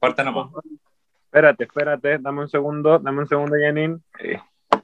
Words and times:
Corta 0.00 0.24
nomás. 0.24 0.48
Espérate, 1.24 1.64
espérate, 1.64 2.18
dame 2.18 2.40
un 2.42 2.48
segundo, 2.48 2.98
dame 2.98 3.18
un 3.20 3.26
segundo, 3.28 3.56
Janine. 3.60 3.98
Eh, 4.20 4.40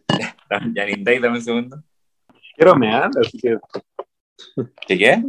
Janine 0.75 1.03
Day, 1.05 1.19
dame 1.19 1.37
un 1.39 1.43
segundo. 1.43 1.83
quiero 2.57 2.75
mear, 2.77 3.11
así 3.21 3.39
que 3.39 3.59
¿Qué 4.87 4.99
qué? 4.99 5.23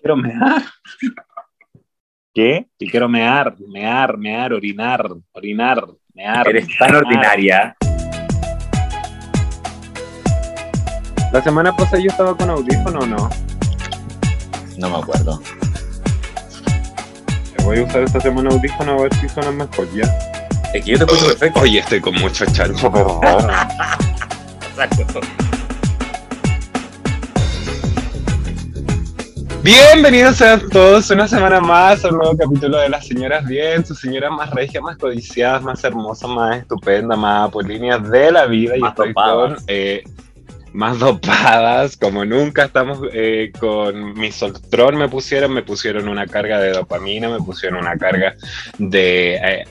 quiero 0.00 0.16
mear. 0.16 0.62
¿Qué? 2.34 2.66
Y 2.78 2.90
quiero 2.90 3.08
mear, 3.08 3.56
mear, 3.68 4.16
mear, 4.16 4.52
orinar, 4.52 5.06
orinar, 5.32 5.86
mear. 6.14 6.48
Eres 6.48 6.66
tan 6.78 6.90
mear. 6.92 7.04
ordinaria. 7.04 7.76
La 11.32 11.40
semana 11.42 11.74
pasada 11.76 12.02
yo 12.02 12.10
estaba 12.10 12.36
con 12.36 12.50
audífono 12.50 13.00
o 13.00 13.06
no. 13.06 13.30
No 14.78 14.90
me 14.90 14.96
acuerdo. 14.96 15.40
Voy 17.70 17.78
a 17.78 17.84
usar 17.84 18.02
esta 18.02 18.20
semana 18.20 18.50
audífono 18.50 18.94
a 18.94 19.02
ver 19.02 19.14
si 19.14 19.28
suena 19.28 19.52
mejor 19.52 19.88
ya. 19.94 20.02
Es 20.74 20.84
que 20.84 20.90
yo 20.90 20.98
te 20.98 21.04
escucho 21.04 21.26
perfecto. 21.26 21.60
Oye, 21.60 21.78
estoy 21.78 22.00
con 22.00 22.16
mucho 22.16 22.44
chancho, 22.46 22.90
perdón. 22.90 23.20
Exacto. 24.70 25.20
Bienvenidos 29.62 30.34
sean 30.34 30.68
todos 30.68 31.10
una 31.10 31.28
semana 31.28 31.60
más 31.60 32.04
a 32.04 32.08
un 32.08 32.16
nuevo 32.16 32.36
capítulo 32.36 32.76
de 32.76 32.88
Las 32.88 33.06
Señoras 33.06 33.46
Bien, 33.46 33.86
sus 33.86 34.00
señoras 34.00 34.32
más 34.32 34.50
regias, 34.50 34.82
más 34.82 34.96
codiciadas, 34.96 35.62
más 35.62 35.84
hermosas, 35.84 36.28
más 36.28 36.56
estupendas, 36.56 37.16
más 37.16 37.50
apolíneas 37.50 38.02
de 38.10 38.32
la 38.32 38.46
vida. 38.46 38.76
Y 38.76 38.80
Más 38.80 38.90
estoy 38.90 39.14
con 39.14 39.56
eh, 39.68 40.02
más 40.72 40.98
dopadas, 40.98 41.96
como 41.96 42.24
nunca. 42.24 42.64
Estamos 42.64 43.00
eh, 43.12 43.52
con 43.58 44.14
mi 44.14 44.32
Soltron, 44.32 44.96
me 44.96 45.08
pusieron, 45.08 45.52
me 45.52 45.62
pusieron 45.62 46.08
una 46.08 46.26
carga 46.26 46.60
de 46.60 46.72
dopamina, 46.72 47.28
me 47.28 47.38
pusieron 47.38 47.80
una 47.80 47.96
carga 47.96 48.34
de 48.78 49.34
eh, 49.36 49.64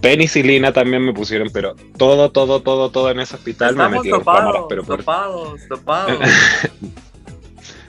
penicilina 0.00 0.72
también 0.72 1.04
me 1.04 1.12
pusieron, 1.12 1.48
pero 1.52 1.74
todo, 1.96 2.30
todo, 2.30 2.62
todo, 2.62 2.90
todo 2.90 3.10
en 3.10 3.20
ese 3.20 3.34
hospital 3.34 3.74
me 3.74 3.88
metieron 3.88 4.22
cámaras, 4.22 4.44
dopados, 4.44 4.66
pero 4.68 4.84
por 4.84 4.98
dopados, 4.98 5.68
dopados. 5.68 6.18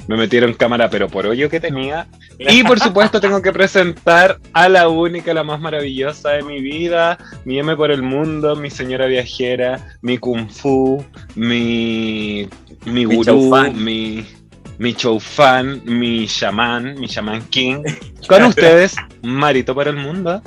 me 0.09 0.17
metieron 0.17 0.55
cámara, 0.55 0.89
pero 0.89 1.07
por 1.07 1.27
hoyo 1.27 1.51
que 1.51 1.59
tenía. 1.59 2.07
Y 2.39 2.63
por 2.63 2.79
supuesto 2.79 3.21
tengo 3.21 3.43
que 3.43 3.51
presentar 3.51 4.39
a 4.53 4.67
la 4.67 4.89
única, 4.89 5.35
la 5.35 5.43
más 5.43 5.61
maravillosa 5.61 6.31
de 6.31 6.41
mi 6.41 6.61
vida, 6.61 7.19
mi 7.45 7.59
M 7.59 7.75
por 7.75 7.91
el 7.91 8.01
mundo, 8.01 8.55
mi 8.55 8.71
señora 8.71 9.05
viajera, 9.05 9.99
mi 10.01 10.17
kung 10.17 10.49
fu, 10.49 11.05
mi, 11.35 12.49
mi 12.85 13.05
Mi 13.05 13.05
gurú, 13.05 13.23
choufan. 13.23 13.83
mi, 13.83 14.25
mi 14.79 14.95
fan, 15.19 15.83
mi 15.85 16.25
chamán, 16.25 16.99
mi 16.99 17.07
chamán 17.07 17.43
king. 17.51 17.83
Con 18.27 18.41
ustedes, 18.45 18.95
Marito 19.21 19.75
por 19.75 19.87
el 19.87 19.95
mundo. 19.95 20.41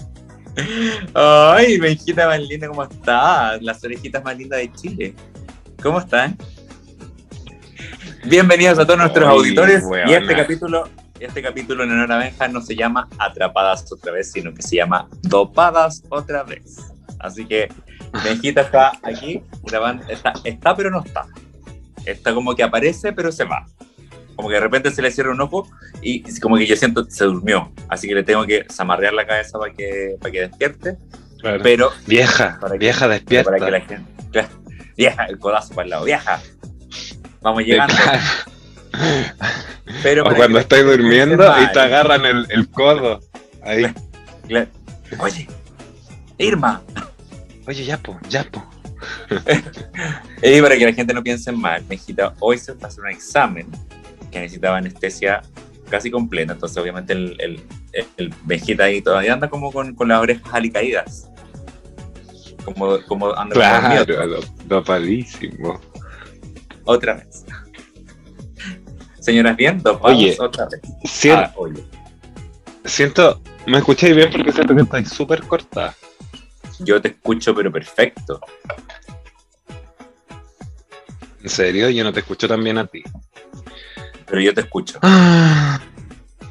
Ay, 1.14 1.78
mi 1.78 1.90
hijita 1.90 2.26
más 2.26 2.40
linda, 2.40 2.66
¿cómo 2.66 2.82
estás? 2.82 3.62
Las 3.62 3.84
orejitas 3.84 4.24
más 4.24 4.36
lindas 4.36 4.58
de 4.58 4.72
Chile. 4.72 5.14
¿Cómo 5.80 6.00
están? 6.00 6.36
Bienvenidos 8.24 8.78
a 8.78 8.84
todos 8.86 8.98
nuestros 8.98 9.28
Ay, 9.28 9.34
auditores. 9.36 9.82
weona. 9.84 10.10
Y 10.10 10.14
este 10.14 10.36
capítulo, 10.36 10.88
este 11.18 11.42
capítulo 11.42 11.84
en 11.84 11.90
honor 11.92 12.12
a 12.12 12.18
Benja 12.18 12.48
no 12.48 12.60
se 12.60 12.76
llama 12.76 13.08
Atrapadas 13.18 13.90
otra 13.92 14.12
vez, 14.12 14.30
sino 14.32 14.54
que 14.54 14.62
se 14.62 14.76
llama 14.76 15.08
Dopadas 15.22 16.02
otra 16.08 16.42
vez. 16.44 16.76
Así 17.18 17.44
que 17.46 17.68
Benjita 18.24 18.62
está 18.62 18.92
aquí 19.02 19.42
grabando, 19.64 20.04
está, 20.08 20.32
está 20.44 20.76
pero 20.76 20.90
no 20.90 21.02
está. 21.04 21.26
Está 22.04 22.34
como 22.34 22.54
que 22.54 22.62
aparece 22.62 23.12
pero 23.12 23.32
se 23.32 23.44
va. 23.44 23.66
Como 24.36 24.48
que 24.48 24.54
de 24.54 24.60
repente 24.60 24.90
se 24.90 25.02
le 25.02 25.10
cierra 25.10 25.32
un 25.32 25.40
ojo 25.40 25.68
y 26.00 26.22
como 26.40 26.56
que 26.56 26.66
yo 26.66 26.76
siento 26.76 27.04
que 27.04 27.10
se 27.10 27.24
durmió. 27.24 27.72
Así 27.88 28.08
que 28.08 28.14
le 28.14 28.22
tengo 28.22 28.46
que 28.46 28.64
zamarrear 28.70 29.12
la 29.12 29.26
cabeza 29.26 29.58
para 29.58 29.72
que, 29.72 30.16
para 30.20 30.30
que 30.32 30.40
despierte. 30.40 30.96
Pero 31.62 31.90
Vieja, 32.06 32.56
Para 32.60 32.72
que- 32.74 32.78
vieja 32.78 33.08
despierta. 33.08 33.50
para 33.50 33.64
que 33.64 33.70
la 33.72 33.80
gente. 33.80 34.04
Claro. 34.30 34.48
Vieja, 34.96 35.24
el 35.24 35.38
codazo 35.38 35.74
para 35.74 35.84
el 35.84 35.90
lado. 35.90 36.04
Vieja. 36.04 36.40
Vamos 37.42 37.64
llegando. 37.64 37.94
Pero 40.02 40.24
O 40.24 40.34
cuando 40.34 40.58
estoy 40.58 40.82
durmiendo 40.82 41.44
y 41.62 41.72
te 41.72 41.80
agarran 41.80 42.24
el, 42.24 42.46
el 42.50 42.68
codo. 42.70 43.20
Ahí. 43.62 43.86
Claro. 44.48 44.68
Oye, 45.18 45.48
Irma. 46.38 46.82
Oye, 47.66 47.84
ya 47.84 47.96
po, 47.98 48.18
ya 48.28 48.44
po. 48.44 48.64
Y 50.42 50.60
para 50.60 50.76
que 50.76 50.84
la 50.86 50.92
gente 50.92 51.14
no 51.14 51.22
piense 51.22 51.52
mal, 51.52 51.84
Mejita, 51.88 52.34
hoy 52.40 52.58
se 52.58 52.72
va 52.72 52.78
a 52.84 52.86
hacer 52.86 53.04
un 53.04 53.10
examen 53.10 53.68
que 54.30 54.40
necesitaba 54.40 54.76
anestesia 54.78 55.42
casi 55.90 56.10
completa. 56.10 56.52
Entonces, 56.54 56.76
obviamente, 56.78 57.12
el, 57.12 57.36
el, 57.38 57.60
el, 58.16 58.80
ahí 58.80 59.02
todavía 59.02 59.32
anda 59.34 59.48
como 59.48 59.70
con, 59.72 59.94
con 59.94 60.08
las 60.08 60.20
orejas 60.20 60.52
alicaídas. 60.52 61.28
Como, 62.64 62.98
como 63.06 63.34
anda. 63.34 63.54
Claro, 63.54 64.04
do- 64.26 64.44
dopadísimo. 64.66 65.80
Otra 66.84 67.14
vez. 67.14 67.44
Señoras, 69.20 69.56
bien, 69.56 69.80
dos 69.82 69.98
Oye, 70.02 70.36
otra 70.40 70.66
vez. 70.68 70.80
Sien- 71.04 71.38
Ah, 71.38 71.52
oye. 71.56 71.84
Siento, 72.84 73.40
me 73.66 73.78
escucháis 73.78 74.16
bien 74.16 74.30
porque 74.32 74.52
siento 74.52 74.74
que 74.74 74.82
estáis 74.82 75.08
súper 75.08 75.42
corta. 75.44 75.94
Yo 76.80 77.00
te 77.00 77.08
escucho, 77.08 77.54
pero 77.54 77.70
perfecto. 77.70 78.40
En 81.42 81.48
serio, 81.48 81.88
yo 81.90 82.02
no 82.04 82.12
te 82.12 82.20
escucho 82.20 82.48
tan 82.48 82.62
bien 82.62 82.78
a 82.78 82.86
ti. 82.86 83.02
Pero 84.26 84.40
yo 84.40 84.52
te 84.54 84.62
escucho. 84.62 84.98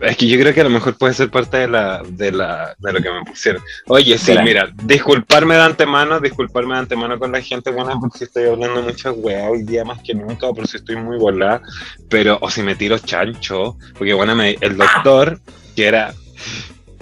Es 0.02 0.18
que 0.18 0.28
yo 0.28 0.40
creo 0.40 0.54
que 0.54 0.62
a 0.62 0.64
lo 0.64 0.70
mejor 0.72 0.98
puede 0.98 1.14
ser 1.14 1.30
parte 1.30 1.58
de 1.58 1.68
la, 1.68 2.02
de 2.08 2.32
la, 2.32 2.76
de 2.80 2.94
lo 2.94 3.02
que 3.02 3.12
me 3.12 3.24
pusieron. 3.24 3.62
Oye, 3.88 4.18
sí, 4.18 4.32
mira, 4.44 4.70
disculparme 4.84 5.56
de 5.56 5.62
antemano, 5.62 6.20
disculparme 6.20 6.74
de 6.74 6.80
antemano 6.80 7.20
con 7.20 7.32
la 7.32 7.42
gente, 7.42 7.70
bueno, 7.72 8.00
porque 8.00 8.24
estoy 8.24 8.46
hablando 8.46 8.82
muchas 8.82 9.14
weas 9.18 9.50
hoy 9.52 9.64
día 9.64 9.86
más 9.86 10.02
que 10.02 10.14
nunca, 10.16 10.48
o 10.48 10.56
por 10.56 10.68
si 10.68 10.78
estoy 10.78 10.96
muy 10.96 11.18
volada, 11.18 11.62
pero, 12.10 12.38
o 12.42 12.50
si 12.50 12.64
me 12.64 12.76
tiro 12.76 12.98
chancho, 12.98 13.78
porque 13.98 14.14
bueno, 14.14 14.36
me- 14.36 14.58
el 14.62 14.76
doctor, 14.76 15.40
que 15.76 15.86
era, 15.88 16.14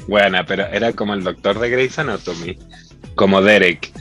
buena, 0.07 0.45
pero 0.45 0.65
era 0.65 0.91
como 0.93 1.13
el 1.13 1.23
doctor 1.23 1.57
de 1.59 1.69
Grey's 1.69 1.97
Anatomy, 1.99 2.57
como 3.15 3.41
Derek, 3.41 3.91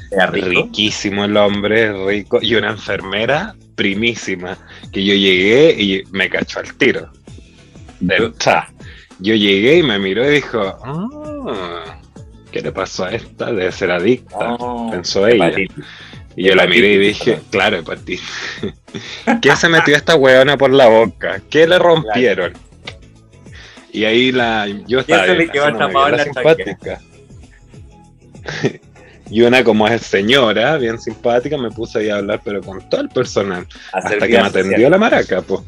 riquísimo 0.65 1.25
el 1.25 1.37
hombre, 1.37 1.93
rico, 2.07 2.39
y 2.43 2.55
una 2.57 2.71
enfermera 2.71 3.55
primísima, 3.77 4.59
que 4.93 5.05
yo 5.05 5.15
llegué 5.15 5.71
y 5.81 6.03
me 6.11 6.29
cachó 6.29 6.61
al 6.61 6.75
tiro. 6.75 7.11
Del 8.01 8.33
cha. 8.39 8.69
Yo 9.21 9.35
llegué 9.35 9.79
y 9.79 9.83
me 9.83 9.99
miró 9.99 10.29
y 10.29 10.35
dijo, 10.37 10.61
"Ah, 10.83 11.99
¿qué 12.53 12.61
le 12.61 12.73
pasó 12.73 13.05
a 13.05 13.13
esta? 13.13 13.47
Debe 13.47 13.73
ser 13.73 13.91
adicta. 13.91 14.55
Oh, 14.59 14.91
pensó 14.91 15.27
ella. 15.27 15.49
hepatitis. 15.49 15.85
Y 16.37 16.45
yo 16.45 16.55
la 16.55 16.69
miré 16.69 16.93
y 16.93 16.99
dije, 16.99 17.41
claro, 17.51 17.79
hepatitis. 17.79 18.23
¿Qué 19.43 19.57
se 19.57 19.69
metió 19.69 19.97
esta 19.97 20.15
weona 20.15 20.57
por 20.57 20.71
la 20.73 20.87
boca? 20.87 21.43
¿Qué 21.51 21.67
le 21.67 21.79
rompieron? 21.79 22.53
Y 23.93 24.05
ahí 24.05 24.31
la, 24.31 24.69
yo 24.87 25.01
estaba 25.01 25.25
se 25.25 25.33
le 25.33 25.39
bien, 25.39 25.51
quedó 25.51 25.69
en 25.69 25.79
la 25.79 26.25
simpática. 26.25 27.01
Y 29.31 29.43
una 29.43 29.63
como 29.63 29.87
es 29.87 30.03
señora, 30.03 30.79
bien 30.79 30.99
simpática, 30.99 31.59
me 31.59 31.71
puse 31.71 31.99
ahí 31.99 32.09
a 32.09 32.17
hablar, 32.17 32.41
pero 32.43 32.63
con 32.63 32.89
todo 32.89 33.03
el 33.03 33.11
personal. 33.11 33.67
Hasta 33.93 34.19
que 34.21 34.29
me 34.29 34.39
atendió 34.39 34.77
social. 34.77 34.91
la 34.91 34.99
maraca, 34.99 35.43
pues. 35.43 35.61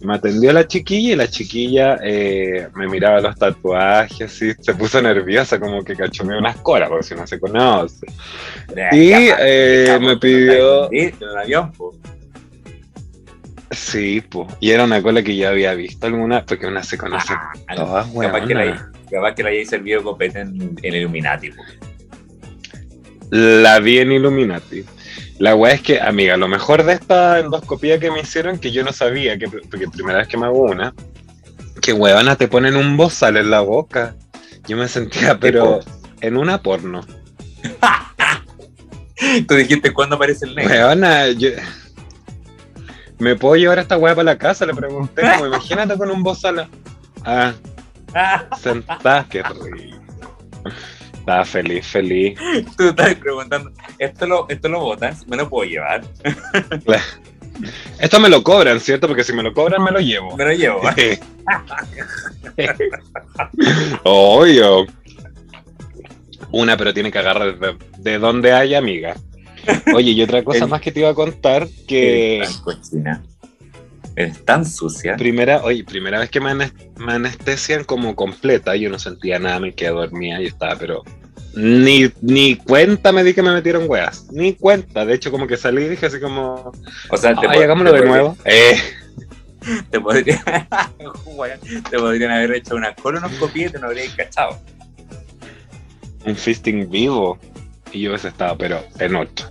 Me 0.00 0.14
atendió 0.14 0.52
la 0.52 0.66
chiquilla 0.66 1.12
y 1.12 1.16
la 1.16 1.28
chiquilla 1.28 1.98
eh, 2.04 2.68
me 2.76 2.86
miraba 2.86 3.20
los 3.20 3.36
tatuajes, 3.36 4.22
así, 4.32 4.52
se 4.60 4.74
puso 4.74 5.02
nerviosa, 5.02 5.58
como 5.58 5.82
que 5.82 5.96
cachomeó 5.96 6.38
unas 6.38 6.56
coras, 6.58 6.88
porque 6.88 7.02
si 7.04 7.14
no 7.16 7.26
se 7.26 7.40
conoce. 7.40 8.06
Y 8.92 9.08
Ya, 9.08 9.36
eh, 9.40 9.84
ya, 9.88 9.98
me 9.98 10.16
pidió, 10.16 10.88
¿sí? 10.88 10.98
En 10.98 11.14
el 11.20 11.36
avión, 11.36 11.72
sí, 13.70 14.22
pues, 14.28 14.48
y 14.60 14.70
era 14.70 14.84
una 14.84 15.02
cola 15.02 15.22
que 15.22 15.36
yo 15.36 15.48
había 15.48 15.74
visto 15.74 16.06
alguna, 16.06 16.44
porque 16.46 16.66
una 16.66 16.82
se 16.82 16.96
conoce 16.96 17.34
Ah, 17.34 17.74
todas, 17.74 18.06
capaz 18.08 18.46
que, 18.46 18.54
la, 18.54 18.90
capaz 19.10 19.34
que 19.34 19.42
la 19.42 19.48
hayáis 19.50 19.68
servido 19.68 20.02
copete 20.02 20.40
en, 20.40 20.76
en 20.82 20.94
Illuminati. 20.94 21.50
pues. 21.50 21.68
La 23.30 23.78
vi 23.80 23.98
en 23.98 24.12
Illuminati. 24.12 24.84
La 25.38 25.54
weá 25.54 25.74
es 25.74 25.82
que, 25.82 26.00
amiga, 26.00 26.36
lo 26.36 26.48
mejor 26.48 26.82
de 26.82 26.94
esta 26.94 27.38
endoscopía 27.38 28.00
que 28.00 28.10
me 28.10 28.20
hicieron, 28.20 28.58
que 28.58 28.72
yo 28.72 28.82
no 28.82 28.92
sabía, 28.92 29.38
que, 29.38 29.48
porque 29.48 29.88
primera 29.88 30.18
vez 30.18 30.28
que 30.28 30.36
me 30.36 30.46
hago 30.46 30.62
una, 30.62 30.92
que 31.80 31.92
weona 31.92 32.34
te 32.36 32.48
ponen 32.48 32.76
un 32.76 32.96
bozal 32.96 33.36
en 33.36 33.50
la 33.50 33.60
boca. 33.60 34.16
Yo 34.66 34.76
me 34.76 34.88
sentía, 34.88 35.38
pero 35.38 35.80
en 36.20 36.36
una 36.36 36.60
porno. 36.60 37.06
Tú 39.48 39.54
dijiste 39.54 39.92
cuándo 39.92 40.16
aparece 40.16 40.46
el 40.46 40.54
negro. 40.54 40.74
Weona, 40.74 41.28
yo... 41.28 41.50
¿Me 43.18 43.34
puedo 43.34 43.56
llevar 43.56 43.78
esta 43.78 43.96
weá 43.96 44.14
para 44.14 44.24
la 44.24 44.38
casa? 44.38 44.66
Le 44.66 44.74
pregunté, 44.74 45.22
como 45.22 45.46
imagínate 45.46 45.96
con 45.96 46.10
un 46.10 46.22
bozal. 46.22 46.68
Ah, 47.24 47.52
sentada, 48.60 49.26
qué 49.28 49.42
rico. 49.42 49.98
Estaba 51.28 51.44
feliz, 51.44 51.86
feliz. 51.86 52.38
Tú 52.74 52.88
estás 52.88 53.14
preguntando, 53.16 53.70
¿esto 53.98 54.26
lo, 54.26 54.48
¿esto 54.48 54.66
lo 54.70 54.80
botas? 54.80 55.28
¿Me 55.28 55.36
lo 55.36 55.46
puedo 55.46 55.68
llevar? 55.68 56.02
Esto 58.00 58.18
me 58.18 58.30
lo 58.30 58.42
cobran, 58.42 58.80
¿cierto? 58.80 59.06
Porque 59.08 59.24
si 59.24 59.34
me 59.34 59.42
lo 59.42 59.52
cobran, 59.52 59.82
me 59.82 59.90
lo 59.90 60.00
llevo. 60.00 60.34
Me 60.38 60.44
lo 60.46 60.52
llevo. 60.52 60.80
Obvio. 64.04 64.86
Una, 66.50 66.78
pero 66.78 66.94
tiene 66.94 67.12
que 67.12 67.18
agarrar 67.18 67.58
de, 67.58 67.76
de 67.98 68.18
donde 68.18 68.52
hay, 68.52 68.74
amiga. 68.74 69.14
Oye, 69.94 70.12
y 70.12 70.22
otra 70.22 70.42
cosa 70.42 70.64
El- 70.64 70.70
más 70.70 70.80
que 70.80 70.92
te 70.92 71.00
iba 71.00 71.10
a 71.10 71.14
contar, 71.14 71.68
que 71.86 72.42
Eres 74.18 74.44
tan 74.44 74.64
sucia. 74.64 75.16
primera, 75.16 75.62
oye, 75.62 75.84
primera 75.84 76.18
vez 76.18 76.28
que 76.28 76.40
me, 76.40 76.52
me 76.54 77.12
anestesian 77.12 77.84
como 77.84 78.16
completa, 78.16 78.74
yo 78.74 78.90
no 78.90 78.98
sentía 78.98 79.38
nada, 79.38 79.60
me 79.60 79.72
quedé 79.74 79.90
dormida 79.90 80.40
y 80.42 80.46
estaba, 80.46 80.74
pero 80.76 81.04
ni, 81.54 82.10
ni 82.20 82.56
cuenta 82.56 83.12
me 83.12 83.22
di 83.22 83.32
que 83.32 83.42
me 83.42 83.52
metieron 83.52 83.84
weas, 83.88 84.26
ni 84.32 84.54
cuenta, 84.54 85.04
de 85.06 85.14
hecho 85.14 85.30
como 85.30 85.46
que 85.46 85.56
salí 85.56 85.84
y 85.84 85.88
dije 85.90 86.06
así 86.06 86.18
como, 86.18 86.72
O 87.10 87.16
sea, 87.16 87.34
te, 87.36 87.46
ay, 87.48 87.62
hagámoslo 87.62 87.92
te 87.92 88.00
de 88.00 88.06
nuevo. 88.06 88.36
Eh, 88.44 88.76
Te, 89.90 90.00
podría- 90.00 90.42
Weón, 91.26 91.60
te 91.90 91.98
podrían 91.98 92.30
haber 92.32 92.52
hecho 92.54 92.74
una 92.74 92.94
colonoscopia 92.94 93.66
y 93.66 93.70
te 93.70 93.78
no 93.78 93.86
habrías 93.86 94.14
cachado. 94.14 94.58
un 96.24 96.34
fisting 96.36 96.90
vivo. 96.90 97.38
Y 97.92 98.00
yo 98.00 98.14
ese 98.14 98.28
estaba, 98.28 98.56
pero 98.56 98.82
en 98.98 99.16
otro. 99.16 99.46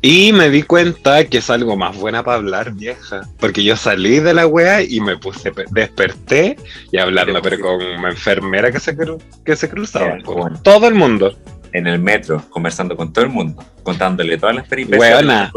Y 0.00 0.32
me 0.32 0.50
di 0.50 0.62
cuenta 0.62 1.24
que 1.24 1.38
es 1.38 1.50
algo 1.50 1.76
más 1.76 1.96
buena 1.96 2.22
para 2.22 2.36
hablar, 2.36 2.72
vieja. 2.72 3.22
Porque 3.38 3.64
yo 3.64 3.76
salí 3.76 4.20
de 4.20 4.34
la 4.34 4.46
wea 4.46 4.82
y 4.82 5.00
me 5.00 5.16
puse, 5.16 5.52
desperté 5.70 6.56
y 6.92 6.98
hablando, 6.98 7.40
pero 7.42 7.58
con 7.60 7.82
una 7.82 8.10
enfermera 8.10 8.70
que 8.70 8.80
se, 8.80 8.96
cru- 8.96 9.20
que 9.44 9.56
se 9.56 9.68
cruzaba. 9.68 10.18
Con 10.22 10.34
bueno. 10.36 10.60
todo 10.62 10.86
el 10.88 10.94
mundo. 10.94 11.36
En 11.72 11.88
el 11.88 11.98
metro, 11.98 12.40
conversando 12.50 12.96
con 12.96 13.12
todo 13.12 13.24
el 13.24 13.32
mundo, 13.32 13.60
contándole 13.82 14.38
todas 14.38 14.54
las 14.54 14.68
peripecias 14.68 15.18
de 15.18 15.24
la. 15.24 15.50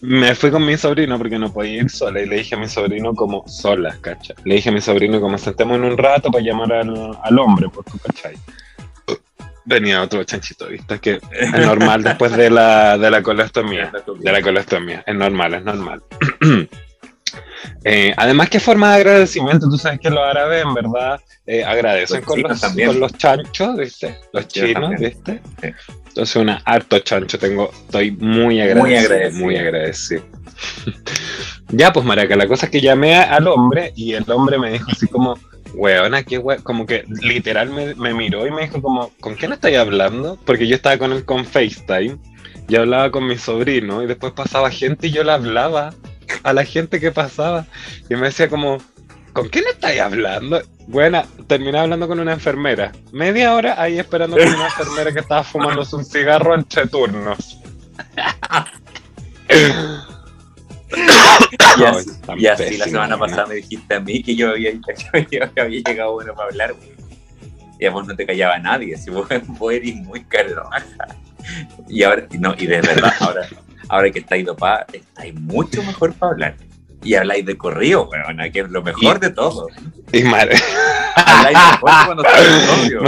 Me 0.00 0.34
fui 0.34 0.50
con 0.50 0.64
mi 0.64 0.78
sobrino 0.78 1.18
porque 1.18 1.38
no 1.38 1.52
podía 1.52 1.82
ir 1.82 1.90
sola 1.90 2.22
y 2.22 2.26
le 2.26 2.36
dije 2.36 2.54
a 2.54 2.58
mi 2.58 2.66
sobrino 2.66 3.14
como 3.14 3.46
sola, 3.46 3.98
¿cachai? 4.00 4.34
Le 4.44 4.54
dije 4.54 4.70
a 4.70 4.72
mi 4.72 4.80
sobrino 4.80 5.20
como 5.20 5.36
sentemos 5.36 5.76
en 5.76 5.84
un 5.84 5.98
rato 5.98 6.30
para 6.30 6.42
llamar 6.42 6.72
al, 6.72 7.18
al 7.22 7.38
hombre, 7.38 7.68
pues 7.68 7.84
tú, 7.92 7.98
¿cachai? 7.98 8.34
Venía 9.70 10.02
otro 10.02 10.24
chanchito, 10.24 10.66
¿viste? 10.66 10.98
Que 10.98 11.20
es 11.30 11.52
normal 11.52 12.02
después 12.02 12.36
de 12.36 12.50
la, 12.50 12.98
de 12.98 13.08
la 13.08 13.22
colostomía. 13.22 13.92
De 14.18 14.32
la 14.32 14.42
colostomía, 14.42 15.04
es 15.06 15.14
normal, 15.14 15.54
es 15.54 15.64
normal. 15.64 16.02
Eh, 17.84 18.12
además, 18.16 18.48
qué 18.50 18.58
forma 18.58 18.90
de 18.90 18.96
agradecimiento, 18.96 19.68
tú 19.68 19.78
sabes 19.78 20.00
que 20.00 20.10
los 20.10 20.18
árabes 20.18 20.64
en 20.64 20.74
verdad 20.74 21.20
eh, 21.46 21.64
agradecen 21.64 22.18
Los 22.18 22.26
con 22.26 22.42
los, 22.42 22.60
también. 22.60 22.88
con 22.88 23.00
los 23.00 23.12
chanchos, 23.16 23.76
¿viste? 23.76 24.18
Los 24.32 24.48
chinos. 24.48 24.90
¿viste? 24.98 25.40
Sí. 25.62 25.68
Entonces, 26.08 26.36
una 26.36 26.60
harto 26.64 26.98
chancho 26.98 27.38
tengo, 27.38 27.70
estoy 27.70 28.10
muy 28.12 28.60
agradecido. 28.60 28.98
agradecido. 29.00 29.44
Muy 29.44 29.56
agradecido. 29.56 30.22
ya, 31.68 31.92
pues 31.92 32.04
Maraca, 32.04 32.34
la 32.36 32.46
cosa 32.48 32.66
es 32.66 32.72
que 32.72 32.80
llamé 32.80 33.14
al 33.16 33.46
hombre 33.46 33.92
y 33.94 34.14
el 34.14 34.28
hombre 34.30 34.58
me 34.58 34.72
dijo 34.72 34.90
así 34.90 35.06
como, 35.06 35.38
weona, 35.74 36.22
qué 36.22 36.38
we-", 36.38 36.62
como 36.62 36.86
que 36.86 37.04
literal 37.22 37.70
me, 37.70 37.94
me 37.94 38.14
miró 38.14 38.46
y 38.46 38.50
me 38.50 38.62
dijo 38.62 38.80
como, 38.80 39.10
¿con 39.20 39.34
quién 39.34 39.52
estáis 39.52 39.78
hablando? 39.78 40.38
Porque 40.44 40.66
yo 40.66 40.76
estaba 40.76 40.98
con 40.98 41.12
él 41.12 41.24
con 41.24 41.44
FaceTime 41.44 42.16
y 42.68 42.76
hablaba 42.76 43.10
con 43.10 43.26
mi 43.26 43.36
sobrino 43.36 44.02
y 44.02 44.06
después 44.06 44.32
pasaba 44.32 44.70
gente 44.70 45.08
y 45.08 45.10
yo 45.10 45.24
le 45.24 45.32
hablaba 45.32 45.92
a 46.42 46.52
la 46.52 46.64
gente 46.64 47.00
que 47.00 47.10
pasaba 47.10 47.66
y 48.08 48.14
me 48.14 48.26
decía 48.26 48.48
como, 48.48 48.78
¿con 49.32 49.48
quién 49.48 49.64
estáis 49.68 50.00
hablando? 50.00 50.62
Buena, 50.86 51.24
terminé 51.46 51.78
hablando 51.78 52.08
con 52.08 52.20
una 52.20 52.32
enfermera. 52.32 52.92
Media 53.12 53.54
hora 53.54 53.80
ahí 53.80 53.98
esperando 53.98 54.36
con 54.36 54.48
una 54.48 54.66
enfermera 54.66 55.12
que 55.12 55.20
estaba 55.20 55.42
fumándose 55.42 55.96
un 55.96 56.04
cigarro 56.04 56.54
entre 56.54 56.86
turnos. 56.86 57.58
Y 61.78 61.84
así, 61.84 62.10
tan 62.26 62.40
y 62.40 62.46
así 62.46 62.76
la 62.76 62.84
semana 62.86 63.16
pasada 63.16 63.46
me 63.46 63.54
dijiste 63.54 63.94
a 63.94 64.00
mí 64.00 64.22
que 64.22 64.34
yo 64.34 64.50
había, 64.50 64.72
yo 65.30 65.40
había 65.56 65.80
llegado 65.80 66.14
bueno 66.14 66.34
para 66.34 66.48
hablar, 66.48 66.74
güey. 66.74 66.90
Y 67.78 67.86
a 67.86 67.90
vos 67.90 68.06
no 68.06 68.14
te 68.14 68.26
callaba 68.26 68.58
nadie, 68.58 68.96
si 68.96 69.10
vos, 69.10 69.28
vos 69.46 69.72
eres 69.72 69.94
muy 69.96 70.24
carroja. 70.24 70.84
Y 71.88 72.02
ahora, 72.02 72.26
no, 72.38 72.54
y 72.58 72.66
de 72.66 72.80
verdad, 72.80 73.14
ahora, 73.20 73.48
ahora 73.88 74.10
que 74.10 74.18
estáis 74.18 74.44
dopada, 74.44 74.86
estáis 74.92 75.34
mucho 75.34 75.82
mejor 75.82 76.12
para 76.14 76.32
hablar. 76.32 76.56
Y 77.02 77.14
habláis 77.14 77.46
de 77.46 77.56
corrido, 77.56 78.10
weón, 78.10 78.52
que 78.52 78.60
es 78.60 78.68
lo 78.68 78.82
mejor 78.82 79.20
de 79.20 79.30
todo. 79.30 79.68
Y 80.12 80.22
madre, 80.24 80.56
Habláis 81.14 81.58
que 81.58 81.80
cuando 81.80 82.24
estáis 82.26 82.66
novio. 82.66 83.02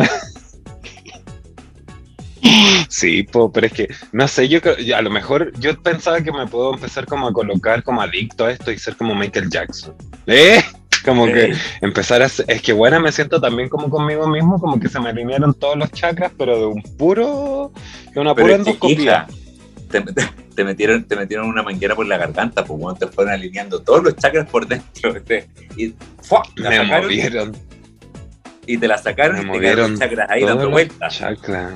Sí, 2.93 3.23
po, 3.23 3.51
pero 3.51 3.67
es 3.67 3.73
que, 3.73 3.89
no 4.13 4.29
sé, 4.29 4.49
yo 4.49 4.61
creo, 4.61 4.77
yo 4.79 4.97
a 4.97 5.03
lo 5.03 5.11
mejor 5.11 5.53
yo 5.59 5.81
pensaba 5.83 6.21
que 6.21 6.31
me 6.33 6.47
puedo 6.47 6.75
empezar 6.75 7.07
como 7.07 7.27
a 7.29 7.33
colocar 7.33 7.83
como 7.83 8.03
adicto 8.03 8.45
a 8.45 8.53
esto 8.53 8.71
y 8.71 8.79
ser 8.79 8.97
como 8.97 9.15
Michael 9.15 9.49
Jackson. 9.51 9.95
¿Eh? 10.27 10.63
Como 11.05 11.27
que 11.27 11.53
empezar 11.81 12.23
a 12.23 12.29
ser- 12.29 12.45
es 12.49 12.63
que 12.63 12.73
bueno, 12.73 13.01
me 13.01 13.11
siento 13.11 13.41
también 13.41 13.69
como 13.69 13.91
conmigo 13.91 14.29
mismo, 14.29 14.61
como 14.61 14.79
que 14.79 14.89
se 14.89 15.01
me 15.01 15.09
alinearon 15.09 15.53
todos 15.55 15.77
los 15.77 15.91
chakras, 15.91 16.31
pero 16.39 16.57
de 16.59 16.67
un 16.67 16.83
puro, 16.97 17.73
de 18.15 18.21
una 18.21 18.35
pura 18.35 18.59
hija, 18.89 19.27
te, 19.91 20.01
te- 20.01 20.29
te 20.55 20.63
metieron, 20.65 21.03
te 21.05 21.17
metieron 21.17 21.49
una 21.49 21.63
manguera 21.63 21.95
por 21.97 22.07
la 22.07 22.19
garganta, 22.19 22.65
pues 22.65 22.79
bueno, 22.79 22.97
te 22.99 23.07
fueron 23.09 23.33
alineando 23.33 23.81
todos 23.83 24.05
los 24.05 24.15
chakras 24.17 24.49
por 24.49 24.67
dentro. 24.69 25.13
¿viste? 25.15 25.49
Y, 25.77 25.95
¡fua! 26.23 26.43
la 26.57 26.69
Me 26.71 26.77
sacaron, 26.77 27.05
movieron 27.07 27.57
y 28.67 28.77
te 28.79 28.87
la 28.87 28.99
sacaron 28.99 29.37
me 29.37 29.43
y 29.43 29.45
te 29.45 29.59
quedaron 29.59 29.59
movieron 29.59 29.91
los 29.93 29.99
chakras 30.01 30.31
ahí 30.31 30.45
dando 30.45 30.71
vueltas. 30.71 31.19
chakras. 31.19 31.73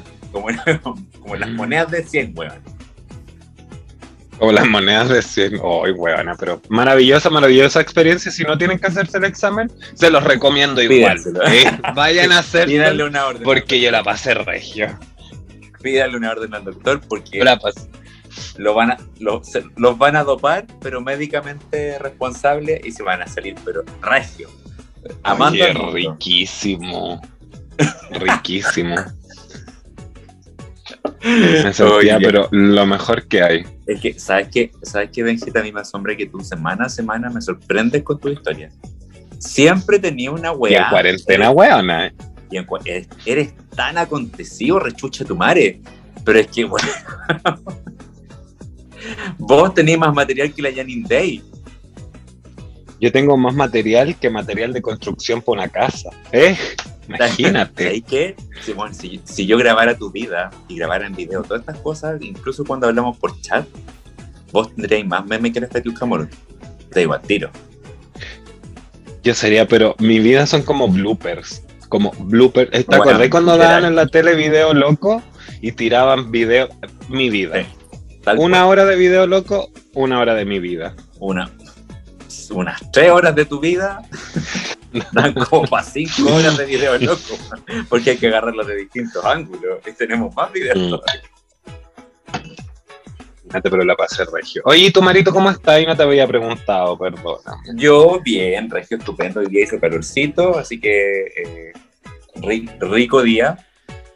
Como, 0.83 0.99
como 1.21 1.37
las 1.37 1.50
monedas 1.50 1.91
de 1.91 2.03
100, 2.05 2.33
weón. 2.37 2.61
Como 4.38 4.53
las 4.53 4.67
monedas 4.69 5.09
de 5.09 5.23
100. 5.23 5.55
¡Ay, 5.55 5.93
huevona! 5.93 6.35
Pero 6.38 6.61
maravillosa, 6.69 7.31
maravillosa 7.31 7.81
experiencia. 7.81 8.31
Si 8.31 8.43
no 8.44 8.59
tienen 8.59 8.79
que 8.79 8.87
hacerse 8.87 9.17
el 9.17 9.25
examen, 9.25 9.73
se 9.94 10.11
los 10.11 10.23
recomiendo 10.25 10.83
igual. 10.83 11.19
¿eh? 11.47 11.65
Vayan 11.94 12.33
a 12.33 12.41
hacer 12.41 12.67
Pídanle 12.69 13.05
una 13.05 13.27
orden. 13.27 13.43
porque 13.43 13.81
yo 13.81 13.91
la 13.91 14.03
pasé 14.03 14.35
regio. 14.35 14.99
Pídanle 15.83 16.17
una 16.19 16.33
orden 16.33 16.53
al 16.55 16.65
doctor 16.65 17.00
porque 17.09 17.43
la 17.43 17.59
pasé. 17.59 17.88
lo 18.59 18.75
van 18.75 18.91
a, 18.91 18.97
lo- 19.21 19.43
se- 19.43 19.65
los 19.77 19.97
van 19.97 20.17
a 20.17 20.25
dopar, 20.25 20.67
pero 20.83 21.00
médicamente 21.00 21.99
responsable 21.99 22.79
y 22.85 22.93
se 22.93 23.03
van 23.03 23.23
a 23.23 23.27
salir, 23.27 23.55
pero 23.65 23.85
regio. 24.03 24.50
Amando 25.23 25.65
Oye, 25.65 26.09
riquísimo. 26.11 27.23
Riquísimo. 28.11 28.97
Me 31.25 31.62
sentía, 31.73 32.17
Oye. 32.17 32.19
pero 32.20 32.49
lo 32.50 32.87
mejor 32.87 33.26
que 33.26 33.43
hay. 33.43 33.64
Es 33.87 34.00
que, 34.00 34.19
¿sabes 34.19 34.49
qué? 34.53 34.70
¿Sabes 34.82 35.11
qué, 35.12 35.23
Benjita? 35.23 35.61
A 35.61 35.62
mí 35.62 35.73
me 35.73 35.81
asombra 35.81 36.17
que 36.17 36.26
tú 36.26 36.41
semana 36.41 36.87
a 36.87 36.88
semana 36.88 37.31
me 37.31 37.41
sorprendes 37.41 38.03
con 38.03 38.19
tu 38.19 38.29
historia. 38.29 38.70
Siempre 39.38 39.99
tenía 39.99 40.31
una 40.31 40.49
Y 40.49 40.53
en 40.53 40.58
weá. 40.58 40.91
cuarentena, 40.91 41.50
weona. 41.50 42.06
¿eh? 42.08 42.12
Y 42.50 42.56
en 42.58 42.67
eres, 42.85 43.08
eres 43.25 43.55
tan 43.75 43.99
acontecido, 43.99 44.79
rechucha 44.79 45.25
tu 45.25 45.37
madre. 45.37 45.81
Pero 46.25 46.38
es 46.38 46.47
que, 46.49 46.64
bueno, 46.66 46.87
vos 49.38 49.75
tenés 49.75 49.99
más 49.99 50.14
material 50.14 50.52
que 50.52 50.62
la 50.62 50.73
Janine 50.73 51.07
Day. 51.09 51.42
Yo 53.00 53.12
tengo 53.12 53.37
más 53.37 53.55
material 53.55 54.17
que 54.17 54.31
material 54.31 54.73
de 54.73 54.83
construcción 54.83 55.43
para 55.43 55.62
una 55.62 55.69
casa. 55.69 56.11
¿Eh? 56.33 56.57
Imagínate. 57.09 57.85
¿Sabes 57.85 58.03
qué? 58.09 58.37
Si, 58.62 58.73
bueno, 58.73 58.95
si, 58.95 59.21
si 59.25 59.47
yo 59.47 59.59
grabara 59.59 59.97
tu 59.97 60.11
vida 60.11 60.50
y 60.69 60.76
grabara 60.76 61.07
en 61.07 61.15
video 61.15 61.43
todas 61.43 61.61
estas 61.61 61.79
cosas, 61.79 62.21
incluso 62.23 62.65
cuando 62.65 62.87
hablamos 62.87 63.17
por 63.19 63.38
chat, 63.41 63.67
vos 64.53 64.75
tendríais 64.75 65.07
más 65.07 65.26
memes 65.26 65.53
que 65.53 65.59
el 65.59 65.65
Estatus 65.65 65.99
Camorón. 65.99 66.31
Te 66.91 67.00
digo 67.00 67.12
al 67.12 67.23
tiro. 67.23 67.50
Yo 69.23 69.35
sería, 69.35 69.67
pero 69.67 69.95
mi 69.99 70.19
vida 70.21 70.47
son 70.47 70.62
como 70.62 70.88
bloopers. 70.88 71.62
Como 71.88 72.12
bloopers. 72.12 72.71
¿Te 72.71 72.85
Bueno, 72.85 73.03
acordás 73.03 73.29
cuando 73.29 73.57
daban 73.57 73.85
en 73.85 73.95
la 73.95 74.07
tele 74.07 74.35
video 74.35 74.73
loco 74.73 75.23
y 75.61 75.73
tiraban 75.73 76.31
video? 76.31 76.69
Mi 77.09 77.29
vida. 77.31 77.62
Sí. 77.62 77.67
Una 78.38 78.59
cual. 78.59 78.62
hora 78.65 78.85
de 78.87 78.97
video 78.97 79.26
loco, 79.26 79.71
una 79.95 80.19
hora 80.19 80.35
de 80.35 80.45
mi 80.45 80.59
vida. 80.59 80.95
Una, 81.19 81.50
unas 82.50 82.81
tres 82.93 83.11
horas 83.11 83.35
de 83.35 83.45
tu 83.45 83.61
vida 83.61 84.02
dan 85.12 85.35
como 85.35 85.66
para 85.66 85.83
cinco 85.85 86.33
horas 86.35 86.57
de 86.57 86.64
video 86.66 86.99
loco. 86.99 87.37
Porque 87.88 88.11
hay 88.11 88.16
que 88.16 88.28
agarrarlo 88.28 88.64
de 88.64 88.76
distintos 88.76 89.25
ángulos. 89.25 89.81
Y 89.87 89.93
tenemos 89.93 90.35
más 90.35 90.52
videos. 90.52 90.76
Mm. 90.78 90.95
Pero 93.62 93.85
la 93.85 93.95
pasé 93.95 94.25
regio. 94.25 94.61
Oye, 94.64 94.87
¿y 94.87 94.90
tu 94.90 95.00
marito 95.00 95.33
cómo 95.33 95.50
está? 95.50 95.81
Y 95.81 95.87
no 95.87 95.97
te 95.97 96.02
había 96.02 96.26
preguntado, 96.26 96.99
perdona. 96.99 97.57
Yo 97.75 98.21
bien, 98.23 98.69
regio 98.69 98.99
estupendo, 98.99 99.40
hoy 99.40 99.47
día 99.47 99.62
hizo 99.64 99.78
calorcito, 99.81 100.59
así 100.59 100.81
que 100.81 101.21
eh, 101.26 101.73
ri- 102.37 102.69
rico 102.81 103.23
día. 103.23 103.57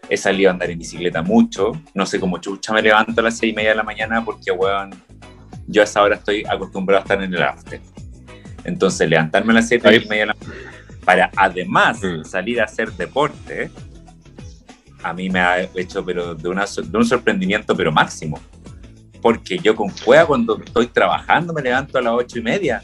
He 0.09 0.17
salido 0.17 0.51
a 0.51 0.53
andar 0.55 0.69
en 0.71 0.79
bicicleta 0.81 1.23
mucho, 1.23 1.71
no 1.95 2.05
sé 2.05 2.19
cómo 2.19 2.39
chucha 2.39 2.73
me 2.73 2.83
levanto 2.83 3.21
a 3.21 3.25
las 3.25 3.39
seis 3.39 3.53
y 3.53 3.55
media 3.55 3.71
de 3.71 3.77
la 3.77 3.85
mañana 3.85 4.25
porque, 4.25 4.51
weón, 4.51 4.91
yo 5.69 5.83
a 5.83 5.85
esa 5.85 6.03
hora 6.03 6.17
estoy 6.17 6.43
acostumbrado 6.51 6.99
a 6.99 7.03
estar 7.05 7.23
en 7.23 7.33
el 7.33 7.41
after. 7.41 7.81
Entonces, 8.65 9.09
levantarme 9.09 9.53
a 9.53 9.55
las 9.57 9.69
siete 9.69 9.89
Ahí. 9.89 10.03
y 10.05 10.09
media 10.09 10.23
de 10.23 10.27
la 10.27 10.37
para 11.05 11.31
además 11.37 12.01
Mm. 12.03 12.25
salir 12.25 12.61
a 12.61 12.65
hacer 12.65 12.93
deporte, 12.93 13.71
a 15.03 15.13
mí 15.15 15.31
me 15.31 15.41
ha 15.41 15.63
hecho 15.75 16.05
pero 16.05 16.35
de, 16.35 16.49
una, 16.49 16.67
de 16.67 16.99
un 16.99 17.05
sorprendimiento 17.05 17.75
pero 17.75 17.91
máximo. 17.91 18.39
Porque 19.23 19.59
yo 19.59 19.75
con 19.75 19.89
juega 19.89 20.27
cuando 20.27 20.59
estoy 20.63 20.87
trabajando 20.89 21.53
me 21.53 21.63
levanto 21.63 21.99
a 21.99 22.03
las 22.03 22.13
ocho 22.15 22.39
y 22.39 22.43
media 22.43 22.83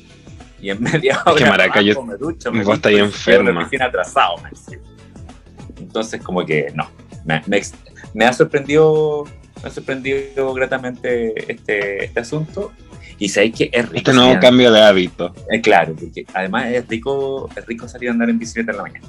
y 0.60 0.70
en 0.70 0.82
media 0.82 1.22
hora 1.26 1.36
que, 1.36 1.44
maraca, 1.44 1.70
bajo, 1.80 1.82
yo- 1.82 2.02
me 2.04 2.16
ducho, 2.16 2.50
vos 2.50 2.58
visto 2.58 2.72
estáis 2.74 2.94
y 2.94 2.96
llego 2.96 3.06
a 3.06 3.08
enferma. 3.08 3.64
piscina 3.64 3.84
atrasado. 3.86 4.36
Entonces, 5.78 6.22
como 6.22 6.44
que 6.44 6.68
no. 6.74 6.88
Me, 7.24 7.42
me 7.46 7.60
me 8.14 8.24
ha 8.24 8.32
sorprendido, 8.32 9.24
me 9.62 9.68
ha 9.68 9.70
sorprendido 9.70 10.54
gratamente 10.54 11.52
este, 11.52 12.04
este 12.06 12.20
asunto. 12.20 12.72
Y 13.18 13.28
sabéis 13.28 13.54
que 13.56 13.70
es 13.72 13.84
rico. 13.88 13.96
Este 13.96 14.12
nuevo 14.12 14.28
salir 14.30 14.40
cambio 14.40 14.72
de 14.72 14.82
hábito. 14.82 15.34
eh, 15.50 15.60
claro, 15.60 15.94
porque 15.98 16.26
además 16.34 16.66
es 16.66 16.86
rico, 16.88 17.48
es 17.56 17.64
rico 17.66 17.88
salir 17.88 18.10
a 18.10 18.12
andar 18.12 18.28
en 18.30 18.38
bicicleta 18.38 18.72
en 18.72 18.76
la 18.76 18.82
mañana. 18.82 19.06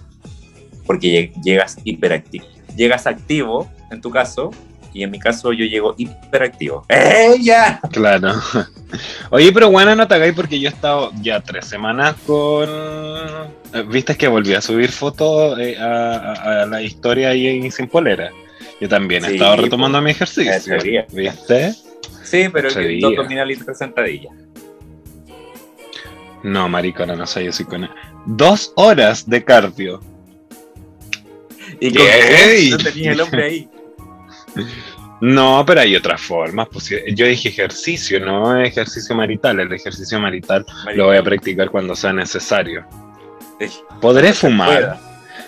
Porque 0.85 1.07
lleg- 1.33 1.43
llegas 1.43 1.77
hiperactivo. 1.83 2.45
Llegas 2.75 3.07
activo, 3.07 3.69
en 3.91 3.99
tu 4.01 4.09
caso, 4.09 4.51
y 4.93 5.03
en 5.03 5.11
mi 5.11 5.19
caso 5.19 5.51
yo 5.51 5.65
llego 5.65 5.93
hiperactivo. 5.97 6.85
¡Ella! 6.89 7.79
Claro. 7.91 8.33
Oye, 9.31 9.51
pero 9.51 9.69
bueno, 9.69 9.93
no 9.95 10.07
te 10.07 10.15
hagáis 10.15 10.33
porque 10.33 10.59
yo 10.59 10.69
he 10.69 10.71
estado 10.71 11.11
ya 11.21 11.41
tres 11.41 11.65
semanas 11.65 12.15
con. 12.25 12.69
eh, 12.69 13.83
Viste 13.89 14.15
que 14.15 14.27
volví 14.29 14.53
a 14.53 14.61
subir 14.61 14.89
fotos 14.91 15.59
eh, 15.59 15.77
a, 15.77 16.15
a- 16.15 16.61
a 16.63 16.65
la 16.65 16.81
historia 16.81 17.29
ahí 17.29 17.47
en 17.47 17.69
Sin 17.71 17.87
Polera. 17.87 18.31
Yo 18.79 18.87
también 18.87 19.25
he 19.25 19.29
Sí, 19.29 19.33
estado 19.33 19.55
po. 19.57 19.61
retomando 19.63 20.01
mi 20.01 20.11
ejercicio. 20.11 20.77
Día. 20.81 21.05
¿Viste? 21.11 21.73
Sí, 22.29 22.49
pero 22.51 22.69
Se 22.69 22.81
que 22.81 22.87
veía. 22.87 23.01
dos 23.07 23.17
abdominales 23.17 23.57
y 23.61 23.63
tres 23.65 23.77
sentadillas. 23.77 24.33
No, 26.43 26.69
maricona, 26.69 27.15
no 27.15 27.25
soy 27.25 27.47
así 27.47 27.63
con 27.65 27.89
Dos 28.25 28.73
horas 28.75 29.27
de 29.29 29.43
cardio. 29.43 30.01
Y 31.79 31.91
¿Qué? 31.91 31.99
con 31.99 32.07
que 32.07 32.69
no 32.71 32.77
tenía 32.91 33.11
el 33.11 33.21
hombre 33.21 33.43
ahí. 33.43 33.69
No, 35.19 35.63
pero 35.65 35.81
hay 35.81 35.95
otras 35.95 36.21
formas. 36.21 36.67
Pues, 36.71 36.91
yo 37.15 37.25
dije 37.25 37.49
ejercicio, 37.49 38.19
no 38.19 38.55
ejercicio 38.61 39.15
marital. 39.15 39.59
El 39.59 39.73
ejercicio 39.73 40.19
marital 40.19 40.63
lo 40.93 41.05
voy 41.07 41.17
a 41.17 41.23
practicar 41.23 41.71
cuando 41.71 41.95
sea 41.95 42.13
necesario. 42.13 42.85
Podré 43.99 44.31
fumar. 44.33 44.99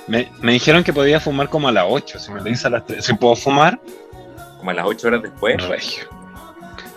Me, 0.07 0.27
me 0.41 0.53
dijeron 0.53 0.83
que 0.83 0.91
podía 0.91 1.19
fumar 1.19 1.49
como 1.49 1.67
a 1.67 1.71
las 1.71 1.85
8. 1.87 2.17
Si 2.17 2.31
me 2.31 2.39
lo 2.39 2.45
dice 2.45 2.65
a 2.65 2.71
las 2.71 2.85
3. 2.87 3.05
Si 3.05 3.13
puedo 3.13 3.35
fumar, 3.35 3.79
Como 4.57 4.71
a 4.71 4.73
las 4.73 4.87
ocho 4.87 5.07
horas 5.07 5.21
después. 5.21 5.55
regio. 5.67 6.05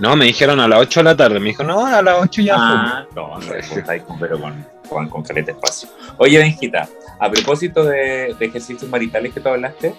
No, 0.03 0.17
me 0.17 0.25
dijeron 0.25 0.59
a 0.59 0.67
las 0.67 0.81
8 0.81 0.99
de 0.99 1.05
la 1.05 1.17
tarde. 1.17 1.39
Me 1.39 1.51
dijo, 1.51 1.63
no, 1.63 1.87
a 1.87 2.03
las 2.03 2.19
8 2.21 2.43
ya 2.43 2.57
Ah, 2.59 3.07
no, 3.15 3.39
no, 3.39 3.55
está 3.55 3.93
ahí 3.93 4.01
con, 4.01 4.19
pero 4.19 4.37
con, 4.41 4.67
con, 4.89 5.09
con 5.09 5.23
caleta 5.23 5.53
espacio. 5.53 5.89
Oye, 6.19 6.39
Benjita, 6.39 6.89
a 7.21 7.31
propósito 7.31 7.85
de, 7.85 8.35
de 8.37 8.47
ejercicios 8.47 8.91
maritales 8.91 9.33
que 9.33 9.39
tú 9.39 9.49
hablaste, 9.49 9.95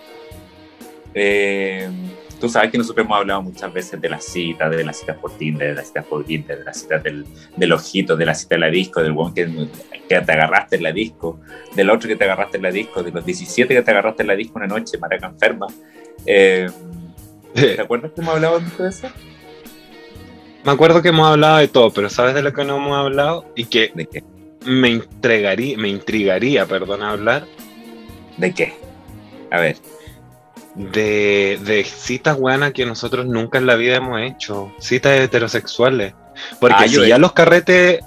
eh, 1.14 1.90
tú 2.38 2.50
sabes 2.50 2.70
que 2.70 2.78
nosotros 2.78 3.06
hemos 3.06 3.18
hablado 3.18 3.44
muchas 3.44 3.72
veces 3.72 4.02
de 4.02 4.10
las 4.10 4.26
citas, 4.26 4.70
de 4.72 4.84
las 4.84 5.00
citas 5.00 5.16
por 5.20 5.38
Tinder, 5.38 5.70
de 5.70 5.76
las 5.76 5.88
citas 5.88 6.04
por 6.04 6.26
Tinder, 6.26 6.60
de 6.60 6.66
las 6.66 6.82
citas 6.82 7.02
del, 7.02 7.26
del 7.56 7.72
ojito, 7.72 8.18
de 8.18 8.26
la 8.26 8.34
cita 8.34 8.56
de 8.56 8.60
la 8.60 8.68
disco, 8.68 9.02
del 9.02 9.14
one 9.16 9.34
que, 9.34 9.68
que 10.10 10.20
te 10.20 10.32
agarraste 10.34 10.76
en 10.76 10.84
la 10.84 10.92
disco, 10.92 11.40
del 11.78 11.90
otro 11.90 12.10
que 12.10 12.18
te 12.18 12.26
agarraste 12.26 12.58
en 12.58 12.64
la 12.64 12.72
disco, 12.72 13.04
de 13.04 13.12
los 13.12 13.26
17 13.26 13.74
que 13.74 13.82
te 13.82 13.92
agarraste 13.92 14.24
en 14.24 14.28
la 14.28 14.36
disco 14.36 14.58
una 14.58 14.68
noche, 14.68 14.98
maraca 14.98 15.28
enferma. 15.28 15.68
Eh, 16.26 16.70
¿Te 17.54 17.80
acuerdas 17.80 18.12
que 18.12 18.20
hemos 18.20 18.36
hablado 18.36 18.60
mucho 18.60 18.84
de 18.84 18.90
eso? 18.90 19.08
Me 20.66 20.72
acuerdo 20.72 21.02
que 21.02 21.10
hemos 21.10 21.28
hablado 21.28 21.58
de 21.58 21.68
todo, 21.68 21.92
pero 21.92 22.10
¿sabes 22.10 22.34
de 22.36 22.42
lo 22.42 22.54
que 22.54 22.64
no 22.64 22.78
hemos 22.78 22.98
hablado? 22.98 23.46
Y 23.56 23.66
que 23.66 23.92
¿De 23.94 24.06
qué? 24.06 24.24
me 24.66 24.90
intrigaría, 24.90 25.78
me 25.78 25.90
intrigaría, 25.90 26.66
perdón, 26.66 27.04
hablar 27.04 27.46
¿De 28.38 28.54
qué? 28.54 28.74
A 29.52 29.60
ver. 29.60 29.76
de, 30.76 31.60
de 31.64 31.84
citas 31.84 32.38
buenas 32.40 32.72
que 32.74 32.86
nosotros 32.86 33.26
nunca 33.26 33.58
en 33.60 33.68
la 33.68 33.76
vida 33.76 33.98
hemos 33.98 34.20
hecho. 34.22 34.72
Citas 34.80 35.20
heterosexuales. 35.20 36.14
Porque 36.60 36.76
Ah, 36.80 36.88
si 36.88 36.96
he- 37.00 37.08
ya 37.10 37.18
los 37.20 37.34
carretes, 37.34 38.00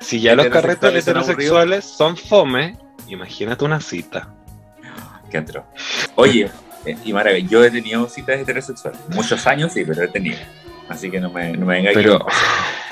si 0.00 0.20
ya 0.20 0.34
los 0.34 0.46
carretes 0.46 0.94
Heterosexuales 0.94 1.84
son 1.84 2.16
fome, 2.16 2.78
imagínate 3.08 3.64
una 3.64 3.80
cita. 3.80 4.32
Qué 5.30 5.38
atroz. 5.38 5.64
Oye, 6.14 6.50
eh, 6.86 6.96
y 7.04 7.12
Mara, 7.12 7.36
yo 7.38 7.62
he 7.64 7.70
tenido 7.70 8.08
citas 8.08 8.38
heterosexuales. 8.40 9.00
Muchos 9.10 9.46
años 9.46 9.72
sí, 9.74 9.84
pero 9.84 10.04
he 10.04 10.08
tenido. 10.08 10.38
Así 10.88 11.10
que 11.10 11.20
no 11.20 11.30
me, 11.30 11.52
no 11.52 11.64
me 11.66 11.76
venga 11.76 11.90
Pero 11.94 12.24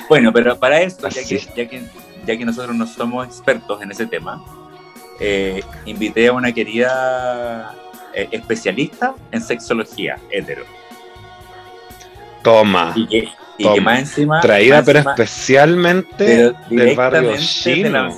Bueno, 0.09 0.31
pero 0.33 0.57
para 0.57 0.81
eso, 0.81 1.07
ya 1.09 1.23
que, 1.23 1.37
ya, 1.55 1.67
que, 1.69 1.83
ya 2.25 2.37
que 2.37 2.45
nosotros 2.45 2.75
no 2.75 2.85
somos 2.87 3.25
expertos 3.27 3.81
en 3.81 3.91
ese 3.91 4.05
tema, 4.07 4.43
eh, 5.19 5.61
invité 5.85 6.27
a 6.27 6.33
una 6.33 6.51
querida 6.51 7.73
eh, 8.13 8.27
especialista 8.31 9.13
en 9.31 9.41
sexología 9.41 10.17
hetero. 10.31 10.65
toma, 12.43 12.93
Y 12.95 13.07
que, 13.07 13.17
y 13.57 13.63
que 13.63 13.63
Toma. 13.63 13.81
más 13.81 13.99
encima. 13.99 14.41
traída 14.41 14.77
más 14.77 14.85
pero 14.85 14.99
encima- 14.99 15.11
especialmente 15.13 16.23
del 16.69 16.95
barrio 16.95 17.21
directamente 17.21 17.29
de 17.29 17.37
chino. 17.39 17.89
la, 17.89 18.13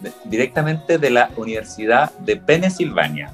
de- 0.00 0.12
directamente 0.24 0.98
de 0.98 1.10
la 1.10 1.30
Universidad 1.36 2.10
de 2.18 2.36
Pennsylvania. 2.36 3.30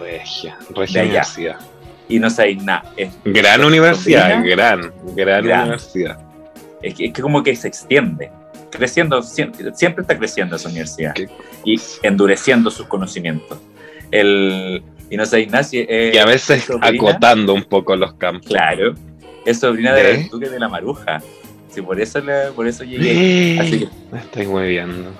Regia, 0.00 0.56
regia 0.74 1.02
universidad. 1.02 1.56
Y 2.08 2.18
no 2.18 2.28
sabéis 2.30 2.62
nada. 2.62 2.84
Gran 3.24 3.60
es 3.60 3.66
universidad, 3.66 4.42
gran, 4.44 4.92
gran, 5.16 5.44
Gran. 5.44 5.62
universidad. 5.62 6.18
es 6.82 6.94
que, 6.94 7.06
es 7.06 7.12
que 7.12 7.22
como 7.22 7.42
que 7.42 7.56
se 7.56 7.68
extiende, 7.68 8.30
creciendo, 8.70 9.22
siempre, 9.22 9.74
siempre 9.74 10.02
está 10.02 10.18
creciendo 10.18 10.56
esa 10.56 10.68
universidad 10.68 11.14
y 11.64 11.80
endureciendo 12.02 12.70
sus 12.70 12.86
conocimientos. 12.86 13.58
El, 14.10 14.82
y 15.10 15.16
no 15.16 15.24
Ignacio, 15.24 15.84
eh, 15.88 16.12
Y 16.14 16.18
a 16.18 16.26
veces 16.26 16.64
sobrina, 16.64 16.88
acotando 16.88 17.54
un 17.54 17.64
poco 17.64 17.96
los 17.96 18.14
campos. 18.14 18.46
claro, 18.48 18.94
es 19.46 19.60
sobrina 19.60 19.94
¿De? 19.94 20.02
del 20.02 20.28
Duque 20.28 20.48
de 20.48 20.58
la 20.60 20.68
Maruja. 20.68 21.20
Sí, 21.68 21.82
por 21.82 22.00
eso, 22.00 22.20
le- 22.20 22.52
por 22.54 22.66
eso 22.68 22.84
llegué. 22.84 23.58
Así 23.60 23.78
que 23.80 23.88
Me 24.12 24.18
estoy 24.20 24.46
hueviando. 24.46 25.10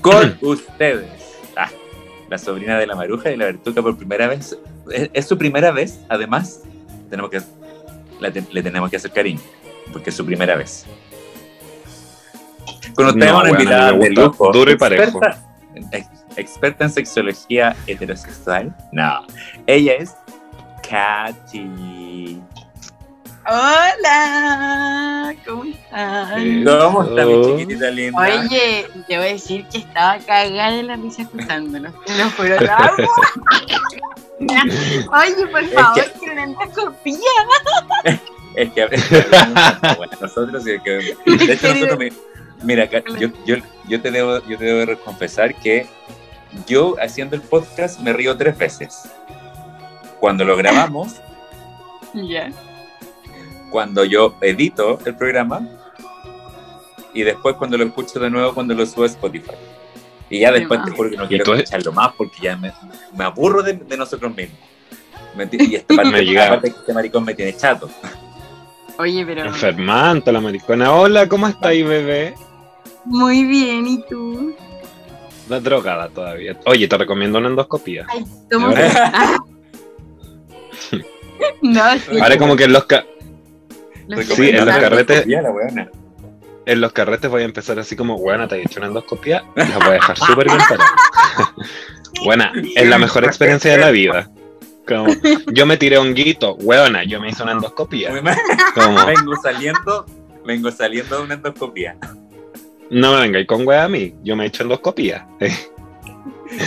con 0.00 0.36
ustedes, 0.42 1.04
ah, 1.56 1.70
la 2.28 2.38
sobrina 2.38 2.78
de 2.78 2.86
la 2.86 2.96
Maruja 2.96 3.30
y 3.30 3.36
la 3.36 3.44
Bertuca 3.46 3.82
por 3.82 3.96
primera 3.96 4.26
vez. 4.26 4.58
Es, 4.92 5.10
es 5.12 5.26
su 5.28 5.36
primera 5.38 5.70
vez, 5.70 6.00
además, 6.08 6.62
tenemos 7.10 7.30
que, 7.30 7.40
te- 7.40 8.44
le 8.52 8.62
tenemos 8.62 8.90
que 8.90 8.96
hacer 8.96 9.10
cariño, 9.12 9.40
porque 9.92 10.10
es 10.10 10.16
su 10.16 10.24
primera 10.26 10.56
vez. 10.56 10.86
Con 12.94 13.06
ustedes 13.06 13.30
No, 13.32 13.38
una 13.38 13.48
bueno, 13.50 13.60
invitada 13.60 13.92
de 13.92 14.10
lujo. 14.10 14.50
duro 14.52 14.70
y 14.72 14.76
parejo. 14.76 15.20
Experta, 15.22 15.38
ex- 15.92 16.08
experta 16.36 16.84
en 16.84 16.90
sexología 16.90 17.76
heterosexual. 17.86 18.74
No, 18.92 19.24
ella 19.66 19.92
es 19.94 20.14
Katy. 20.88 22.40
Hola, 23.50 25.34
¿cómo 25.46 25.64
están? 25.64 26.42
Eh, 26.42 26.64
¿Cómo 26.66 27.02
está 27.04 27.24
mi 27.24 27.32
Oh. 27.32 27.56
chiquitita 27.58 27.90
linda? 27.90 28.20
Oye, 28.20 28.86
te 29.06 29.16
voy 29.16 29.26
a 29.26 29.32
decir 29.32 29.64
que 29.72 29.78
estaba 29.78 30.18
cagada 30.18 30.72
de 30.76 30.82
la 30.82 30.96
risa 30.96 31.22
escuchándolo. 31.22 31.90
Te 32.04 32.14
lo 32.18 32.30
juro. 32.30 32.56
amo. 32.76 33.08
Oye, 35.12 35.46
por 35.50 35.62
Es 35.62 35.72
favor, 35.72 35.94
que- 36.12 36.20
que 36.20 36.30
una 36.30 36.44
endoscopía. 36.44 37.16
Es 38.56 38.72
que 38.72 38.88
es 38.90 39.08
bueno, 39.98 40.12
nosotros 40.20 40.64
sí 40.64 40.72
que 40.82 40.90
de 40.90 41.16
hecho 41.52 41.68
nosotros 41.74 41.98
mi- 41.98 42.08
mira 42.64 42.86
yo, 43.20 43.28
yo, 43.46 43.56
yo 43.86 44.00
te 44.02 44.10
debo 44.10 44.42
yo 44.48 44.58
te 44.58 44.64
debo 44.64 44.98
confesar 45.04 45.54
que 45.54 45.86
yo 46.66 46.96
haciendo 47.00 47.36
el 47.36 47.42
podcast 47.42 48.00
me 48.00 48.12
río 48.12 48.36
tres 48.36 48.56
veces. 48.58 49.02
Cuando 50.18 50.44
lo 50.44 50.56
grabamos, 50.56 51.20
Ya. 52.14 52.50
cuando 53.70 54.02
yo 54.04 54.34
edito 54.40 54.98
el 55.04 55.14
programa 55.14 55.60
y 57.14 57.22
después 57.22 57.54
cuando 57.56 57.76
lo 57.78 57.84
escucho 57.84 58.18
de 58.18 58.30
nuevo 58.30 58.54
cuando 58.54 58.74
lo 58.74 58.84
subo 58.86 59.04
a 59.04 59.06
Spotify. 59.06 59.52
Y 60.30 60.40
ya 60.40 60.52
después 60.52 60.80
te 60.84 60.90
juro 60.90 61.10
que 61.10 61.16
no 61.16 61.26
quiero 61.28 61.54
escucharlo 61.54 61.92
más 61.92 62.12
porque 62.16 62.36
ya 62.42 62.56
me, 62.56 62.72
me 63.16 63.24
aburro 63.24 63.62
de, 63.62 63.74
de 63.74 63.96
nosotros 63.96 64.34
mismos. 64.36 64.58
Y 65.52 65.74
esta 65.76 65.94
parte, 65.96 66.10
Me 66.10 66.24
llega. 66.24 66.46
aparte 66.46 66.70
que 66.72 66.78
este 66.78 66.92
maricón 66.94 67.24
me 67.24 67.34
tiene 67.34 67.56
chato. 67.56 67.88
Oye, 68.98 69.24
pero 69.24 69.44
Enfermante 69.46 70.32
la 70.32 70.40
maricona. 70.40 70.92
Hola, 70.92 71.28
¿cómo 71.28 71.46
está 71.48 71.68
ahí, 71.68 71.82
bebé? 71.82 72.34
muy 73.04 73.44
bien, 73.44 73.86
¿y 73.86 74.02
tú? 74.06 74.54
La 75.48 75.60
drogada 75.60 76.08
todavía. 76.10 76.58
Oye, 76.66 76.86
te 76.88 76.98
recomiendo 76.98 77.38
una 77.38 77.48
endoscopía. 77.48 78.06
Ay, 78.10 78.24
¿cómo 78.52 78.66
Ahora- 78.66 79.36
No, 81.62 81.82
sí. 81.98 82.18
Ahora 82.20 82.36
como 82.38 82.56
que 82.56 82.64
en 82.64 82.72
los, 82.72 82.84
ca- 82.84 83.04
lo 84.08 84.22
Sí, 84.22 84.50
en 84.50 84.56
los 84.66 84.74
carretes- 84.76 85.24
la. 85.26 85.88
En 86.68 86.82
los 86.82 86.92
carretes 86.92 87.30
voy 87.30 87.42
a 87.42 87.44
empezar 87.46 87.78
así 87.78 87.96
como, 87.96 88.18
buena, 88.18 88.46
te 88.46 88.56
he 88.56 88.62
hecho 88.62 88.78
una 88.80 88.88
endoscopía. 88.88 89.42
La 89.56 89.78
voy 89.78 89.88
a 89.88 89.92
dejar 89.92 90.18
súper 90.18 90.46
bien 90.46 90.58
parada. 90.68 90.90
Buena, 92.24 92.52
es 92.76 92.86
la 92.86 92.98
mejor 92.98 93.24
experiencia 93.24 93.72
de 93.72 93.78
la 93.78 93.90
vida. 93.90 94.30
Como, 94.86 95.14
yo 95.52 95.64
me 95.64 95.78
tiré 95.78 95.96
honguito, 95.96 96.56
weona, 96.56 97.04
yo 97.04 97.20
me 97.22 97.30
hice 97.30 97.42
una 97.42 97.52
endoscopía. 97.52 98.10
Como, 98.74 99.06
vengo 99.06 99.34
saliendo, 99.42 100.04
vengo 100.44 100.70
saliendo 100.70 101.16
de 101.16 101.22
una 101.22 101.34
endoscopía. 101.34 101.96
no 102.90 103.14
me 103.14 103.20
vengáis 103.22 103.46
con 103.46 103.66
wea 103.66 103.84
a 103.84 103.88
mí, 103.88 104.14
yo 104.22 104.36
me 104.36 104.44
he 104.44 104.48
hecho 104.48 104.62
endoscopía. 104.62 105.26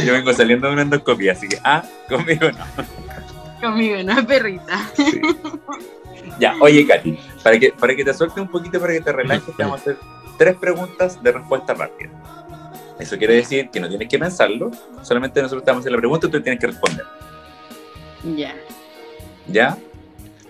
Yo 0.03 0.13
vengo 0.13 0.34
saliendo 0.34 0.65
de 0.67 0.74
una 0.74 0.81
endoscopía, 0.81 1.34
así 1.34 1.48
que, 1.48 1.60
ah, 1.63 1.84
conmigo 2.10 2.51
no. 2.51 2.65
Conmigo, 3.62 4.03
no, 4.03 4.25
perrita. 4.27 4.89
Sí. 4.96 5.22
Ya, 6.39 6.56
oye, 6.60 6.86
Katy, 6.88 7.18
para 7.44 7.60
que, 7.60 7.72
para 7.72 7.96
que 7.96 8.03
te 8.03 8.13
suelte 8.13 8.41
un 8.41 8.48
poquito, 8.48 8.80
para 8.80 8.94
que 8.94 9.01
te 9.01 9.12
relajes, 9.12 9.56
te 9.56 9.63
vamos 9.63 9.80
a 9.80 9.82
hacer 9.82 9.98
tres 10.38 10.56
preguntas 10.58 11.22
de 11.22 11.32
respuesta 11.32 11.74
rápida. 11.74 12.10
Eso 13.00 13.18
quiere 13.18 13.36
decir 13.36 13.70
que 13.72 13.80
no 13.80 13.88
tienes 13.89 14.08
que 14.08 14.18
pensarlo, 14.20 14.72
solamente 15.01 15.41
nosotros 15.41 15.63
te 15.63 15.72
vamos 15.72 15.82
a 15.82 15.84
hacer 15.84 15.91
la 15.91 15.98
pregunta 15.98 16.27
y 16.27 16.32
tú 16.32 16.41
tienes 16.41 16.60
que 16.60 16.68
responder. 16.68 17.06
Ya. 18.36 18.56
¿Ya? 19.48 19.77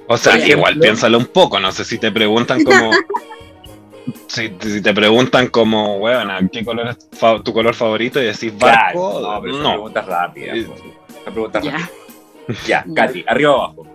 O 0.08 0.18
sea, 0.18 0.38
igual 0.46 0.78
piénsalo 0.80 1.18
un 1.18 1.26
poco, 1.28 1.60
no 1.60 1.72
sé 1.72 1.86
si 1.86 1.98
te 1.98 2.12
preguntan 2.12 2.64
como. 2.64 2.92
si, 4.28 4.54
si 4.60 4.82
te 4.82 4.94
preguntan 4.94 5.48
como, 5.48 5.98
weón, 5.98 6.50
¿qué 6.52 6.66
color 6.66 6.90
es 6.90 7.08
fa- 7.18 7.42
tu 7.42 7.54
color 7.54 7.74
favorito? 7.74 8.22
Y 8.22 8.26
decís 8.26 8.58
barco, 8.58 9.20
Claro, 9.20 9.36
no, 9.36 9.42
pero 9.42 9.58
no. 9.58 9.70
preguntas 9.72 10.06
rápidas. 10.06 10.58
Eh, 10.58 10.68
pues. 10.68 10.82
Preguntas 11.34 11.64
Ya. 11.64 11.72
rápidas. 11.72 11.92
Ya. 12.68 12.86
Katy, 12.96 13.26
arriba 13.28 13.52
o 13.52 13.62
abajo. 13.62 13.88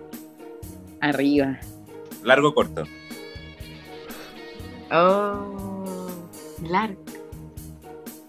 Arriba. 1.01 1.57
Largo 2.23 2.49
o 2.49 2.53
corto. 2.53 2.83
Oh. 4.91 6.09
Largo. 6.69 7.03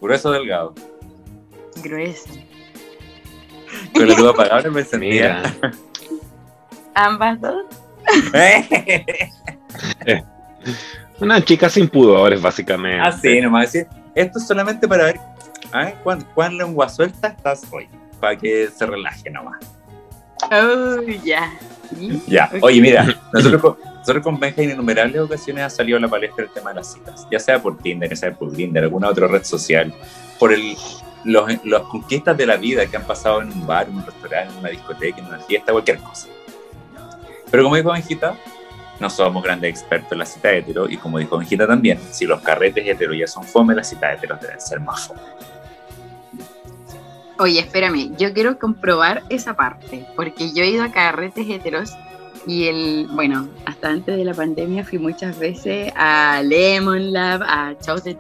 Grueso 0.01 0.29
o 0.29 0.33
delgado. 0.33 0.75
Grueso. 1.83 2.31
Con 3.95 4.09
la 4.09 4.15
luz 4.15 4.29
apagada 4.35 4.71
me 4.71 4.85
sentía. 4.85 5.43
Ambas 6.95 7.41
dos. 7.41 7.65
una 11.21 11.45
chica 11.45 11.69
sin 11.69 11.89
pudores, 11.89 12.43
básicamente. 12.43 13.01
Así 13.01 13.41
nomás 13.41 13.73
decir. 13.73 13.89
Esto 14.15 14.39
es 14.39 14.49
solamente 14.49 14.89
para 14.89 15.05
ver 15.05 15.21
¿ah? 15.73 15.93
¿cuán, 16.03 16.27
cuán 16.35 16.59
lengua 16.59 16.89
suelta 16.89 17.29
estás 17.29 17.65
hoy. 17.71 17.89
Para 18.21 18.37
que 18.37 18.69
se 18.69 18.85
relaje 18.85 19.31
nomás. 19.31 19.78
Oh, 20.51 21.03
ya. 21.25 21.53
Sí. 21.97 22.23
Ya, 22.27 22.51
oye, 22.61 22.81
mira, 22.81 23.07
nosotros 23.33 23.63
con, 23.63 23.77
nosotros 23.99 24.23
con 24.23 24.39
Benja 24.39 24.63
en 24.63 24.71
innumerables 24.71 25.21
ocasiones 25.23 25.65
ha 25.65 25.71
salido 25.71 25.97
a 25.99 26.01
la 26.01 26.09
palestra 26.09 26.45
el 26.45 26.51
tema 26.51 26.71
de 26.71 26.77
las 26.77 26.93
citas, 26.93 27.27
ya 27.31 27.39
sea 27.39 27.61
por 27.61 27.79
Tinder, 27.79 28.11
ya 28.11 28.17
sea 28.17 28.35
por 28.35 28.53
Tinder, 28.53 28.85
alguna 28.85 29.09
otra 29.09 29.27
red 29.27 29.43
social, 29.43 29.93
por 30.39 30.53
el, 30.53 30.77
los, 31.25 31.65
las 31.65 31.83
conquistas 31.83 32.37
de 32.37 32.47
la 32.47 32.57
vida 32.57 32.87
que 32.87 32.97
han 32.97 33.05
pasado 33.05 33.41
en 33.43 33.53
un 33.53 33.67
bar, 33.67 33.89
en 33.89 33.97
un 33.97 34.05
restaurante, 34.05 34.53
en 34.53 34.59
una 34.61 34.69
discoteca, 34.69 35.19
en 35.19 35.27
una 35.27 35.39
fiesta, 35.39 35.73
cualquier 35.73 35.99
cosa. 35.99 36.29
Pero 37.51 37.63
como 37.65 37.77
dijo 37.77 37.93
Benjita, 37.93 38.37
no 39.01 39.09
somos 39.09 39.43
grandes 39.43 39.71
expertos 39.71 40.13
en 40.13 40.19
la 40.19 40.27
cita 40.27 40.53
hetero, 40.53 40.89
y 40.89 40.97
como 40.97 41.19
dijo 41.19 41.39
Benjita 41.39 41.67
también, 41.67 41.99
si 42.11 42.27
los 42.27 42.41
carretes 42.43 42.87
hetero 42.87 43.15
ya 43.15 43.27
son 43.27 43.45
fome, 43.45 43.75
las 43.75 43.89
citas 43.89 44.17
heteros 44.19 44.41
deben 44.41 44.61
ser 44.61 44.81
más 44.81 45.07
fome. 45.07 45.21
Oye, 47.39 47.61
espérame, 47.61 48.17
yo 48.19 48.33
quiero 48.33 48.59
comprobar 48.59 49.23
esa 49.29 49.55
parte, 49.55 50.05
porque 50.17 50.53
yo 50.53 50.65
he 50.65 50.71
ido 50.71 50.83
a 50.83 50.91
carretes 50.91 51.49
heteros 51.49 51.93
y 52.47 52.67
el, 52.67 53.09
bueno, 53.13 53.49
hasta 53.65 53.89
antes 53.89 54.17
de 54.17 54.25
la 54.25 54.35
pandemia 54.35 54.85
fui 54.85 54.99
muchas 54.99 55.39
veces 55.39 55.93
a 55.97 56.43
Lemon 56.43 57.13
Lab, 57.13 57.43
a 57.43 57.75
Show 57.85 58.01
de 58.01 58.17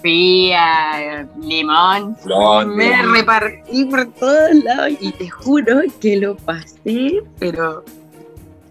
fui 0.00 0.52
a 0.52 1.26
Limón, 1.40 2.16
me 2.74 3.02
repartí 3.02 3.84
por 3.84 4.12
todos 4.14 4.54
lados 4.64 4.90
y 5.00 5.12
te 5.12 5.30
juro 5.30 5.82
que 6.00 6.16
lo 6.16 6.36
pasé, 6.36 7.22
pero 7.38 7.84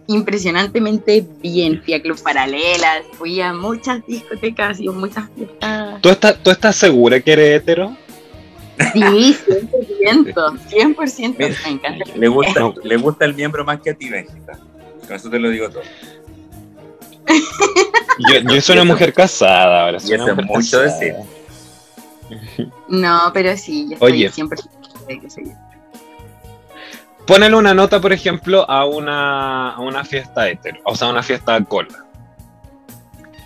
impresionantemente 0.07 1.25
bien. 1.41 1.81
Fui 1.83 1.93
a 1.93 2.01
Club 2.01 2.21
Paralelas, 2.21 3.05
fui 3.13 3.39
a 3.39 3.53
muchas 3.53 4.05
discotecas 4.05 4.81
y 4.81 4.89
muchas 4.89 5.29
fiestas. 5.35 6.01
¿Tú, 6.01 6.09
estás, 6.09 6.43
¿Tú 6.43 6.51
estás 6.51 6.75
segura 6.75 7.21
que 7.21 7.31
eres 7.31 7.61
hetero? 7.61 7.95
Sí, 8.93 9.37
100%, 10.01 10.33
100%. 10.33 11.35
Mira, 11.37 11.55
Me 11.65 11.69
encanta. 11.71 12.05
Le 12.15 12.27
gusta, 12.27 12.59
No. 12.59 12.73
le 12.83 12.97
gusta 12.97 13.25
el 13.25 13.33
miembro 13.33 13.63
más 13.65 13.79
que 13.81 13.91
a 13.91 13.93
ti, 13.93 14.09
Benjita. 14.09 14.57
Con 15.07 15.15
eso 15.15 15.29
te 15.29 15.39
lo 15.39 15.49
digo 15.49 15.69
todo. 15.69 15.83
Yo, 18.29 18.39
yo 18.53 18.61
soy 18.61 18.75
una 18.75 18.85
mujer 18.85 19.13
casada 19.13 19.85
ahora. 19.85 19.99
Soy 19.99 20.11
Y 20.11 20.13
una 20.15 20.23
eso 20.25 20.31
es 20.41 20.45
mucho 20.47 20.77
casada. 20.81 20.83
decir. 20.99 21.15
No, 22.87 23.31
pero 23.33 23.57
sí, 23.57 23.87
yo 23.89 23.93
estoy 23.93 24.11
Oye. 24.11 24.29
100% 24.31 25.05
de 25.07 25.19
que 25.19 25.29
soy 25.29 25.45
yo. 25.45 25.51
Ponele 27.25 27.55
una 27.55 27.73
nota, 27.73 27.99
por 28.01 28.13
ejemplo, 28.13 28.69
a 28.69 28.85
una, 28.85 29.71
a 29.71 29.79
una 29.79 30.03
fiesta 30.03 30.49
hetero. 30.49 30.79
O 30.85 30.95
sea, 30.95 31.07
una 31.09 31.23
fiesta 31.23 31.57
de 31.59 31.65
cola. 31.65 32.05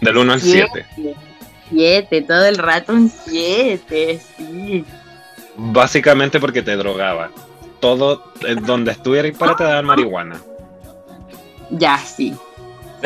Del 0.01 0.17
1 0.17 0.33
al 0.33 0.41
7. 0.41 0.85
Siete, 1.69 2.21
todo 2.21 2.45
el 2.45 2.57
rato 2.57 2.93
un 2.93 3.09
siete, 3.09 4.19
sí. 4.37 4.83
Básicamente 5.57 6.39
porque 6.39 6.61
te 6.61 6.75
drogaban. 6.75 7.31
Todo 7.79 8.31
eh, 8.47 8.55
donde 8.55 8.91
estuvieras 8.91 9.37
para 9.37 9.55
te 9.55 9.63
daban 9.63 9.85
marihuana. 9.85 10.39
Ya, 11.71 11.97
sí. 11.97 12.35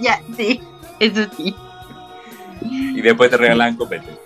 Ya, 0.00 0.22
sí. 0.36 0.62
Eso 1.00 1.26
sí. 1.36 1.54
y 2.60 3.00
después 3.00 3.30
te 3.30 3.36
regalaban 3.36 3.76
copete. 3.76 4.16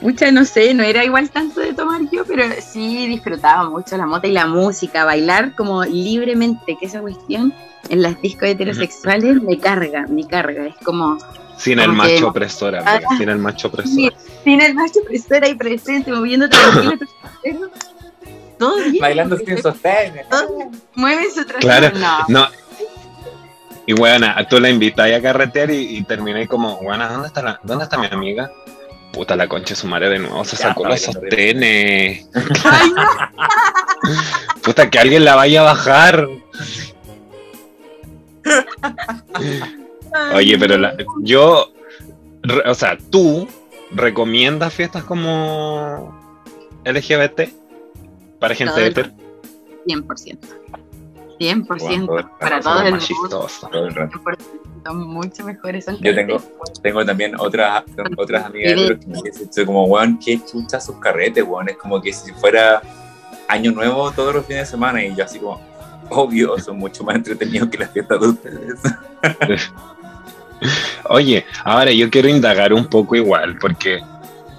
Mucha, 0.00 0.30
no 0.30 0.46
sé, 0.46 0.72
no 0.72 0.82
era 0.82 1.04
igual 1.04 1.30
tanto 1.30 1.60
de 1.60 1.74
tomar 1.74 2.00
yo, 2.10 2.24
pero 2.24 2.44
sí 2.60 3.06
disfrutaba 3.06 3.68
mucho 3.68 3.98
la 3.98 4.06
mota 4.06 4.26
y 4.26 4.32
la 4.32 4.46
música, 4.46 5.04
bailar 5.04 5.54
como 5.54 5.84
libremente, 5.84 6.78
que 6.80 6.86
esa 6.86 7.00
cuestión 7.02 7.52
en 7.90 8.02
las 8.02 8.20
discos 8.22 8.48
heterosexuales 8.48 9.42
me 9.42 9.58
carga, 9.58 10.06
me 10.08 10.26
carga. 10.26 10.66
Es 10.66 10.76
como, 10.82 11.18
Sin 11.60 11.78
el 11.78 11.92
macho 11.92 12.28
opresor, 12.28 12.74
amiga, 12.76 13.00
Ah. 13.08 13.16
Sin 13.18 13.28
el 13.28 13.38
macho 13.38 13.68
opresor. 13.68 14.12
sin 14.44 14.60
el 14.60 14.74
macho 14.74 15.00
presora 15.06 15.46
y 15.48 15.54
presente, 15.54 16.10
moviendo 16.10 16.48
tranquilo, 16.50 16.98
todo 18.58 18.76
bien. 18.76 18.96
Bailando 19.00 19.36
sin 19.36 19.60
sostén. 19.62 20.14
mueve 20.94 21.26
su 21.30 21.44
trasero. 21.44 21.60
Claro. 21.60 21.90
No, 21.98 22.24
No. 22.28 22.48
Y 23.86 23.92
bueno, 23.94 24.28
tú 24.48 24.60
la 24.60 24.70
invitáis 24.70 25.16
a 25.16 25.20
carretear 25.22 25.70
y, 25.70 25.96
y 25.96 26.02
terminé 26.04 26.46
como, 26.46 26.76
bueno, 26.80 27.08
¿dónde 27.08 27.26
está, 27.26 27.42
la, 27.42 27.58
¿dónde 27.64 27.84
está 27.84 27.98
mi 27.98 28.06
amiga? 28.06 28.50
Puta, 29.12 29.34
la 29.34 29.48
concha 29.48 29.70
de 29.70 29.80
su 29.80 29.88
madre 29.88 30.10
de 30.10 30.18
nuevo, 30.20 30.44
se 30.44 30.56
Ya, 30.56 30.68
sacó 30.68 30.86
los 30.86 31.00
sostenes. 31.00 32.28
Ay, 32.64 32.90
no. 32.94 33.02
Puta, 34.62 34.88
que 34.88 34.98
alguien 34.98 35.24
la 35.24 35.34
vaya 35.34 35.60
a 35.60 35.64
bajar. 35.64 36.28
Oye, 40.34 40.58
pero 40.58 40.76
la- 40.78 40.94
yo, 41.22 41.72
re- 42.42 42.68
o 42.68 42.74
sea, 42.74 42.96
tú 43.10 43.46
recomiendas 43.92 44.72
fiestas 44.72 45.04
como 45.04 46.18
LGBT 46.84 47.52
para 48.38 48.54
gente 48.54 48.86
hetero. 48.86 49.10
100%. 49.86 50.38
100% 51.38 52.06
Bueno, 52.06 52.30
para 52.38 52.60
todo 52.60 52.78
el 52.82 52.90
mundo. 52.90 52.98
chistoso. 53.04 53.68
Todo 53.68 53.86
el 53.86 53.94
rato. 53.94 54.18
100%, 54.18 54.36
Son 54.84 55.08
mucho 55.08 55.44
mejores. 55.44 55.86
Yo 56.00 56.14
tengo-. 56.14 56.40
Tengo 56.82 57.04
también 57.04 57.34
otras, 57.38 57.84
otras 58.16 58.44
amigas 58.46 58.72
heteros 58.72 58.98
que 59.00 59.06
me 59.06 59.20
dicen 59.22 59.52
soy 59.52 59.66
como, 59.66 59.84
weón, 59.84 60.18
qué 60.18 60.40
chucha 60.44 60.80
sus 60.80 60.96
carretes, 60.96 61.44
weón. 61.46 61.68
Es 61.68 61.76
como 61.76 62.00
que 62.00 62.12
si 62.12 62.32
fuera 62.32 62.80
año 63.48 63.72
nuevo 63.72 64.10
todos 64.12 64.34
los 64.34 64.46
fines 64.46 64.62
de 64.66 64.70
semana 64.70 65.04
y 65.04 65.14
yo 65.14 65.24
así 65.24 65.38
como, 65.38 65.60
obvio, 66.10 66.58
son 66.58 66.78
mucho 66.78 67.04
más 67.04 67.16
entretenidos 67.16 67.68
que 67.68 67.78
las 67.78 67.90
fiestas 67.90 68.20
de 68.20 68.28
ustedes. 68.28 68.80
Oye, 71.08 71.44
ahora 71.64 71.90
yo 71.92 72.10
quiero 72.10 72.28
indagar 72.28 72.72
un 72.72 72.86
poco 72.86 73.16
igual, 73.16 73.56
porque 73.58 74.00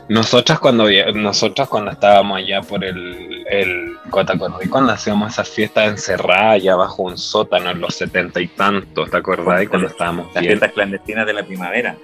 nosotras 0.10 0.60
cuando 0.60 0.88
nosotras 1.14 1.68
cuando 1.70 1.92
estábamos 1.92 2.38
allá 2.40 2.62
por 2.62 2.84
el, 2.84 3.46
el 3.50 3.94
¿te 4.04 4.34
acordás? 4.34 4.68
Cuando 4.70 4.92
hacíamos 4.92 5.32
esas 5.32 5.50
fiestas 5.50 5.88
encerradas 5.90 6.56
allá 6.56 6.76
bajo 6.76 7.04
un 7.04 7.18
sótano 7.18 7.72
en 7.72 7.80
los 7.80 7.96
setenta 7.96 8.42
y 8.42 8.48
tantos, 8.48 9.10
¿te 9.10 9.18
acordás? 9.18 9.68
Cuando 9.70 9.88
estábamos 9.88 10.28
Las 10.34 10.42
bien. 10.42 10.52
fiestas 10.54 10.72
clandestinas 10.74 11.26
de 11.26 11.34
la 11.34 11.44
primavera. 11.44 11.96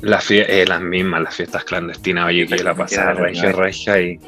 Las, 0.00 0.28
fie- 0.28 0.44
eh, 0.48 0.66
las 0.66 0.80
mismas, 0.80 1.22
las 1.22 1.34
fiestas 1.34 1.64
clandestinas, 1.64 2.26
oye, 2.26 2.46
que 2.46 2.62
la 2.62 2.74
pasaba 2.74 3.12
regio, 3.14 3.52
regio 3.52 3.98
y 4.00 4.20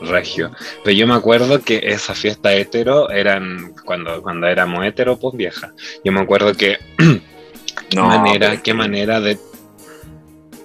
regio. 0.00 0.50
Pero 0.84 0.96
yo 0.96 1.06
me 1.06 1.14
acuerdo 1.14 1.60
que 1.60 1.80
esa 1.84 2.14
fiesta 2.14 2.52
hetero 2.54 3.10
eran, 3.10 3.74
cuando, 3.84 4.22
cuando 4.22 4.46
éramos 4.46 4.84
hetero, 4.84 5.18
pues 5.18 5.36
vieja. 5.36 5.70
Yo 6.04 6.12
me 6.12 6.20
acuerdo 6.20 6.54
que, 6.54 6.78
No, 7.96 8.06
manera, 8.08 8.38
pero 8.38 8.52
es 8.52 8.58
qué 8.60 8.62
que- 8.70 8.74
manera 8.74 9.20
de 9.20 9.38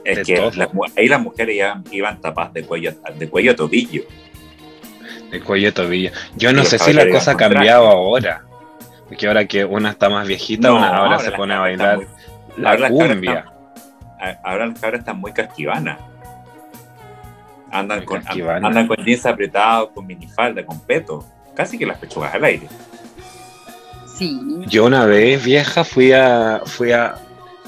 Es 0.03 0.17
de 0.17 0.23
que 0.23 0.51
ahí 0.95 1.07
las 1.07 1.21
mujeres 1.21 1.55
iban, 1.55 1.83
iban 1.91 2.21
tapadas 2.21 2.53
de 2.53 2.63
cuello, 2.63 2.93
de 3.17 3.29
cuello 3.29 3.51
a 3.51 3.55
tobillo. 3.55 4.03
De 5.31 5.41
cuello 5.41 5.67
de 5.67 5.71
tobillo. 5.73 6.11
Yo 6.37 6.53
no 6.53 6.63
sé 6.63 6.79
si 6.79 6.93
la 6.93 7.09
cosa 7.09 7.31
ha 7.31 7.37
cambiado 7.37 7.87
ahora. 7.87 8.43
Porque 9.07 9.27
ahora 9.27 9.45
que 9.45 9.63
una 9.65 9.89
está 9.91 10.09
más 10.09 10.27
viejita, 10.27 10.73
una 10.73 10.95
ahora, 10.95 11.19
se 11.19 11.31
pone 11.31 11.53
a 11.53 11.59
bailar 11.59 11.97
muy- 11.97 12.07
la 12.57 12.71
ahora 12.71 12.89
cumbia. 12.89 13.33
están- 14.19 14.37
a- 14.43 14.49
ahora 14.49 14.65
las 14.67 14.79
cabras 14.79 14.99
están 14.99 15.19
muy 15.19 15.31
casquivanas. 15.33 15.97
Andan 17.71 17.99
Muy 17.99 18.05
con, 18.05 18.21
casquivanas. 18.21 18.63
andan 18.69 18.87
con 18.87 18.97
jeans 19.05 19.25
apretados, 19.25 19.89
con 19.93 20.05
minifalda, 20.07 20.65
con 20.65 20.79
peto. 20.81 21.25
Casi 21.55 21.77
que 21.77 21.85
las 21.85 21.97
pechugas 21.97 22.33
al 22.33 22.43
aire. 22.45 22.67
Sí. 24.17 24.39
Yo 24.67 24.85
una 24.85 25.05
vez 25.05 25.43
vieja 25.43 25.83
fui 25.83 26.11
a 26.11 26.61
fui 26.65 26.91
a 26.91 27.15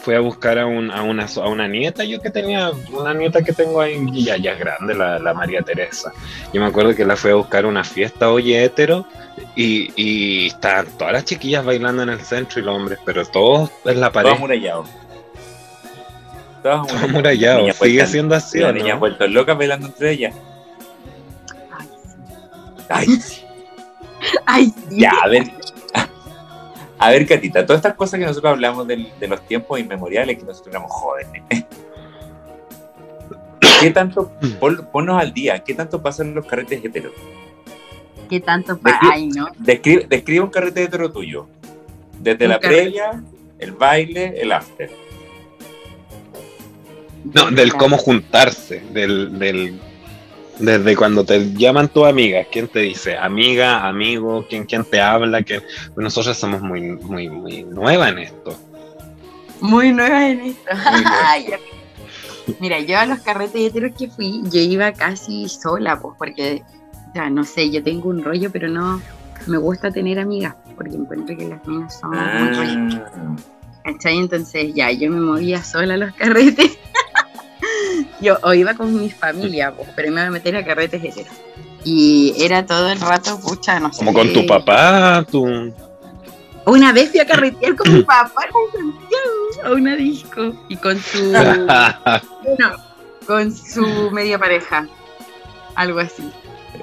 fui 0.02 0.16
a 0.16 0.20
buscar 0.22 0.58
a, 0.58 0.66
un- 0.66 0.90
a 0.92 1.04
una 1.04 1.26
a 1.26 1.48
una 1.50 1.68
nieta 1.68 2.06
yo 2.06 2.22
que 2.22 2.30
tenía 2.30 2.72
una 2.94 3.14
nieta 3.14 3.42
que 3.44 3.52
tengo 3.52 3.82
ahí 3.82 4.00
ya 4.24 4.38
ya 4.38 4.54
es 4.54 4.60
grande 4.60 4.96
la, 4.96 5.20
la 5.20 5.34
María 5.34 5.62
Teresa. 5.62 6.12
Yo 6.54 6.62
me 6.62 6.68
acuerdo 6.68 6.96
que 6.96 7.06
la 7.06 7.16
fui 7.16 7.32
a 7.32 7.36
buscar 7.36 7.66
a 7.66 7.68
una 7.68 7.84
fiesta 7.84 8.32
oye 8.32 8.64
hétero 8.64 9.06
y, 9.56 9.92
y 9.96 10.48
estaban 10.48 10.88
todas 10.98 11.14
las 11.14 11.26
chiquillas 11.26 11.64
bailando 11.66 12.02
en 12.04 12.10
el 12.10 12.22
centro 12.22 12.60
y 12.60 12.64
los 12.64 12.76
hombres, 12.76 12.98
pero 13.06 13.26
todos 13.26 13.70
en 13.86 14.00
la 14.00 14.12
pared. 14.12 14.30
Todo 14.30 14.38
amurallado. 14.38 14.86
Todas 16.64 16.88
Todo 16.88 16.98
amurallado. 17.06 17.60
niñas 17.60 17.76
Sigue 17.78 18.08
siendo 18.08 18.36
así, 18.36 18.60
las 18.60 18.72
¿o 18.72 18.74
niñas 18.74 18.96
no? 18.96 19.00
vueltas 19.00 19.30
locas 19.30 19.58
bailando 19.58 19.88
entre 19.88 20.12
ellas. 20.12 20.36
Ay, 22.90 23.06
Ay, 23.08 23.08
sí. 23.22 23.42
Ay, 24.46 24.74
sí. 24.90 25.00
ya, 25.00 25.12
a 25.24 25.28
ver. 25.28 25.44
A 27.00 27.10
ver, 27.12 27.26
Catita, 27.26 27.66
todas 27.66 27.80
estas 27.80 27.94
cosas 27.96 28.20
que 28.20 28.26
nosotros 28.26 28.52
hablamos 28.52 28.86
del- 28.88 29.10
de 29.20 29.28
los 29.28 29.42
tiempos 29.48 29.80
inmemoriales, 29.80 30.38
que 30.38 30.44
nosotros 30.44 30.68
éramos 30.74 30.92
jóvenes. 30.92 31.44
¿Qué 33.82 33.92
tanto, 33.92 34.32
pon- 34.60 34.88
ponnos 34.92 35.22
al 35.22 35.34
día, 35.34 35.60
qué 35.64 35.74
tanto 35.74 36.02
pasan 36.02 36.36
los 36.36 36.46
carretes 36.46 36.84
heteros? 36.84 37.14
¿Qué 38.30 38.42
tanto 38.42 38.78
pa- 38.78 38.92
¿De 38.92 38.98
qué? 39.00 39.08
Ay, 39.14 39.28
no. 39.28 39.48
Describe, 39.58 40.06
describe 40.10 40.42
un 40.42 40.50
carrete 40.50 40.84
hetero 40.84 41.10
tuyo. 41.12 41.48
Desde 42.20 42.46
Un 42.46 42.52
la 42.52 42.60
carrete. 42.60 42.82
previa, 42.84 43.24
el 43.58 43.72
baile, 43.72 44.34
el 44.42 44.52
after. 44.52 44.92
No, 47.34 47.50
del 47.52 47.74
cómo 47.74 47.98
juntarse, 47.98 48.82
del, 48.92 49.40
del 49.40 49.80
desde 50.60 50.96
cuando 50.96 51.24
te 51.24 51.54
llaman 51.54 51.88
tus 51.88 52.06
amigas, 52.06 52.48
¿quién 52.52 52.68
te 52.68 52.80
dice? 52.80 53.18
Amiga, 53.18 53.88
amigo, 53.88 54.46
¿quién, 54.48 54.66
quién 54.66 54.84
te 54.84 55.00
habla? 55.02 55.42
¿Quién? 55.42 55.64
Pues 55.96 56.04
nosotros 56.04 56.38
somos 56.38 56.62
muy, 56.62 56.82
muy, 56.82 57.30
muy 57.30 57.64
nuevas 57.64 58.12
en 58.12 58.20
esto. 58.20 58.60
Muy 59.62 59.92
nueva 59.92 60.30
en 60.30 60.42
esto. 60.42 60.70
Muy 60.76 61.02
nueva. 61.02 61.60
Mira, 62.60 62.80
yo 62.80 62.98
a 62.98 63.06
los 63.06 63.20
carretes 63.20 63.62
heteros 63.62 63.92
que 63.98 64.10
fui, 64.10 64.42
yo 64.46 64.60
iba 64.60 64.92
casi 64.94 65.48
sola, 65.48 66.00
pues, 66.00 66.16
porque, 66.18 66.64
o 67.10 67.14
sea, 67.14 67.30
no 67.30 67.44
sé, 67.44 67.70
yo 67.70 67.84
tengo 67.84 68.10
un 68.10 68.24
rollo, 68.24 68.52
pero 68.52 68.68
no 68.68 69.02
me 69.46 69.58
gusta 69.58 69.92
tener 69.92 70.20
amigas, 70.20 70.56
porque 70.76 70.96
encuentro 70.96 71.38
que 71.38 71.48
las 71.48 71.66
mías 71.68 72.00
son 72.00 72.12
muy 72.12 72.54
rollo. 72.54 73.06
Ah, 73.16 73.36
¿Cachai? 73.84 74.18
Entonces 74.18 74.74
ya, 74.74 74.92
yo 74.92 75.10
me 75.10 75.20
movía 75.20 75.64
sola 75.64 75.94
a 75.94 75.98
los 75.98 76.14
carretes. 76.16 76.78
yo 78.22 78.38
o 78.44 78.54
iba 78.54 78.74
con 78.74 79.00
mi 79.00 79.10
familia, 79.10 79.72
pues, 79.72 79.90
pero 79.96 80.12
me 80.12 80.22
iba 80.22 80.28
a 80.28 80.32
meter 80.32 80.56
a 80.56 80.66
carretes 80.66 81.04
heteros. 81.04 81.34
Y 81.84 82.34
era 82.38 82.66
todo 82.66 82.90
el 82.92 83.00
rato, 83.00 83.40
pucha, 83.40 83.80
no 83.80 83.92
sé. 83.92 84.00
Como 84.00 84.14
con 84.14 84.34
tu 84.34 84.46
papá, 84.46 85.26
tu... 85.30 85.72
Una 86.66 86.92
vez 86.92 87.10
fui 87.12 87.20
a 87.20 87.26
carretear 87.26 87.76
con 87.76 87.94
mi 87.94 88.04
papá 88.04 88.44
en 88.46 88.80
Santiago, 88.80 89.64
a 89.64 89.72
una 89.72 89.96
disco. 89.96 90.54
Y 90.68 90.76
con 90.76 91.00
su. 91.00 91.32
bueno, 92.44 92.76
con 93.26 93.56
su 93.56 94.12
media 94.12 94.38
pareja. 94.38 94.88
Algo 95.76 96.00
así. 96.00 96.30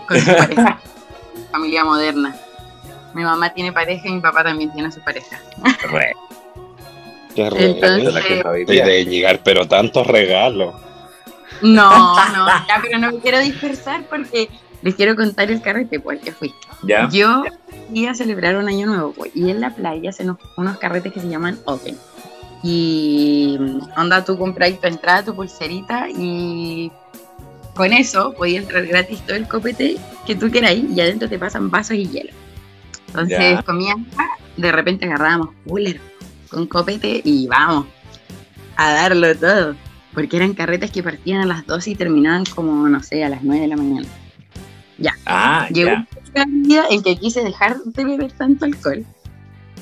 Con 0.09 0.19
su 0.21 0.27
pareja. 0.35 0.81
Familia 1.53 1.85
moderna. 1.85 2.35
Mi 3.15 3.23
mamá 3.23 3.53
tiene 3.53 3.73
pareja 3.73 4.09
y 4.09 4.13
mi 4.13 4.21
papá 4.21 4.43
también 4.43 4.73
tiene 4.73 4.91
su 4.91 5.01
pareja. 5.01 5.41
re, 5.91 6.13
Qué 7.35 7.47
Entonces- 7.47 8.67
de 8.67 9.05
llegar, 9.05 9.41
pero 9.45 9.69
tantos 9.69 10.07
regalos. 10.07 10.75
No, 11.63 12.15
no, 12.37 12.47
ya, 12.47 12.79
pero 12.83 12.99
no 12.99 13.13
me 13.13 13.19
quiero 13.21 13.39
dispersar 13.41 14.05
porque 14.09 14.49
les 14.83 14.95
quiero 14.95 15.17
contar 15.17 15.51
el 15.51 15.61
carrete 15.63 15.99
por 16.01 16.15
el 16.15 16.21
que 16.21 16.33
fui. 16.33 16.53
¿Ya? 16.83 17.09
Yo 17.11 17.45
fui 17.89 18.07
a 18.07 18.15
celebrar 18.15 18.57
un 18.57 18.69
año 18.69 18.87
nuevo, 18.87 19.13
pues, 19.13 19.33
y 19.35 19.51
en 19.51 19.61
la 19.61 19.75
playa 19.75 20.11
hacen 20.11 20.31
unos, 20.31 20.39
unos 20.57 20.79
carretes 20.79 21.13
que 21.13 21.21
se 21.21 21.29
llaman 21.29 21.59
Open. 21.65 21.97
Y 22.63 23.57
mm, 23.59 23.81
onda, 23.99 24.25
tú 24.25 24.39
compras 24.39 24.79
tu 24.81 24.87
entrada, 24.87 25.25
tu 25.25 25.35
pulserita, 25.35 26.09
y 26.11 26.91
con 27.75 27.93
eso 27.93 28.33
podías 28.33 28.63
entrar 28.65 28.87
gratis 28.87 29.21
todo 29.27 29.37
el 29.37 29.47
copete 29.49 29.97
que 30.27 30.35
tú 30.35 30.51
queráis, 30.51 30.85
y 30.91 31.01
adentro 31.01 31.29
te 31.29 31.39
pasan 31.39 31.71
vasos 31.71 31.97
y 31.97 32.09
hielo. 32.09 32.33
Entonces 33.09 33.39
Ya. 33.39 33.63
comías, 33.63 33.97
de 34.57 34.73
repente 34.73 35.07
agarrábamos 35.07 35.51
cooler 35.67 36.01
con 36.51 36.67
copete 36.67 37.21
y 37.25 37.47
vamos 37.47 37.87
a 38.77 38.93
darlo 38.93 39.35
todo. 39.37 39.75
Porque 40.17 40.39
eran 40.39 40.55
carretes 40.55 40.91
que 40.91 41.03
partían 41.03 41.43
a 41.43 41.47
las 41.47 41.67
12 41.67 41.91
y 41.91 41.95
terminaban 41.95 42.45
como, 42.47 42.89
no 42.89 43.03
sé, 43.03 43.23
a 43.23 43.29
las 43.29 43.45
9 43.45 43.61
de 43.61 43.69
la 43.69 43.77
mañana. 43.77 44.07
Ah, 45.27 45.69
Llegó 45.71 45.91
ya. 46.35 46.45
un 46.47 46.63
día 46.63 46.85
en 46.91 47.03
que 47.03 47.17
quise 47.19 47.43
dejar 47.45 47.77
de 47.85 48.03
beber 48.05 48.33
tanto 48.33 48.65
alcohol 48.65 49.05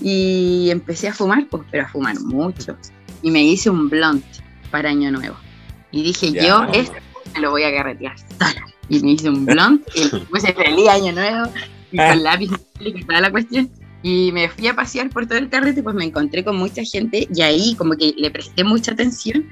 y 0.02 0.70
empecé 0.70 1.06
a 1.06 1.14
fumar, 1.14 1.46
pues, 1.48 1.62
pero 1.70 1.84
a 1.84 1.88
fumar 1.88 2.18
mucho. 2.20 2.76
Y 3.22 3.30
me 3.30 3.44
hice 3.44 3.70
un 3.70 3.88
blunt 3.88 4.24
para 4.72 4.90
Año 4.90 5.12
Nuevo. 5.12 5.36
Y 5.92 6.02
dije, 6.02 6.32
Ya. 6.32 6.48
yo 6.48 6.64
esto 6.72 6.96
me 7.32 7.40
lo 7.40 7.52
voy 7.52 7.62
a 7.62 7.72
carretear 7.72 8.16
sola. 8.18 8.66
Y 8.88 8.98
me 9.00 9.12
hice 9.12 9.28
un 9.30 9.46
blunt 9.46 9.86
y 9.94 10.08
puse 10.24 10.52
feliz 10.52 10.88
Año 10.88 11.12
Nuevo 11.12 11.48
y 11.92 11.96
con 11.96 12.22
lápiz 12.24 12.50
y 12.80 13.04
toda 13.04 13.20
la 13.20 13.30
cuestión. 13.30 13.70
Y 14.02 14.32
me 14.32 14.48
fui 14.48 14.66
a 14.66 14.74
pasear 14.74 15.10
por 15.10 15.26
todo 15.26 15.38
el 15.38 15.48
carrete, 15.48 15.80
pues 15.82 15.94
me 15.94 16.04
encontré 16.04 16.44
con 16.44 16.56
mucha 16.56 16.82
gente 16.82 17.28
y 17.32 17.40
ahí 17.42 17.76
como 17.76 17.94
que 17.94 18.12
le 18.18 18.32
presté 18.32 18.64
mucha 18.64 18.92
atención 18.92 19.46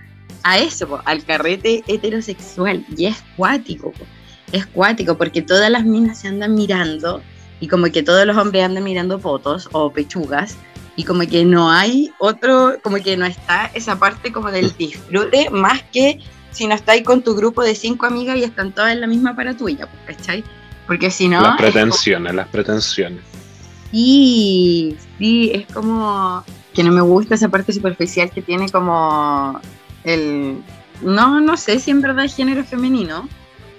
a 0.44 0.58
eso, 0.58 0.88
po, 0.88 1.00
al 1.04 1.24
carrete 1.24 1.82
heterosexual. 1.86 2.84
Y 2.96 3.06
es 3.06 3.22
cuático, 3.36 3.92
po. 3.92 4.04
es 4.52 4.66
cuático 4.66 5.16
porque 5.16 5.42
todas 5.42 5.70
las 5.70 5.84
minas 5.84 6.20
se 6.20 6.28
andan 6.28 6.54
mirando 6.54 7.22
y 7.60 7.68
como 7.68 7.86
que 7.86 8.02
todos 8.02 8.26
los 8.26 8.36
hombres 8.36 8.64
andan 8.64 8.84
mirando 8.84 9.18
fotos 9.18 9.68
o 9.72 9.92
pechugas 9.92 10.56
y 10.96 11.04
como 11.04 11.26
que 11.26 11.44
no 11.44 11.70
hay 11.70 12.12
otro, 12.18 12.76
como 12.82 12.96
que 12.96 13.16
no 13.16 13.24
está 13.24 13.70
esa 13.74 13.98
parte 13.98 14.32
como 14.32 14.50
del 14.50 14.76
disfrute 14.78 15.48
más 15.50 15.82
que 15.92 16.18
si 16.50 16.66
no 16.66 16.74
estáis 16.74 17.02
con 17.02 17.22
tu 17.22 17.34
grupo 17.34 17.62
de 17.62 17.74
cinco 17.74 18.06
amigas 18.06 18.36
y 18.36 18.44
están 18.44 18.72
todas 18.72 18.92
en 18.92 19.00
la 19.00 19.06
misma 19.06 19.34
para 19.34 19.56
tuya, 19.56 19.88
¿cachai? 20.06 20.44
Porque 20.86 21.10
si 21.10 21.28
no... 21.28 21.40
las 21.40 21.52
es 21.52 21.72
pretensiones, 21.72 22.34
las 22.34 22.48
pretensiones. 22.48 23.20
Sí, 23.90 24.96
sí, 25.18 25.50
es 25.54 25.66
como 25.72 26.44
que 26.74 26.82
no 26.82 26.92
me 26.92 27.00
gusta 27.00 27.34
esa 27.34 27.48
parte 27.48 27.72
superficial 27.72 28.30
que 28.30 28.42
tiene 28.42 28.68
como 28.68 29.60
el... 30.04 30.62
No, 31.00 31.40
no 31.40 31.56
sé 31.56 31.78
si 31.80 31.90
en 31.90 32.00
verdad 32.00 32.24
es 32.24 32.36
género 32.36 32.64
femenino, 32.64 33.28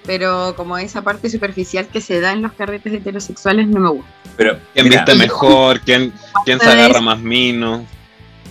pero 0.05 0.53
como 0.57 0.77
esa 0.77 1.01
parte 1.01 1.29
superficial 1.29 1.88
que 1.88 2.01
se 2.01 2.19
da 2.19 2.33
en 2.33 2.41
los 2.41 2.51
carretes 2.53 2.93
heterosexuales 2.93 3.67
no 3.67 3.79
me 3.79 3.89
gusta. 3.89 4.12
Pero, 4.36 4.59
¿Quién 4.73 4.89
mira, 4.89 5.05
viste 5.05 5.15
mejor? 5.15 5.79
¿Quién, 5.81 6.12
quién 6.43 6.59
se 6.59 6.69
agarra 6.69 6.99
más 6.99 7.19
mino? 7.19 7.86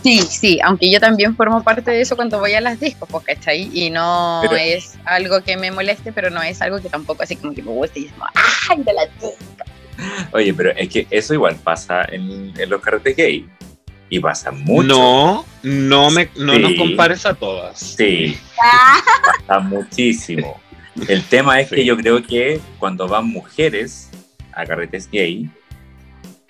Sí, 0.02 0.20
sí, 0.22 0.58
aunque 0.64 0.90
yo 0.90 0.98
también 0.98 1.36
formo 1.36 1.62
parte 1.62 1.90
de 1.90 2.00
eso 2.00 2.16
cuando 2.16 2.40
voy 2.40 2.54
a 2.54 2.60
las 2.60 2.80
discos, 2.80 3.08
pues, 3.10 3.24
¿cachai? 3.24 3.70
Y 3.72 3.90
no 3.90 4.40
Pero- 4.42 4.56
es 4.56 4.94
algo 5.04 5.42
que 5.42 5.56
me 5.56 5.70
moleste, 5.70 6.12
pero 6.12 6.28
no 6.30 6.42
es 6.42 6.60
algo 6.60 6.80
que 6.80 6.88
tampoco 6.88 7.22
así 7.22 7.36
como 7.36 7.54
que 7.54 7.62
me 7.62 7.70
guste 7.70 8.00
y 8.00 8.04
es 8.06 8.12
como, 8.12 8.26
¡ay, 8.70 8.82
de 8.82 8.92
la 8.92 9.06
disco! 9.06 9.34
Oye, 10.32 10.52
pero 10.54 10.70
es 10.70 10.88
que 10.88 11.06
eso 11.10 11.34
igual 11.34 11.54
pasa 11.56 12.04
en, 12.10 12.52
en 12.58 12.70
los 12.70 12.80
carretes 12.80 13.14
gay. 13.16 13.46
Y 14.12 14.20
pasa 14.20 14.50
mucho. 14.50 14.82
No, 14.88 15.44
no 15.62 16.10
me, 16.10 16.28
no 16.36 16.52
Sí. 16.52 16.58
nos 16.58 16.74
compares 16.74 17.24
a 17.24 17.32
todas. 17.32 17.78
Sí, 17.80 18.36
pasa 19.46 19.58
muchísimo. 19.60 20.60
El 21.08 21.24
tema 21.24 21.58
es 21.60 21.70
Sí. 21.70 21.76
que 21.76 21.84
yo 21.86 21.96
creo 21.96 22.22
que 22.22 22.60
cuando 22.78 23.08
van 23.08 23.26
mujeres 23.26 24.10
a 24.52 24.66
carretes 24.66 25.08
gay, 25.10 25.48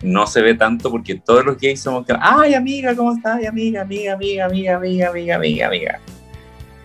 no 0.03 0.27
se 0.27 0.42
ve 0.42 0.55
tanto 0.55 0.90
porque 0.90 1.14
todos 1.14 1.44
los 1.44 1.57
gays 1.57 1.81
somos 1.81 2.05
que, 2.05 2.12
ay 2.20 2.55
amiga, 2.55 2.96
¿cómo 2.96 3.12
estás? 3.14 3.37
Ay, 3.37 3.46
amiga, 3.46 3.83
amiga, 3.83 4.14
amiga, 4.14 4.44
amiga, 4.46 4.77
amiga, 4.77 5.09
amiga, 5.11 5.37
amiga, 5.37 5.66
amiga. 5.68 6.01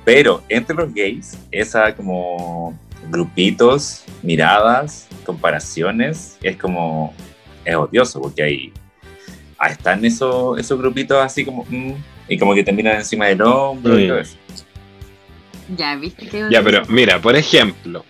Pero 0.06 0.44
entre 0.48 0.76
los 0.76 0.94
gays, 0.94 1.36
esa 1.50 1.96
como 1.96 2.78
grupitos, 3.10 4.04
miradas, 4.22 5.08
comparaciones, 5.26 6.38
es 6.44 6.56
como, 6.56 7.16
es 7.66 7.76
odioso 7.76 8.22
porque 8.22 8.44
ahí, 8.44 8.74
ahí 9.58 9.72
están 9.72 10.04
esos, 10.06 10.60
esos 10.60 10.78
grupitos 10.80 11.18
así 11.24 11.46
como, 11.46 11.66
mm, 11.70 11.94
y 12.30 12.38
como 12.38 12.54
que 12.54 12.64
te 12.64 12.72
miran 12.72 12.98
encima 12.98 13.28
del 13.28 13.42
hombro 13.42 14.00
y 14.00 14.08
todo 14.08 14.20
eso. 14.20 14.38
Ya, 15.76 15.96
¿viste 15.96 16.28
que 16.28 16.46
Ya, 16.50 16.64
pero 16.64 16.84
mira, 16.88 17.20
por 17.22 17.36
ejemplo, 17.36 18.06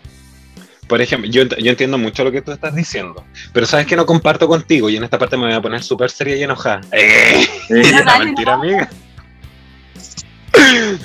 por 0.88 1.02
ejemplo, 1.02 1.30
yo, 1.30 1.44
yo 1.44 1.72
entiendo 1.72 1.98
mucho 1.98 2.24
lo 2.24 2.32
que 2.32 2.42
tú 2.42 2.52
estás 2.52 2.74
diciendo, 2.76 3.24
pero 3.52 3.66
sabes 3.66 3.86
que 3.86 3.96
no 3.96 4.06
comparto 4.06 4.48
contigo 4.48 4.90
y 4.90 4.96
en 4.96 5.04
esta 5.04 5.18
parte 5.18 5.38
me 5.38 5.46
voy 5.46 5.54
a 5.54 5.62
poner 5.62 5.84
súper 5.84 6.10
seria 6.10 6.36
y 6.36 6.44
enojada. 6.44 6.82
¡Eh! 6.92 7.48
Mentira, 8.20 8.54
amiga. 8.54 8.90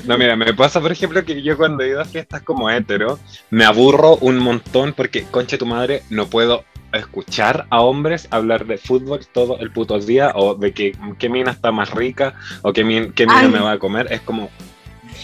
No, 0.04 0.18
mira, 0.18 0.36
me 0.36 0.52
pasa, 0.54 0.80
por 0.80 0.92
ejemplo, 0.92 1.24
que 1.24 1.42
yo 1.42 1.56
cuando 1.56 1.82
he 1.82 1.88
ido 1.88 2.00
a 2.00 2.04
fiestas 2.04 2.42
como 2.42 2.70
hetero, 2.70 3.18
me 3.50 3.64
aburro 3.64 4.16
un 4.16 4.38
montón 4.38 4.92
porque, 4.92 5.24
conche 5.24 5.58
tu 5.58 5.66
madre, 5.66 6.02
no 6.10 6.26
puedo 6.26 6.64
escuchar 6.92 7.66
a 7.70 7.80
hombres 7.80 8.28
hablar 8.30 8.66
de 8.66 8.76
fútbol 8.78 9.20
todo 9.32 9.58
el 9.60 9.70
puto 9.70 9.98
día 9.98 10.32
o 10.34 10.54
de 10.54 10.72
que 10.72 10.94
qué 11.18 11.28
mina 11.30 11.50
está 11.52 11.72
más 11.72 11.90
rica 11.90 12.34
o 12.62 12.72
qué, 12.72 12.84
min- 12.84 13.12
qué 13.12 13.26
mina 13.26 13.40
Ay. 13.40 13.48
me 13.48 13.60
va 13.60 13.72
a 13.72 13.78
comer. 13.78 14.08
Es 14.12 14.20
como, 14.20 14.50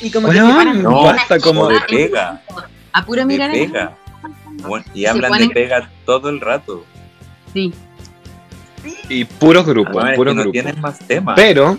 Y 0.00 0.10
como 0.10 0.28
Weón, 0.28 0.46
que 0.46 0.50
se 0.52 0.56
paran 0.56 0.82
no, 0.82 1.02
basta 1.02 1.38
como 1.40 1.68
de 1.68 1.80
pega. 1.88 2.42
A 2.92 3.04
puro 3.04 3.26
mirar 3.26 3.50
pega. 3.50 3.96
Bueno, 4.66 4.84
y 4.94 5.04
hablan 5.06 5.30
ponen- 5.32 5.48
de 5.48 5.54
pega 5.54 5.90
todo 6.06 6.30
el 6.30 6.40
rato. 6.40 6.84
Sí. 7.52 7.72
y 9.08 9.24
puros 9.24 9.66
grupos, 9.66 10.04
puros 10.16 10.34
no 10.34 10.42
grupos. 10.44 10.76
más 10.78 10.98
temas. 11.00 11.34
Pero 11.36 11.78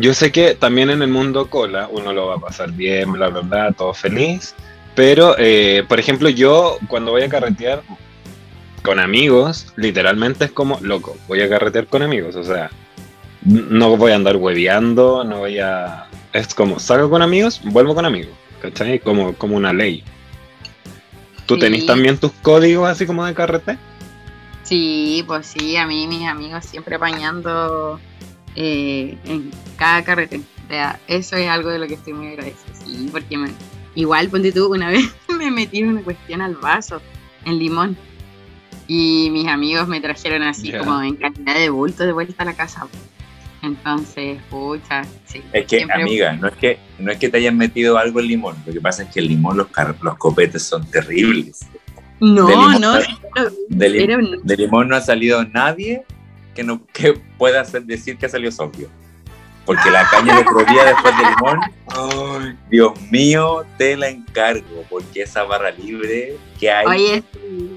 yo 0.00 0.14
sé 0.14 0.32
que 0.32 0.54
también 0.54 0.90
en 0.90 1.02
el 1.02 1.08
mundo 1.08 1.48
cola 1.50 1.88
uno 1.90 2.12
lo 2.12 2.26
va 2.26 2.36
a 2.36 2.40
pasar 2.40 2.72
bien, 2.72 3.12
bla, 3.12 3.28
bla, 3.28 3.40
bla, 3.40 3.72
todo 3.72 3.94
feliz. 3.94 4.54
Pero, 4.94 5.36
eh, 5.38 5.84
por 5.88 6.00
ejemplo, 6.00 6.28
yo 6.28 6.78
cuando 6.88 7.12
voy 7.12 7.22
a 7.22 7.28
carretear 7.28 7.82
con 8.82 8.98
amigos, 8.98 9.72
literalmente 9.76 10.46
es 10.46 10.52
como, 10.52 10.78
loco, 10.80 11.16
voy 11.28 11.40
a 11.42 11.48
carretear 11.48 11.86
con 11.86 12.02
amigos. 12.02 12.34
O 12.36 12.42
sea, 12.44 12.70
no 13.42 13.96
voy 13.96 14.12
a 14.12 14.16
andar 14.16 14.36
hueveando, 14.36 15.22
no 15.24 15.38
voy 15.38 15.58
a... 15.60 16.06
es 16.32 16.52
como, 16.54 16.78
salgo 16.80 17.10
con 17.10 17.22
amigos, 17.22 17.60
vuelvo 17.64 17.94
con 17.94 18.06
amigos, 18.06 18.32
¿cachai? 18.60 18.98
Como, 18.98 19.34
como 19.34 19.56
una 19.56 19.72
ley. 19.72 20.02
¿Tú 21.46 21.54
Sí. 21.54 21.60
tenés 21.60 21.86
también 21.86 22.18
tus 22.18 22.32
códigos 22.42 22.88
así 22.88 23.06
como 23.06 23.24
de 23.24 23.34
carrete? 23.34 23.78
Sí, 24.64 25.24
pues 25.26 25.46
sí, 25.46 25.76
a 25.76 25.86
mí 25.86 26.06
mis 26.08 26.26
amigos 26.26 26.64
siempre 26.66 26.96
apañando 26.96 27.98
eh, 28.60 29.16
en 29.24 29.50
cada 29.76 30.02
carrete. 30.02 30.40
O 30.64 30.68
sea, 30.68 30.98
eso 31.06 31.36
es 31.36 31.48
algo 31.48 31.70
de 31.70 31.78
lo 31.78 31.86
que 31.86 31.94
estoy 31.94 32.12
muy 32.12 32.26
agradecida. 32.28 32.74
Sí, 32.84 33.08
porque 33.12 33.36
me, 33.38 33.50
igual, 33.94 34.28
ponte 34.28 34.50
tú, 34.50 34.66
una 34.74 34.90
vez 34.90 35.04
me 35.38 35.50
metí 35.52 35.82
una 35.84 36.02
cuestión 36.02 36.40
al 36.42 36.56
vaso 36.56 37.00
en 37.44 37.58
limón. 37.58 37.96
Y 38.88 39.28
mis 39.30 39.46
amigos 39.46 39.86
me 39.86 40.00
trajeron 40.00 40.42
así 40.42 40.72
Ya. 40.72 40.78
como 40.80 41.00
en 41.02 41.14
cantidad 41.16 41.54
de 41.54 41.68
bulto 41.70 42.04
de 42.04 42.12
vuelta 42.12 42.42
a 42.42 42.46
la 42.46 42.54
casa. 42.54 42.86
Entonces, 43.62 44.38
pucha, 44.50 45.04
sí. 45.26 45.42
Es 45.52 45.66
que, 45.66 45.76
siempre- 45.78 46.00
amiga, 46.02 46.32
no 46.32 46.48
es 46.48 46.54
que, 46.56 46.78
no 46.98 47.10
es 47.12 47.18
que 47.18 47.28
te 47.28 47.36
hayan 47.38 47.56
metido 47.56 47.98
algo 47.98 48.20
en 48.20 48.26
limón. 48.28 48.56
Lo 48.66 48.72
que 48.72 48.80
pasa 48.80 49.02
es 49.04 49.10
que 49.10 49.20
el 49.20 49.28
limón, 49.28 49.56
los, 49.56 49.68
car- 49.68 49.96
los 50.02 50.16
copetes 50.16 50.62
son 50.62 50.88
terribles. 50.90 51.60
de 51.60 52.26
No, 52.26 52.48
limón. 52.48 52.80
no, 52.80 52.94
De, 53.68 53.88
lim- 53.90 54.02
era 54.02 54.16
un- 54.16 54.40
de 54.42 54.56
limón 54.56 54.88
no 54.88 54.96
ha 54.96 55.00
salido 55.00 55.44
nadie 55.44 56.02
que, 56.58 56.64
no, 56.64 56.84
que 56.92 57.12
pueda 57.38 57.60
hacer- 57.60 57.84
decir 57.84 58.18
que 58.18 58.26
ha 58.26 58.28
salido 58.28 58.50
sobrio. 58.50 58.88
Porque 59.64 59.92
la 59.92 60.04
caña 60.10 60.34
de 60.34 60.40
otro 60.40 60.64
día 60.64 60.86
después 60.86 61.14
de 61.16 61.22
limón, 61.22 61.60
ay, 61.86 62.58
Dios 62.68 63.00
mío, 63.12 63.64
te 63.76 63.96
la 63.96 64.08
encargo. 64.08 64.84
Porque 64.90 65.22
esa 65.22 65.44
barra 65.44 65.70
libre 65.70 66.36
que 66.58 66.68
hay 66.68 66.86
Oye, 66.86 67.22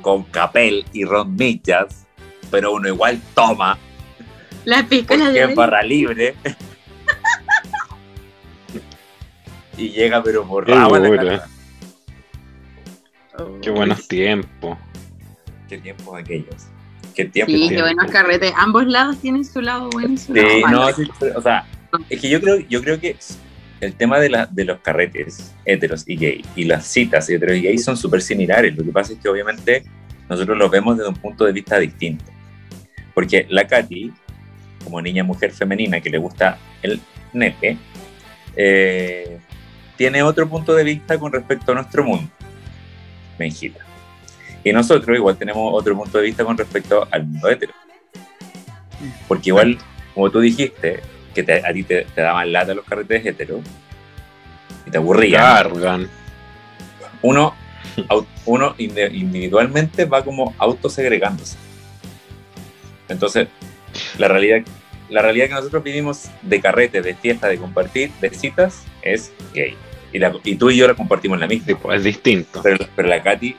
con 0.02 0.24
capel 0.24 0.84
y 0.94 1.06
rondillas, 1.06 2.08
pero 2.50 2.72
uno 2.74 2.88
igual 2.88 3.22
toma, 3.36 3.78
la 4.66 4.84
piscola 4.88 5.26
porque 5.26 5.44
es 5.44 5.56
barra 5.56 5.84
libre. 5.84 6.34
y 9.78 9.90
llega 9.90 10.24
pero 10.24 10.44
borrado 10.44 10.96
a 10.96 11.00
la. 11.00 11.48
Qué 13.62 13.70
buenos 13.70 14.08
tiempos. 14.08 14.76
Qué 15.70 15.78
tiempos 15.78 16.20
aquellos. 16.20 16.66
Qué 17.16 17.26
tiempos. 17.26 17.54
Sí, 17.54 17.70
qué 17.70 17.82
buenos 17.82 18.12
carretes. 18.12 18.54
Ambos 18.56 18.86
lados 18.88 19.18
tienen 19.20 19.46
su 19.46 19.62
lado 19.62 19.90
bueno 19.90 20.14
y 20.14 20.18
su 20.18 20.34
lado 20.34 20.60
malo. 20.62 20.90
no, 20.90 20.94
sí, 20.94 21.04
o 21.36 21.42
sea, 21.42 21.66
es 22.10 22.20
que 22.20 22.30
yo 22.30 22.40
creo, 22.40 22.60
yo 22.70 22.82
creo 22.82 23.00
que 23.00 23.16
el 23.82 23.94
tema 23.94 24.20
de, 24.20 24.30
la, 24.30 24.46
de 24.46 24.66
los 24.66 24.80
carretes 24.80 25.54
heteros 25.66 26.04
y 26.08 26.16
gay 26.16 26.46
y 26.56 26.66
las 26.66 26.86
citas 26.86 27.30
heteros 27.30 27.58
y 27.58 27.62
gay 27.62 27.78
son 27.78 27.98
súper 27.98 28.22
similares. 28.22 28.76
Lo 28.76 28.84
que 28.84 28.92
pasa 28.92 29.14
es 29.14 29.20
que 29.20 29.28
obviamente 29.28 29.84
nosotros 30.30 30.58
los 30.58 30.70
vemos 30.72 30.98
desde 30.98 31.10
un 31.10 31.16
punto 31.16 31.46
de 31.46 31.52
vista 31.52 31.80
distinto. 31.80 32.26
Porque 33.14 33.46
la 33.50 33.68
Katy, 33.68 34.14
como 34.84 35.02
niña 35.02 35.24
mujer 35.24 35.52
femenina 35.52 36.00
que 36.00 36.10
le 36.10 36.18
gusta 36.18 36.58
el 36.82 37.02
nepe, 37.34 37.78
eh, 38.56 39.40
tiene 39.98 40.24
otro 40.24 40.48
punto 40.48 40.74
de 40.74 40.84
vista 40.84 41.20
con 41.20 41.32
respecto 41.32 41.72
a 41.72 41.76
nuestro 41.76 42.04
mundo, 42.04 42.30
Benjita. 43.38 43.91
Y 44.64 44.72
nosotros 44.74 45.18
igual 45.18 45.38
tenemos 45.38 45.72
otro 45.74 45.96
punto 45.98 46.18
de 46.18 46.26
vista 46.26 46.44
con 46.46 46.58
respecto 46.58 47.08
al 47.12 47.26
mundo 47.26 47.50
hetero. 47.50 47.74
Porque 49.28 49.50
igual, 49.50 49.78
como 50.14 50.30
tú 50.30 50.40
dijiste, 50.40 51.00
que 51.34 51.44
te- 51.44 51.66
a 51.66 51.74
ti 51.74 51.84
te, 51.84 52.06
te 52.14 52.22
daban 52.22 52.52
lata 52.52 52.74
los 52.74 52.86
carretes 52.86 53.26
heteros 53.26 53.62
y 54.86 54.92
te 54.92 54.98
aburrían. 54.98 55.42
Cargan. 55.42 56.10
Uno, 57.24 57.56
uno 58.46 58.76
individualmente 58.78 60.06
va 60.06 60.24
como 60.24 60.54
autosegregándose. 60.58 61.58
Entonces, 63.10 63.48
la 64.18 64.28
realidad, 64.28 64.62
la 65.10 65.22
realidad 65.22 65.48
que 65.48 65.54
nosotros 65.56 65.84
vivimos 65.84 66.30
de 66.42 66.62
carrete, 66.62 67.02
de 67.02 67.16
fiesta, 67.16 67.48
de 67.48 67.58
compartir, 67.58 68.12
de 68.22 68.30
citas, 68.30 68.84
es 69.02 69.32
gay. 69.54 69.76
Y, 70.14 70.20
la- 70.20 70.34
y 70.44 70.56
tú 70.56 70.70
y 70.70 70.78
yo 70.78 70.88
la 70.88 70.94
compartimos 70.94 71.40
la 71.40 71.48
misma. 71.48 71.66
Sí, 71.68 71.76
pues, 71.76 71.98
es 72.00 72.04
distinto. 72.04 72.62
Pero, 72.62 72.86
pero 72.96 73.08
la 73.08 73.22
Katy 73.24 73.56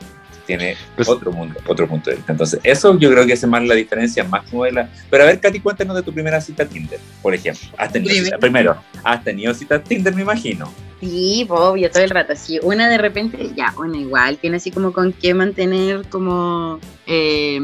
tiene 0.47 0.77
Pues- 0.97 1.09
otro 1.09 1.33
mundo, 1.33 1.59
otro 1.67 1.87
punto 1.89 2.11
de 2.11 2.17
vista. 2.17 2.33
Entonces, 2.33 2.61
eso 2.63 2.99
yo 2.99 3.11
creo 3.11 3.27
que 3.27 3.33
es 3.35 3.47
más 3.47 3.63
la 3.65 3.75
diferencia 3.75 4.25
máximo 4.25 4.65
de 4.65 4.73
la. 4.73 4.89
Pero 5.11 5.25
a 5.25 5.27
ver, 5.27 5.41
Katy, 5.41 5.61
cuéntanos 5.61 5.97
de 5.97 6.03
tu 6.03 6.13
primera 6.13 6.41
cita 6.41 6.65
Tinder, 6.67 6.99
por 7.23 7.35
ejemplo. 7.35 7.67
¿Has 7.79 7.93
tenido 7.93 8.25
cita- 8.25 8.39
primero, 8.39 8.77
has 9.05 9.23
tenido 9.25 9.53
cita 9.55 9.83
Tinder, 9.83 10.15
me 10.15 10.23
imagino. 10.23 10.73
Sí, 11.01 11.47
obvio, 11.49 11.91
todo 11.91 12.03
el 12.05 12.11
rato. 12.11 12.35
Sí, 12.37 12.61
una 12.63 12.89
de 12.89 12.97
repente, 12.99 13.51
ya, 13.57 13.75
una 13.77 13.99
igual, 13.99 14.39
tiene 14.39 14.59
así 14.59 14.71
como 14.71 14.93
con 14.93 15.13
qué 15.13 15.35
mantener 15.35 16.03
como 16.09 16.79
eh, 17.07 17.59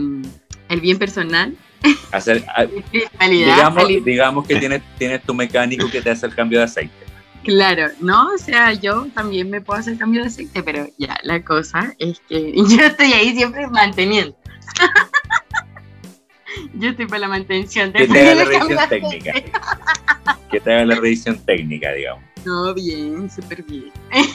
el 0.69 0.81
bien 0.81 0.99
personal. 0.99 1.55
Hacer, 2.11 2.43
a- 2.57 2.64
Espiritualidad, 2.64 3.55
digamos, 3.57 4.05
digamos 4.05 4.47
que 4.49 4.57
tienes, 4.57 4.83
tienes 4.99 5.23
tu 5.23 5.35
mecánico 5.35 5.88
que 5.88 6.03
te 6.03 6.11
hace 6.11 6.27
el 6.27 6.35
cambio 6.35 6.59
de 6.59 6.64
aceite. 6.64 6.93
Claro, 7.44 7.88
no, 8.01 8.33
o 8.35 8.38
sea, 8.38 8.72
yo 8.74 9.07
también 9.14 9.48
me 9.48 9.61
puedo 9.61 9.81
hacer 9.81 9.96
cambio 9.96 10.22
de 10.22 10.29
aceite, 10.29 10.62
pero 10.62 10.87
ya, 10.98 11.18
la 11.22 11.42
cosa 11.42 11.94
es 11.98 12.20
que 12.29 12.53
yo 12.57 12.83
estoy 12.85 13.12
ahí 13.12 13.35
siempre 13.35 13.66
manteniendo. 13.68 14.37
yo 16.74 16.90
estoy 16.90 17.07
para 17.07 17.20
la 17.20 17.29
mantención 17.29 17.92
Que 17.92 18.01
del 18.01 18.12
te 18.12 18.20
haga 18.20 18.35
la 18.35 18.44
de 18.44 18.59
revisión 18.59 18.88
técnica. 18.88 19.33
Que 20.51 20.61
te 20.61 20.72
haga 20.74 20.85
la 20.85 20.94
revisión 20.96 21.38
técnica, 21.44 21.92
digamos. 21.92 22.24
No, 22.44 22.72
bien, 22.72 23.29
súper 23.31 23.62
bien. 23.64 23.90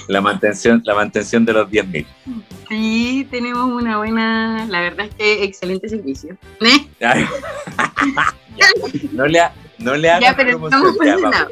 La 0.08 0.22
mantención, 0.22 0.82
la 0.86 0.94
mantención 0.94 1.46
de 1.46 1.54
los 1.54 1.70
10.000. 1.70 2.06
Sí, 2.70 3.28
tenemos 3.32 3.66
una 3.72 3.98
buena, 3.98 4.66
la 4.68 4.82
verdad 4.82 5.08
es 5.08 5.16
que 5.16 5.44
excelente 5.44 5.88
servicio. 5.90 6.38
¿Eh? 6.62 6.88
Ya. 7.00 7.16
No 9.12 9.26
le, 9.26 9.40
ha- 9.40 9.54
no 9.80 9.96
le 9.96 10.10
hagas 10.10 10.22
Ya, 10.22 10.36
pero 10.36 10.60
promoción, 10.60 10.96
estamos 11.02 11.34
ya. 11.34 11.48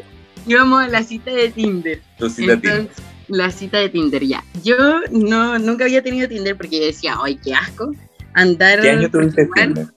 Íbamos 0.48 0.84
a 0.84 0.88
la 0.88 1.04
cita 1.04 1.32
de 1.32 1.50
Tinder. 1.50 2.02
Tu 2.18 2.30
cita 2.30 2.54
Tinder. 2.60 2.80
Entonces, 2.80 3.04
la 3.28 3.52
cita 3.52 3.78
de 3.80 3.90
Tinder, 3.90 4.24
ya. 4.24 4.44
Yo 4.64 4.76
no, 5.12 5.58
nunca 5.60 5.86
había 5.86 6.02
tenido 6.02 6.28
Tinder 6.28 6.58
porque 6.58 6.80
yo 6.80 6.86
decía, 6.86 7.16
ay, 7.22 7.36
qué 7.36 7.54
asco. 7.54 7.94
Andar. 8.34 8.82
¿Qué 8.82 8.90
año 8.90 9.10
tuviste 9.10 9.48
Tinder? 9.54 9.88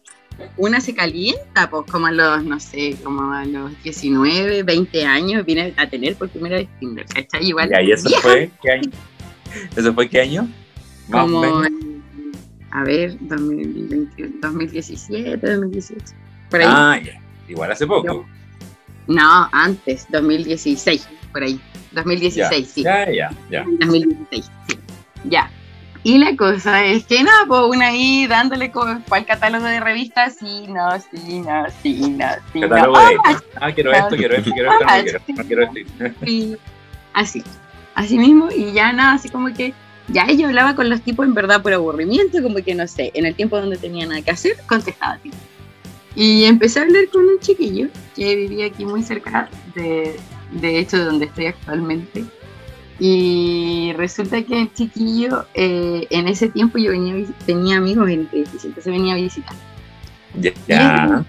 Una 0.57 0.81
se 0.81 0.95
calienta, 0.95 1.71
pues 1.71 1.89
como 1.91 2.07
a 2.07 2.13
los, 2.13 2.45
no 2.45 2.59
sé, 2.59 2.97
como 3.05 3.33
a 3.33 3.45
los 3.45 3.71
19, 3.85 4.65
20 4.65 5.05
años, 5.05 5.47
vine 5.47 5.73
a 5.77 5.89
tener 5.89 6.17
por 6.17 6.29
primera 6.29 6.57
vez 6.57 6.69
Tinder, 6.81 7.07
¿cachai? 7.07 7.47
Igual. 7.47 7.71
Ya, 7.71 7.81
¿y 7.83 7.93
eso 7.93 8.09
vieja, 8.09 8.23
fue 8.23 8.51
qué 8.61 8.71
año? 8.73 8.91
¿Eso 9.77 9.95
fue 9.95 10.09
qué 10.09 10.21
año? 10.21 10.49
Como, 11.11 11.63
a 12.71 12.83
ver, 12.83 13.17
2020, 13.21 14.33
2017, 14.41 15.39
2018. 15.39 16.05
Por 16.51 16.61
ahí. 16.61 16.67
Ah, 16.69 17.01
ya. 17.05 17.21
Igual 17.49 17.71
hace 17.71 17.87
poco. 17.87 18.27
No, 19.07 19.49
antes, 19.53 20.07
2016, 20.11 21.09
por 21.33 21.43
ahí. 21.43 21.61
2016, 21.93 22.69
sí. 22.69 22.83
Ya, 22.83 23.11
ya, 23.11 23.31
ya. 23.51 23.65
2016, 23.81 24.51
sí. 24.69 24.79
Ya. 25.25 25.51
Y 26.03 26.19
la 26.19 26.37
cosa 26.37 26.85
es 26.85 27.05
que 27.05 27.23
nada, 27.23 27.47
pues 27.47 27.63
una 27.63 27.87
ahí 27.87 28.27
dándole 28.27 28.71
con 28.71 29.03
cuál 29.09 29.25
catálogo 29.25 29.65
de 29.65 29.81
revistas, 29.81 30.37
sí, 30.39 30.67
no, 30.69 30.91
sí, 31.01 31.41
no, 31.41 31.65
sí, 31.83 32.11
no, 32.11 32.27
sí, 32.53 32.61
no. 32.61 32.69
Catálogo 32.69 32.99
Oh, 32.99 33.09
de. 33.09 33.17
Ah, 33.61 33.73
quiero 33.73 33.91
esto, 33.93 34.17
quiero 34.17 34.35
esto, 34.37 34.51
quiero 34.53 34.71
esto, 34.73 34.85
no 34.85 35.03
quiero, 35.03 35.21
no 35.29 35.45
quiero 35.45 35.63
esto. 35.65 36.15
sí. 36.27 36.57
Así, 37.15 37.43
así 37.95 38.19
mismo, 38.19 38.49
y 38.55 38.73
ya 38.73 38.93
nada, 38.93 39.15
así 39.15 39.29
como 39.31 39.55
que 39.55 39.73
ya 40.09 40.27
ella 40.29 40.49
hablaba 40.49 40.75
con 40.75 40.91
los 40.91 41.01
tipos 41.01 41.25
en 41.25 41.33
verdad 41.33 41.63
por 41.63 41.73
aburrimiento, 41.73 42.43
como 42.43 42.57
que 42.57 42.75
no 42.75 42.87
sé, 42.87 43.11
en 43.15 43.25
el 43.25 43.35
tiempo 43.35 43.59
donde 43.59 43.79
tenía 43.79 44.05
nada 44.05 44.21
que 44.21 44.33
hacer, 44.33 44.57
contestaba 44.67 45.17
tipo. 45.19 45.37
Y 46.17 46.45
empecé 46.45 46.81
a 46.81 46.83
hablar 46.83 47.09
con 47.13 47.25
un 47.25 47.39
chiquillo 47.41 47.89
que 48.15 48.37
vivía 48.37 48.67
aquí 48.67 48.85
muy 48.85 49.03
cerca, 49.03 49.49
de, 49.75 50.17
de 50.53 50.79
hecho, 50.79 50.99
de 50.99 51.05
donde 51.05 51.27
estoy 51.27 51.47
actualmente. 51.47 52.25
Y 53.01 53.93
resulta 53.97 54.43
que 54.43 54.63
el 54.63 54.73
chiquillo, 54.73 55.47
eh, 55.55 56.07
en 56.11 56.29
ese 56.29 56.49
tiempo 56.49 56.79
yo 56.79 56.93
venía, 56.93 57.27
tenía 57.45 57.79
amigos 57.79 58.09
en 58.09 58.21
el 58.21 58.29
edificio, 58.33 58.69
entonces 58.69 58.93
venía 58.93 59.15
a 59.15 59.17
visitar. 59.17 59.57
Ya, 60.39 60.53
ya. 60.69 61.25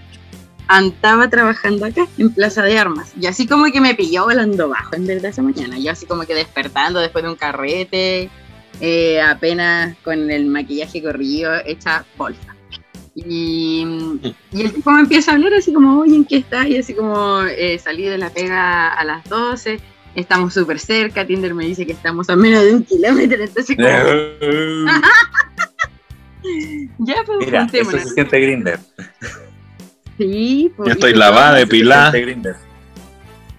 Andaba 0.68 1.28
trabajando 1.28 1.86
acá, 1.86 2.06
en 2.18 2.32
Plaza 2.32 2.62
de 2.62 2.78
Armas. 2.78 3.12
Y 3.20 3.26
así 3.26 3.46
como 3.46 3.66
que 3.66 3.80
me 3.80 3.94
pilló 3.94 4.24
volando 4.24 4.68
bajo, 4.68 4.94
en 4.94 5.06
verdad, 5.06 5.30
esa 5.30 5.42
mañana. 5.42 5.78
Yo 5.78 5.92
así 5.92 6.06
como 6.06 6.22
que 6.22 6.34
despertando 6.34 7.00
después 7.00 7.24
de 7.24 7.30
un 7.30 7.36
carrete, 7.36 8.30
eh, 8.80 9.20
apenas 9.20 9.96
con 10.04 10.30
el 10.30 10.46
maquillaje 10.46 11.02
corrido, 11.02 11.52
hecha 11.64 12.04
bolsa. 12.16 12.55
Y, 13.18 13.82
y 14.52 14.60
el 14.60 14.74
tipo 14.74 14.90
me 14.90 15.00
empieza 15.00 15.30
a 15.30 15.36
hablar 15.36 15.54
así 15.54 15.72
como, 15.72 16.00
oye, 16.00 16.14
¿en 16.14 16.26
qué 16.26 16.36
estás? 16.36 16.66
Y 16.66 16.76
así 16.76 16.92
como, 16.92 17.40
eh, 17.44 17.78
salí 17.78 18.04
de 18.04 18.18
la 18.18 18.28
pega 18.28 18.88
a 18.88 19.04
las 19.04 19.24
12, 19.24 19.80
estamos 20.14 20.52
súper 20.52 20.78
cerca, 20.78 21.26
Tinder 21.26 21.54
me 21.54 21.64
dice 21.64 21.86
que 21.86 21.92
estamos 21.92 22.28
a 22.28 22.36
menos 22.36 22.62
de 22.62 22.74
un 22.74 22.84
kilómetro, 22.84 23.42
entonces 23.42 23.74
como, 23.74 23.88
ya 26.98 27.14
pues 27.24 27.38
Mira, 27.38 27.66
eso 27.72 27.90
se 27.90 28.04
siente 28.04 28.38
Grinder. 28.38 28.80
Sí, 30.18 30.70
pues, 30.76 30.88
Yo 30.88 30.92
estoy 30.92 31.14
lavada, 31.14 31.54
Se 31.54 31.60
depilada. 31.60 32.12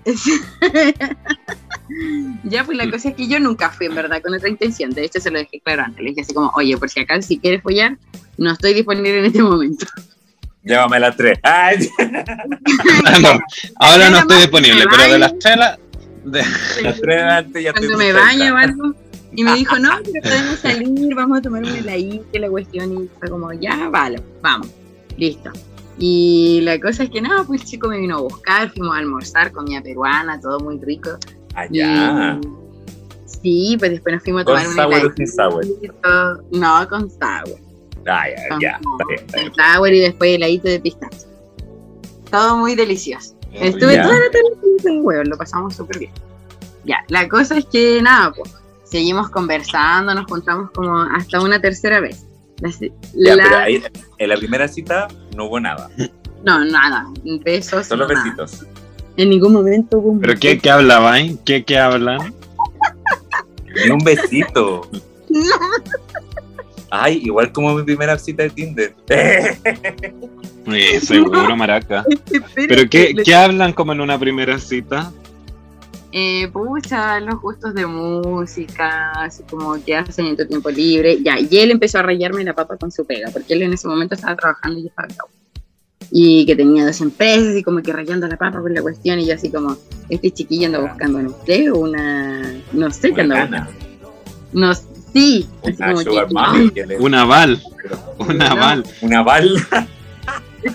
ya, 2.44 2.64
pues 2.64 2.78
la 2.78 2.90
cosa 2.90 3.10
es 3.10 3.16
que 3.16 3.28
yo 3.28 3.40
nunca 3.40 3.70
fui 3.72 3.86
en 3.88 3.96
verdad 3.96 4.22
con 4.22 4.34
otra 4.34 4.50
intención. 4.50 4.92
De 4.92 5.06
hecho, 5.06 5.20
se 5.20 5.32
lo 5.32 5.40
dejé 5.40 5.60
claro 5.62 5.84
antes. 5.84 6.04
Le 6.04 6.10
dije 6.10 6.22
así 6.22 6.34
como, 6.34 6.52
oye, 6.56 6.78
por 6.78 6.90
si 6.90 7.00
acaso, 7.00 7.28
si 7.28 7.40
quieres 7.40 7.62
follar, 7.62 7.98
no 8.38 8.52
estoy 8.52 8.74
disponible 8.74 9.20
en 9.20 9.26
este 9.26 9.42
momento. 9.42 9.86
Llévame 10.64 10.98
a 10.98 11.00
las 11.00 11.16
tres. 11.18 11.40
Ay, 11.44 11.90
no, 13.22 13.40
ahora 13.80 14.10
no 14.10 14.18
estoy 14.20 14.38
disponible, 14.38 14.86
pero 14.90 15.12
de 15.14 15.20
las 15.20 15.38
chelas, 15.40 15.80
De- 16.26 16.44
Las 16.84 17.00
tres 17.00 17.24
antes 17.24 17.64
ya 17.64 17.72
cuando 17.74 17.98
me 17.98 18.12
baño 18.12 18.54
o 18.54 18.58
algo. 18.58 18.94
Y 19.34 19.44
me 19.44 19.54
dijo, 19.56 19.78
no, 19.78 19.92
pero 20.04 20.24
podemos 20.24 20.60
salir, 20.60 21.14
vamos 21.16 21.40
a 21.40 21.42
tomar 21.42 21.62
un 21.64 21.70
heladito, 21.70 22.26
que 22.32 22.40
la 22.40 22.50
cuestión. 22.50 23.04
Y 23.04 23.10
fue 23.20 23.30
como, 23.30 23.54
ya, 23.54 23.88
vale, 23.90 24.22
vamos, 24.42 24.68
listo. 25.18 25.52
Y 26.00 26.60
la 26.64 26.80
cosa 26.80 27.04
es 27.04 27.10
que 27.10 27.22
nada, 27.22 27.44
pues 27.44 27.62
el 27.62 27.68
chico 27.68 27.88
me 27.88 27.98
vino 28.00 28.18
a 28.18 28.22
buscar, 28.22 28.70
fuimos 28.72 28.96
a 28.96 29.00
almorzar, 29.00 29.52
comida 29.52 29.82
peruana, 29.82 30.40
todo 30.40 30.60
muy 30.60 30.80
rico. 30.80 31.12
Allá. 31.58 32.40
Sí, 33.26 33.76
pues 33.80 33.92
después 33.92 34.16
nos 34.16 34.24
fuimos 34.24 34.42
a 34.44 34.46
¿Con 34.46 34.56
tomar 34.56 34.68
un 34.68 34.76
sour 34.76 35.12
o 35.12 35.16
sin 35.16 35.28
sour? 35.28 35.66
No, 36.52 36.88
con 36.88 37.10
sour. 37.10 37.60
Ah, 38.08 38.24
ya, 38.30 38.60
ya. 38.60 38.70
Está 38.80 39.06
bien, 39.08 39.20
está 39.26 39.38
bien. 39.40 39.52
Con 39.52 39.64
sour 39.76 39.94
y 39.94 40.00
después 40.00 40.36
heladito 40.36 40.68
de 40.70 40.80
pistacho. 40.80 41.18
Todo 42.32 42.58
muy 42.58 42.76
delicioso. 42.76 43.36
Estuve 43.54 43.96
Ya. 43.96 44.04
toda 44.04 44.16
la 44.16 44.26
tarde 44.32 44.82
con 44.84 45.06
huevos, 45.06 45.28
lo 45.28 45.38
pasamos 45.38 45.76
súper 45.76 46.00
bien. 46.00 46.12
Ya, 46.86 46.98
la 47.10 47.28
cosa 47.28 47.58
es 47.58 47.66
que 47.66 48.02
nada, 48.02 48.32
pues, 48.34 48.54
seguimos 48.86 49.30
conversando, 49.30 50.14
nos 50.14 50.26
juntamos 50.26 50.70
como 50.72 51.02
hasta 51.02 51.42
una 51.42 51.60
tercera 51.60 52.00
vez. 52.00 52.24
La 52.62 52.72
se- 52.72 52.92
Ya, 53.14 53.36
la- 53.36 53.44
pero 53.44 53.58
ahí, 53.58 53.84
en 54.18 54.30
la 54.30 54.38
primera 54.38 54.68
cita 54.68 55.08
no 55.36 55.46
hubo 55.46 55.60
nada. 55.60 55.90
No, 56.44 56.64
nada, 56.64 57.08
besos. 57.44 57.88
Solo 57.88 58.08
no, 58.08 58.14
nada. 58.14 58.36
En 59.18 59.30
ningún 59.32 59.54
momento 59.54 59.98
hubo 59.98 60.12
un 60.12 60.22
¿Pero 60.22 60.36
qué, 60.40 60.60
qué 60.60 60.70
hablaban? 60.70 61.38
¿Qué, 61.44 61.64
qué 61.64 61.78
hablan? 61.78 62.34
Ni 63.84 63.92
un 63.92 64.00
besito. 64.00 64.88
No. 65.30 65.42
Ay, 66.90 67.22
igual 67.24 67.52
como 67.52 67.74
mi 67.74 67.84
primera 67.84 68.18
cita 68.18 68.44
de 68.44 68.50
Tinder. 68.50 68.96
Sí, 70.66 71.00
seguro, 71.02 71.56
maraca. 71.56 72.06
¿Pero 72.56 72.90
qué, 72.90 73.16
qué 73.24 73.36
hablan 73.36 73.74
como 73.74 73.92
en 73.92 74.02
una 74.02 74.20
primera 74.20 74.58
cita? 74.60 75.12
Eh, 76.12 76.48
pucha, 76.48 77.20
los 77.20 77.42
gustos 77.42 77.74
de 77.74 77.86
música, 77.86 79.12
así 79.12 79.44
como 79.50 79.76
qué 79.84 79.96
hacen 79.98 80.28
en 80.28 80.38
tu 80.38 80.48
tiempo 80.48 80.70
libre. 80.70 81.22
Ya, 81.22 81.40
y 81.40 81.48
él 81.58 81.72
empezó 81.72 82.00
a 82.00 82.04
rayarme 82.04 82.44
la 82.44 82.54
papa 82.54 82.78
con 82.78 82.92
su 82.92 83.06
pega, 83.06 83.30
porque 83.32 83.54
él 83.54 83.64
en 83.64 83.74
ese 83.74 83.88
momento 83.88 84.16
estaba 84.16 84.36
trabajando 84.36 84.80
y 84.80 84.84
yo 84.84 84.88
estaba. 84.90 85.08
Y 86.12 86.46
que 86.46 86.56
tenía 86.56 86.86
dos 86.86 87.02
empresas 87.02 87.56
y 87.56 87.64
como 87.64 87.82
que 87.82 87.92
rayando 87.92 88.28
la 88.28 88.38
papa 88.38 88.62
por 88.62 88.72
la 88.72 88.82
cuestión. 88.82 89.20
Y 89.20 89.26
yo 89.28 89.36
así 89.36 89.50
como, 89.50 89.76
este 90.10 90.32
chiquillo 90.32 90.68
anda 90.68 90.80
buscando 90.80 91.18
un 91.20 91.26
empleo, 91.28 91.76
una... 91.76 92.42
No 92.72 92.90
sé 92.92 93.14
qué 93.14 93.22
Una 93.24 93.44
anda 93.44 93.58
gana. 93.60 93.66
buscando. 93.66 93.88
No, 94.54 94.74
sí, 95.14 95.48
así 95.64 95.76
Una 95.78 95.88
como 95.88 96.02
sugar 96.02 96.28
que... 96.74 96.98
Un 97.00 97.14
aval, 97.16 97.62
un 98.20 98.42
aval. 98.42 98.86
Una 99.02 99.22
bal. 99.24 99.58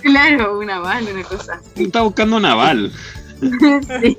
Claro, 0.01 0.59
una 0.59 0.79
bala, 0.79 1.11
una 1.13 1.23
cosa 1.25 1.55
así. 1.55 1.85
Está 1.85 2.03
buscando 2.03 2.37
un 2.37 2.45
aval. 2.45 2.93
Sí. 4.01 4.17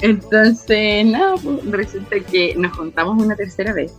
Entonces, 0.00 1.06
no, 1.06 1.36
pues, 1.42 1.64
resulta 1.70 2.20
que 2.20 2.54
nos 2.56 2.76
juntamos 2.76 3.22
una 3.22 3.34
tercera 3.34 3.72
vez. 3.72 3.92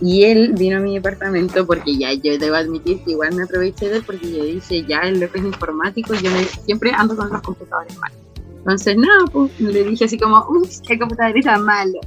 Y 0.00 0.22
él 0.24 0.54
vino 0.56 0.76
a 0.76 0.80
mi 0.80 0.94
departamento 0.94 1.66
porque 1.66 1.96
ya 1.98 2.12
yo 2.12 2.38
debo 2.38 2.54
admitir 2.56 3.02
que 3.04 3.10
igual 3.12 3.34
me 3.34 3.42
aproveché 3.42 3.88
de 3.88 3.96
él 3.96 4.02
porque 4.06 4.30
yo 4.30 4.44
dije, 4.44 4.84
ya 4.86 5.00
el 5.00 5.18
loco 5.18 5.38
es 5.38 5.44
informático 5.44 6.14
y 6.14 6.18
yo 6.22 6.30
me- 6.30 6.44
siempre 6.44 6.92
ando 6.92 7.16
con 7.16 7.28
los 7.30 7.42
computadores 7.42 7.96
malos. 7.98 8.16
Entonces, 8.58 8.96
no, 8.96 9.08
pues 9.32 9.58
le 9.60 9.82
dije 9.84 10.04
así 10.04 10.18
como, 10.18 10.44
uy, 10.50 10.68
el 10.88 10.98
computador 10.98 11.36
está 11.36 11.58
malo. 11.58 11.98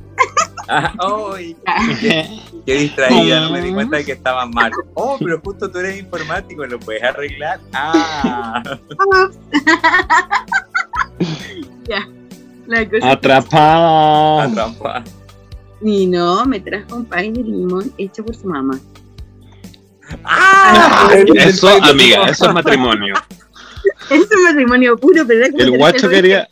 Ah, 0.67 0.93
¡Ay! 1.35 1.55
Qué 2.65 2.73
distraída, 2.75 3.41
no 3.41 3.51
me 3.51 3.61
di 3.61 3.73
cuenta 3.73 3.97
de 3.97 4.05
que 4.05 4.11
estaba 4.13 4.45
mal. 4.45 4.71
Oh, 4.93 5.17
pero 5.19 5.41
justo 5.43 5.69
tú 5.71 5.79
eres 5.79 5.99
informático, 5.99 6.65
¿lo 6.65 6.79
puedes 6.79 7.01
arreglar? 7.03 7.59
Ah, 7.73 8.61
ya. 11.89 12.07
La 12.67 12.87
cosa 12.89 13.11
Atrapada. 13.11 14.43
atrapa. 14.43 15.03
Y 15.83 16.05
no, 16.07 16.45
me 16.45 16.59
trajo 16.59 16.95
un 16.95 17.05
pay 17.05 17.31
de 17.31 17.43
limón 17.43 17.91
hecho 17.97 18.23
por 18.23 18.35
su 18.35 18.47
mamá. 18.47 18.79
¡Ah! 20.23 21.09
Eso, 21.35 21.69
amiga, 21.83 22.25
eso 22.29 22.47
es 22.47 22.53
matrimonio. 22.53 23.13
Es 24.11 24.27
un 24.35 24.43
matrimonio 24.43 24.95
puro, 24.97 25.25
pero 25.25 25.49
como 25.51 25.63
El 25.63 25.77
guacho 25.77 26.07
quería. 26.09 26.47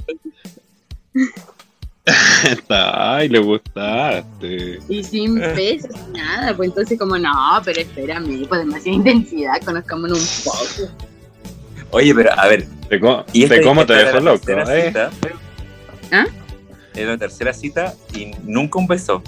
Ay, 2.70 3.30
le 3.30 3.40
gustaste. 3.40 4.80
Y 4.88 5.04
sin 5.04 5.36
besos, 5.36 5.92
sin 5.94 6.14
nada, 6.14 6.56
pues 6.56 6.70
entonces 6.70 6.98
como, 6.98 7.18
no, 7.18 7.32
pero 7.64 7.82
espérame, 7.82 8.48
pues 8.48 8.62
demasiada 8.62 8.96
intensidad, 8.98 9.62
conozcámonos 9.64 10.18
un 10.20 10.44
poco. 10.52 10.92
Oye, 11.92 12.16
pero 12.16 12.32
a 12.40 12.48
ver, 12.48 12.66
Te, 12.88 13.00
co- 13.00 13.26
¿y 13.34 13.44
esta- 13.44 13.56
te 13.56 13.62
como 13.62 13.86
te 13.86 13.94
era 13.94 14.14
la 14.14 14.20
loco, 14.22 14.46
eh. 14.50 14.94
¿Ah? 16.12 16.26
Era 17.00 17.12
la 17.12 17.18
tercera 17.18 17.54
cita 17.54 17.94
y 18.14 18.32
nunca 18.44 18.78
un 18.80 18.86
beso, 18.88 19.22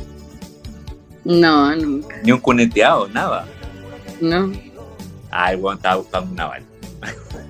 No, 1.23 1.73
nunca, 1.75 2.17
ni 2.23 2.31
un 2.34 2.39
cuneteado, 2.39 3.07
nada. 3.07 3.45
no. 4.19 4.51
Ah, 5.31 5.53
el 5.53 5.60
weón 5.62 5.77
estaba 5.77 5.95
buscando 5.95 6.31
una 6.34 6.45
bala. 6.47 6.65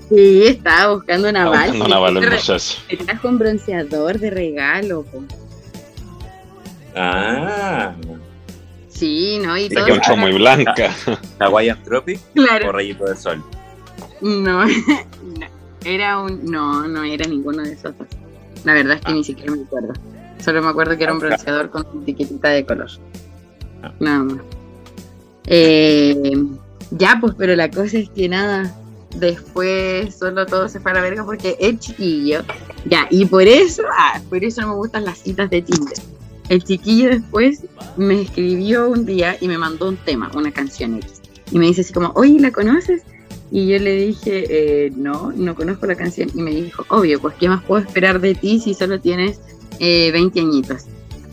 Sí, 0.10 0.44
estaba 0.46 0.94
buscando 0.94 1.30
una 1.30 1.40
Está 1.40 1.50
bala. 1.50 1.62
buscando 1.64 1.86
una 1.86 1.98
bala 2.00 2.20
el 2.20 2.58
Te 2.98 2.98
trajo 3.06 3.28
un 3.30 3.40
bronceador 3.40 4.20
de 4.20 4.30
regalo, 4.30 5.04
po. 5.04 5.24
Ah, 6.96 7.94
Sí, 8.90 9.40
¿no? 9.42 9.58
Y 9.58 9.68
todo. 9.70 9.88
encontró 9.88 10.16
muy 10.18 10.34
blanca. 10.34 10.94
Hawaiian 11.40 11.82
Tropic 11.84 12.20
o 12.30 12.34
Claro. 12.34 12.72
rayito 12.72 13.06
de 13.06 13.16
sol. 13.16 13.44
No, 14.22 14.66
no, 14.68 14.72
era 15.84 16.20
un. 16.20 16.46
No, 16.46 16.88
no 16.88 17.04
era 17.04 17.26
ninguno 17.26 17.64
de 17.64 17.74
esos 17.74 17.98
dos. 17.98 18.08
La 18.64 18.74
verdad 18.74 18.98
es 18.98 19.02
que 19.02 19.12
Ah. 19.12 19.16
ni 19.16 19.24
siquiera 19.24 19.52
me 19.56 19.64
acuerdo. 19.64 19.94
Solo 20.44 20.62
me 20.62 20.70
acuerdo 20.70 20.98
que 20.98 21.04
era 21.04 21.14
un 21.14 21.20
bronceador 21.20 21.70
con 21.70 21.86
etiquetita 22.02 22.50
de 22.50 22.66
color. 22.66 22.90
Ah. 23.84 23.94
Nada 24.00 24.24
más. 24.24 24.38
Eh, 25.48 26.34
ya, 26.92 27.18
pues, 27.20 27.34
pero 27.38 27.56
la 27.56 27.70
cosa 27.70 27.98
es 27.98 28.10
que 28.10 28.28
nada. 28.30 28.76
Después 29.16 30.16
solo 30.16 30.46
todo 30.46 30.70
se 30.70 30.80
fue 30.80 30.92
a 30.92 30.94
la 30.94 31.02
verga 31.02 31.26
porque 31.26 31.58
el 31.60 31.80
chiquillo. 31.80 32.44
Ya, 32.86 33.08
y 33.10 33.26
por 33.26 33.44
eso, 33.44 33.84
ah, 33.98 34.22
por 34.30 34.44
eso 34.44 34.62
no 34.62 34.70
me 34.70 34.76
gustan 34.76 35.06
las 35.06 35.20
citas 35.20 35.50
de 35.50 35.62
Tinder. 35.62 35.98
El 36.50 36.64
chiquillo 36.64 37.10
después 37.10 37.66
me 37.98 38.22
escribió 38.22 38.90
un 38.90 39.06
día 39.06 39.38
y 39.40 39.48
me 39.48 39.58
mandó 39.58 39.90
un 39.90 39.98
tema, 39.98 40.32
una 40.34 40.52
canción 40.52 40.96
X. 40.96 41.22
Y 41.52 41.60
me 41.60 41.68
dice 41.68 41.82
así 41.82 41.94
como, 41.94 42.12
oye, 42.16 42.40
¿la 42.40 42.52
conoces? 42.52 43.04
Y 43.52 43.68
yo 43.68 43.80
le 43.80 43.94
dije, 43.96 44.46
eh, 44.50 44.92
no, 44.96 45.34
no 45.34 45.56
conozco 45.56 45.86
la 45.86 45.96
canción. 45.96 46.30
Y 46.34 46.42
me 46.42 46.52
dijo, 46.52 46.86
obvio, 46.88 47.20
pues 47.20 47.36
¿qué 47.38 47.50
más 47.50 47.64
puedo 47.64 47.84
esperar 47.84 48.22
de 48.22 48.34
ti 48.34 48.60
si 48.60 48.74
solo 48.74 49.00
tienes 49.00 49.40
eh, 49.82 50.12
20 50.12 50.40
añitos? 50.40 50.84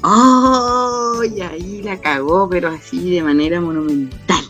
¡Oh! 0.02 1.22
Y 1.24 1.40
ahí 1.42 1.82
la 1.82 1.98
cagó, 2.00 2.48
pero 2.48 2.68
así 2.68 3.10
de 3.10 3.22
manera 3.22 3.60
monumental. 3.60 4.44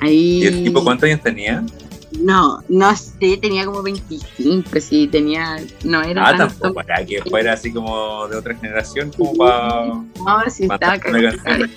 Ahí... 0.00 0.42
¿Y 0.42 0.46
el 0.46 0.64
tipo 0.64 0.84
cuántos 0.84 1.08
años 1.08 1.22
tenía? 1.22 1.64
No, 2.20 2.62
no 2.68 2.94
sé, 2.96 3.38
tenía 3.40 3.64
como 3.64 3.82
25, 3.82 4.68
sí, 4.80 5.08
tenía... 5.08 5.56
No 5.82 6.02
era 6.02 6.28
Ah, 6.28 6.36
tanto. 6.36 6.54
tampoco, 6.60 6.74
para 6.74 7.04
que 7.04 7.20
fuera 7.22 7.54
así 7.54 7.72
como 7.72 8.28
de 8.28 8.36
otra 8.36 8.54
generación, 8.54 9.10
como 9.16 9.34
para 9.34 9.84
No, 9.86 10.04
sí, 10.48 10.64
estaba 10.64 10.92
mandar 10.96 11.00
una 11.10 11.32
cagada. 11.32 11.42
canción 11.42 11.70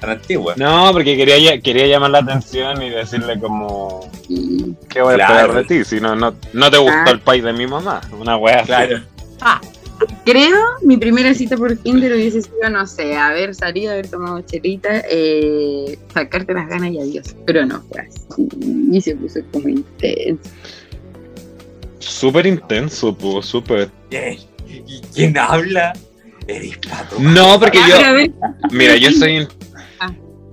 tan 0.00 0.10
antigua. 0.10 0.54
No, 0.56 0.90
porque 0.92 1.16
quería, 1.16 1.60
quería 1.60 1.86
llamar 1.86 2.10
la 2.10 2.18
atención 2.20 2.82
y 2.82 2.88
decirle 2.90 3.38
como, 3.38 4.10
Sí. 4.26 4.74
¿qué 4.88 5.02
voy 5.02 5.12
a 5.14 5.16
Claro. 5.18 5.34
esperar 5.34 5.56
de 5.56 5.64
ti? 5.64 5.84
Si 5.84 6.00
no, 6.00 6.16
no, 6.16 6.34
no 6.54 6.70
te 6.70 6.78
gustó 6.78 6.96
Ah. 7.06 7.10
el 7.10 7.20
país 7.20 7.44
de 7.44 7.52
mi 7.52 7.66
mamá. 7.66 8.00
Una 8.18 8.36
wea 8.38 8.60
así. 8.60 8.66
Claro. 8.68 8.96
Creo 10.24 10.56
mi 10.82 10.96
primera 10.96 11.34
cita 11.34 11.56
por 11.56 11.76
Tinder 11.76 12.12
hubiese 12.12 12.42
sido, 12.42 12.70
no 12.70 12.86
sé, 12.86 13.16
haber 13.16 13.54
salido, 13.54 13.92
haber 13.92 14.08
tomado 14.08 14.40
chelita, 14.42 15.02
eh, 15.10 15.98
sacarte 16.14 16.54
las 16.54 16.68
ganas 16.68 16.90
y 16.92 16.98
adiós. 17.00 17.34
Pero 17.46 17.66
no 17.66 17.82
fue 17.82 18.00
así. 18.02 18.48
Y 18.92 19.00
se 19.00 19.14
puso 19.16 19.40
como 19.52 19.68
intenso. 19.68 20.50
Súper 21.98 22.46
intenso, 22.46 23.16
pues, 23.16 23.46
súper. 23.46 23.90
¿Y 24.10 25.00
quién 25.14 25.36
habla? 25.38 25.92
Eres 26.46 26.78
pato. 26.78 27.16
No, 27.20 27.58
porque 27.60 27.78
yo, 27.88 27.96
a 28.04 28.12
ver, 28.12 28.32
mira, 28.72 28.96
yo 28.96 29.10
soy, 29.12 29.46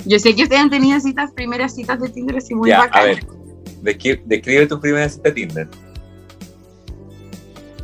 yo 0.05 0.19
sé 0.19 0.35
que 0.35 0.43
ustedes 0.43 0.61
han 0.61 0.69
tenido 0.69 0.99
citas, 0.99 1.31
primeras 1.33 1.73
citas 1.75 1.99
de 2.01 2.09
Tinder 2.09 2.37
así 2.37 2.53
muy 2.53 2.69
Ya, 2.69 2.77
a 2.77 2.85
bacanas. 2.87 3.07
ver. 3.15 3.25
Descri- 3.97 4.21
Describe 4.25 4.67
tu 4.67 4.79
primera 4.79 5.07
cita 5.09 5.29
de 5.29 5.31
Tinder. 5.35 5.67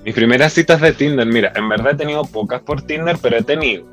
Mis 0.04 0.14
primeras 0.14 0.54
citas 0.54 0.82
de 0.82 0.92
Tinder, 0.94 1.26
mira, 1.26 1.52
en 1.56 1.70
verdad 1.70 1.94
he 1.94 1.96
tenido 1.96 2.24
pocas 2.26 2.62
por 2.62 2.82
Tinder, 2.82 3.18
pero 3.22 3.38
he 3.38 3.44
tenido. 3.44 3.86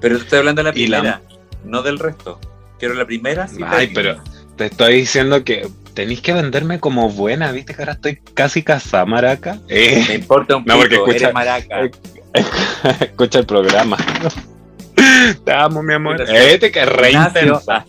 Pero 0.00 0.16
estoy 0.16 0.38
hablando 0.38 0.60
de 0.62 0.68
la 0.68 0.72
primera, 0.72 1.20
no 1.64 1.82
del 1.82 1.98
resto. 1.98 2.38
Quiero 2.78 2.94
la 2.94 3.04
primera 3.04 3.48
cita. 3.48 3.66
Ay, 3.70 3.90
pero 3.92 4.22
te 4.56 4.66
estoy 4.66 4.94
diciendo 4.94 5.42
que 5.42 5.68
tenéis 5.94 6.20
que 6.20 6.32
venderme 6.32 6.78
como 6.78 7.10
buena, 7.10 7.50
¿viste? 7.50 7.74
Que 7.74 7.82
ahora 7.82 7.94
estoy 7.94 8.20
casi 8.34 8.62
casada, 8.62 9.04
maraca. 9.04 9.58
Eh, 9.68 10.04
Me 10.08 10.14
importa 10.14 10.54
un 10.56 10.64
No, 10.66 10.74
pico, 10.74 10.82
porque 10.82 10.94
escucha- 10.96 11.16
eres 11.16 11.34
maraca. 11.34 11.82
eh, 11.82 11.90
escucha 13.00 13.40
el 13.40 13.46
programa. 13.46 13.96
Te 15.44 15.52
amo, 15.52 15.82
mi 15.82 15.94
amor. 15.94 16.20
Este 16.22 16.70
que 16.70 16.80
es 16.80 16.88
re 16.88 17.10
Ignacio, 17.10 17.40
intensa. 17.42 17.74
ah, 17.78 17.84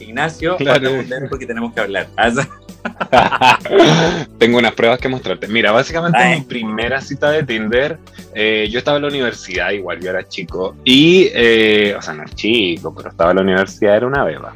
Ignacio, 0.00 0.56
Claro. 0.56 0.90
porque 1.30 1.46
tenemos 1.46 1.72
que 1.72 1.80
hablar. 1.80 2.08
Tengo 4.38 4.58
unas 4.58 4.74
pruebas 4.74 4.98
que 4.98 5.08
mostrarte. 5.08 5.48
Mira, 5.48 5.72
básicamente 5.72 6.18
Ay. 6.18 6.40
mi 6.40 6.44
primera 6.46 7.00
cita 7.00 7.30
de 7.30 7.42
Tinder, 7.42 7.98
eh, 8.34 8.68
yo 8.70 8.78
estaba 8.78 8.96
en 8.98 9.02
la 9.02 9.08
universidad, 9.08 9.70
igual 9.70 10.00
yo 10.00 10.10
era 10.10 10.26
chico, 10.26 10.76
y, 10.84 11.28
eh, 11.34 11.94
o 11.96 12.02
sea, 12.02 12.14
no 12.14 12.22
era 12.22 12.34
chico, 12.34 12.94
pero 12.94 13.10
estaba 13.10 13.30
en 13.30 13.36
la 13.36 13.42
universidad, 13.42 13.96
era 13.96 14.06
una 14.06 14.24
beba. 14.24 14.54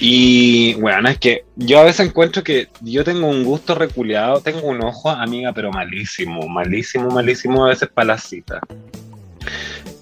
Y 0.00 0.74
bueno, 0.74 1.08
es 1.08 1.18
que 1.18 1.44
yo 1.56 1.78
a 1.78 1.84
veces 1.84 2.06
encuentro 2.06 2.42
que 2.42 2.68
yo 2.80 3.04
tengo 3.04 3.28
un 3.28 3.44
gusto 3.44 3.74
reculeado, 3.74 4.40
tengo 4.40 4.62
un 4.66 4.82
ojo, 4.82 5.10
amiga, 5.10 5.52
pero 5.52 5.70
malísimo, 5.70 6.48
malísimo, 6.48 7.08
malísimo 7.10 7.64
a 7.64 7.68
veces 7.68 7.88
para 7.88 8.08
las 8.08 8.24
citas. 8.24 8.60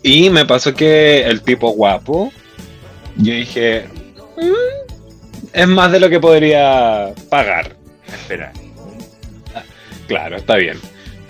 Y 0.02 0.30
me 0.30 0.46
pasó 0.46 0.74
que 0.74 1.22
el 1.22 1.42
tipo 1.42 1.70
guapo, 1.70 2.32
yo 3.16 3.34
dije, 3.34 3.86
"Mm, 4.38 4.89
es 5.52 5.68
más 5.68 5.92
de 5.92 6.00
lo 6.00 6.08
que 6.08 6.20
podría 6.20 7.12
pagar. 7.28 7.76
Espera. 8.06 8.52
Claro, 10.06 10.36
está 10.36 10.56
bien. 10.56 10.78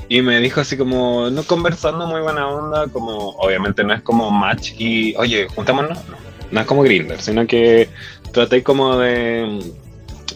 Y 0.09 0.23
me 0.23 0.41
dijo 0.41 0.61
así 0.61 0.77
como, 0.77 1.31
no 1.31 1.45
conversando 1.45 2.07
muy 2.07 2.21
buena 2.21 2.49
onda, 2.49 2.89
como 2.89 3.31
obviamente 3.37 3.85
no 3.85 3.95
es 3.95 4.03
como 4.03 4.31
match 4.31 4.73
y, 4.79 5.14
oye, 5.16 5.47
juntémonos, 5.55 5.99
no, 6.09 6.16
no 6.51 6.61
es 6.61 6.66
como 6.66 6.83
Grinder, 6.83 7.21
sino 7.21 7.47
que 7.47 7.89
traté 8.33 8.62
como 8.62 8.97
de 8.97 9.61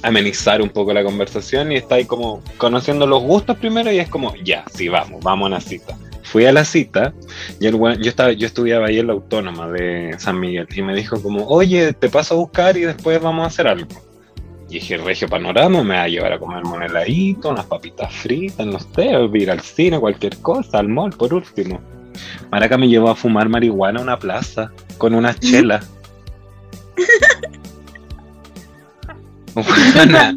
amenizar 0.03 0.61
un 0.61 0.69
poco 0.69 0.93
la 0.93 1.03
conversación 1.03 1.73
y 1.73 1.77
está 1.77 1.97
ahí 1.97 2.05
como 2.05 2.43
conociendo 2.59 3.07
los 3.07 3.23
gustos 3.23 3.57
primero 3.57 3.91
y 3.91 3.99
es 3.99 4.09
como, 4.09 4.35
ya, 4.37 4.65
sí, 4.73 4.89
vamos, 4.89 5.25
vamos 5.25 5.47
a 5.47 5.49
una 5.49 5.61
cita. 5.61 5.97
Fui 6.35 6.47
a 6.47 6.53
la 6.53 6.65
cita 6.65 7.15
y 7.61 7.69
el 7.69 7.79
yo, 7.79 8.11
estaba, 8.11 8.33
yo 8.33 8.49
estudiaba 8.49 8.89
ahí 8.89 8.99
en 8.99 9.07
la 9.07 9.13
autónoma 9.13 9.69
de 9.69 10.17
San 10.19 10.41
Miguel 10.41 10.67
y 10.75 10.83
me 10.83 10.93
dijo 10.93 11.23
como, 11.23 11.47
oye, 11.47 11.93
te 11.93 12.09
paso 12.09 12.35
a 12.35 12.39
buscar 12.39 12.77
y 12.77 12.81
después 12.81 13.23
vamos 13.23 13.45
a 13.45 13.47
hacer 13.47 13.69
algo. 13.69 13.87
Y 14.69 14.81
dije, 14.81 14.97
Regio 14.97 15.29
Panorama 15.29 15.85
me 15.85 15.95
va 15.95 16.03
a 16.03 16.09
llevar 16.09 16.33
a 16.33 16.41
comer 16.41 16.65
un 16.65 16.83
heladito, 16.83 17.51
unas 17.51 17.67
papitas 17.67 18.13
fritas, 18.13 18.67
no 18.67 18.81
sé, 18.81 19.13
ir 19.35 19.49
al 19.49 19.61
cine, 19.61 20.01
cualquier 20.01 20.37
cosa, 20.39 20.81
al 20.81 20.89
mall 20.89 21.13
por 21.13 21.33
último. 21.33 21.81
Maraca 22.51 22.77
me 22.79 22.89
llevó 22.89 23.11
a 23.11 23.15
fumar 23.15 23.49
marihuana 23.49 24.01
a 24.01 24.03
una 24.03 24.19
plaza 24.19 24.73
con 24.99 25.15
unas 25.15 25.39
chelas. 25.39 25.89
Buena. 29.55 30.37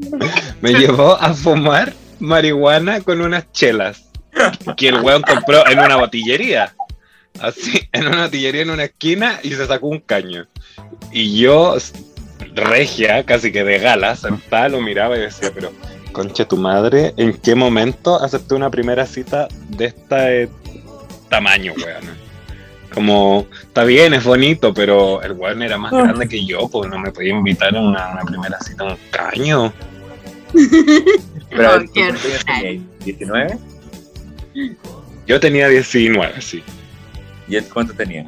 me 0.61 0.75
llevó 0.75 1.19
a 1.19 1.33
fumar 1.33 1.91
marihuana 2.19 3.01
con 3.01 3.19
unas 3.19 3.51
chelas 3.51 4.06
que 4.75 4.89
el 4.89 5.01
weón 5.01 5.21
compró 5.21 5.67
en 5.67 5.79
una 5.79 5.95
botillería. 5.97 6.75
Así, 7.39 7.87
en 7.91 8.07
una 8.07 8.23
botillería 8.23 8.63
en 8.63 8.71
una 8.71 8.85
esquina 8.85 9.39
y 9.43 9.51
se 9.51 9.67
sacó 9.67 9.87
un 9.87 9.99
caño. 9.99 10.47
Y 11.11 11.39
yo, 11.39 11.75
regia, 12.55 13.23
casi 13.23 13.51
que 13.51 13.63
de 13.63 13.79
gala, 13.79 14.15
sentada, 14.15 14.69
lo 14.69 14.81
miraba 14.81 15.17
y 15.17 15.21
decía, 15.21 15.51
pero, 15.53 15.71
concha 16.11 16.47
tu 16.47 16.57
madre, 16.57 17.13
¿en 17.17 17.33
qué 17.33 17.55
momento 17.55 18.21
acepté 18.21 18.55
una 18.55 18.71
primera 18.71 19.05
cita 19.05 19.47
de 19.69 19.85
este 19.85 20.49
tamaño, 21.29 21.73
weón? 21.77 22.17
Como, 22.93 23.45
está 23.61 23.83
bien, 23.83 24.15
es 24.15 24.23
bonito, 24.23 24.73
pero 24.73 25.21
el 25.21 25.33
weón 25.33 25.61
era 25.61 25.77
más 25.77 25.91
grande 25.91 26.27
que 26.27 26.43
yo, 26.43 26.67
pues 26.67 26.89
no 26.89 26.97
me 26.97 27.11
podía 27.11 27.33
invitar 27.33 27.75
a 27.75 27.81
una, 27.81 28.09
una 28.13 28.23
primera 28.23 28.59
cita 28.59 28.83
a 28.83 28.87
un 28.87 28.97
caño. 29.11 29.73
Pero 31.49 31.79
¿tú 31.79 31.91
qué 31.93 32.01
cuántos 32.01 32.25
años 32.25 32.45
tenías? 32.45 32.83
¿19? 33.05 33.59
Yo 35.25 35.39
tenía 35.39 35.67
19, 35.67 36.41
sí. 36.41 36.63
¿Y 37.47 37.55
él 37.55 37.65
cuánto 37.71 37.93
tenía? 37.93 38.25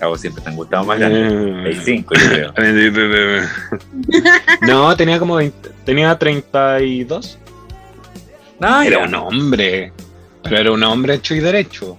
A 0.00 0.06
vos 0.08 0.20
siempre 0.20 0.42
te 0.42 0.50
han 0.50 0.56
gustado 0.56 0.84
más 0.84 0.98
grandes. 0.98 1.32
Eh, 1.32 1.36
25, 1.64 2.14
yo 2.14 2.28
creo. 2.28 2.52
No, 4.66 4.96
tenía 4.96 5.18
como 5.18 5.36
20, 5.36 5.70
tenía 5.84 6.16
32. 6.18 7.38
No, 8.58 8.82
Era 8.82 8.98
un 9.00 9.14
hombre, 9.14 9.92
pero 10.42 10.58
era 10.58 10.72
un 10.72 10.82
hombre 10.82 11.14
hecho 11.14 11.34
y 11.34 11.40
derecho. 11.40 11.98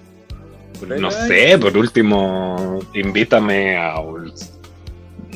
No 0.99 1.09
sé, 1.09 1.57
por 1.57 1.75
último, 1.75 2.79
invítame 2.93 3.77
a... 3.77 3.99
un- 3.99 4.31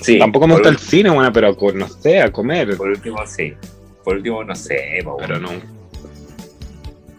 Sí, 0.02 0.18
Tampoco 0.18 0.48
me 0.48 0.54
gusta 0.56 0.70
el 0.70 0.78
cine, 0.80 1.12
bueno, 1.12 1.32
pero 1.32 1.56
no 1.76 1.88
sé, 1.88 2.22
a 2.22 2.32
comer. 2.32 2.76
Por 2.76 2.90
último, 2.90 3.18
sí. 3.28 3.54
Por 4.04 4.16
último, 4.18 4.44
no 4.44 4.56
sé, 4.56 5.04
Pero 5.20 5.40
no. 5.40 5.50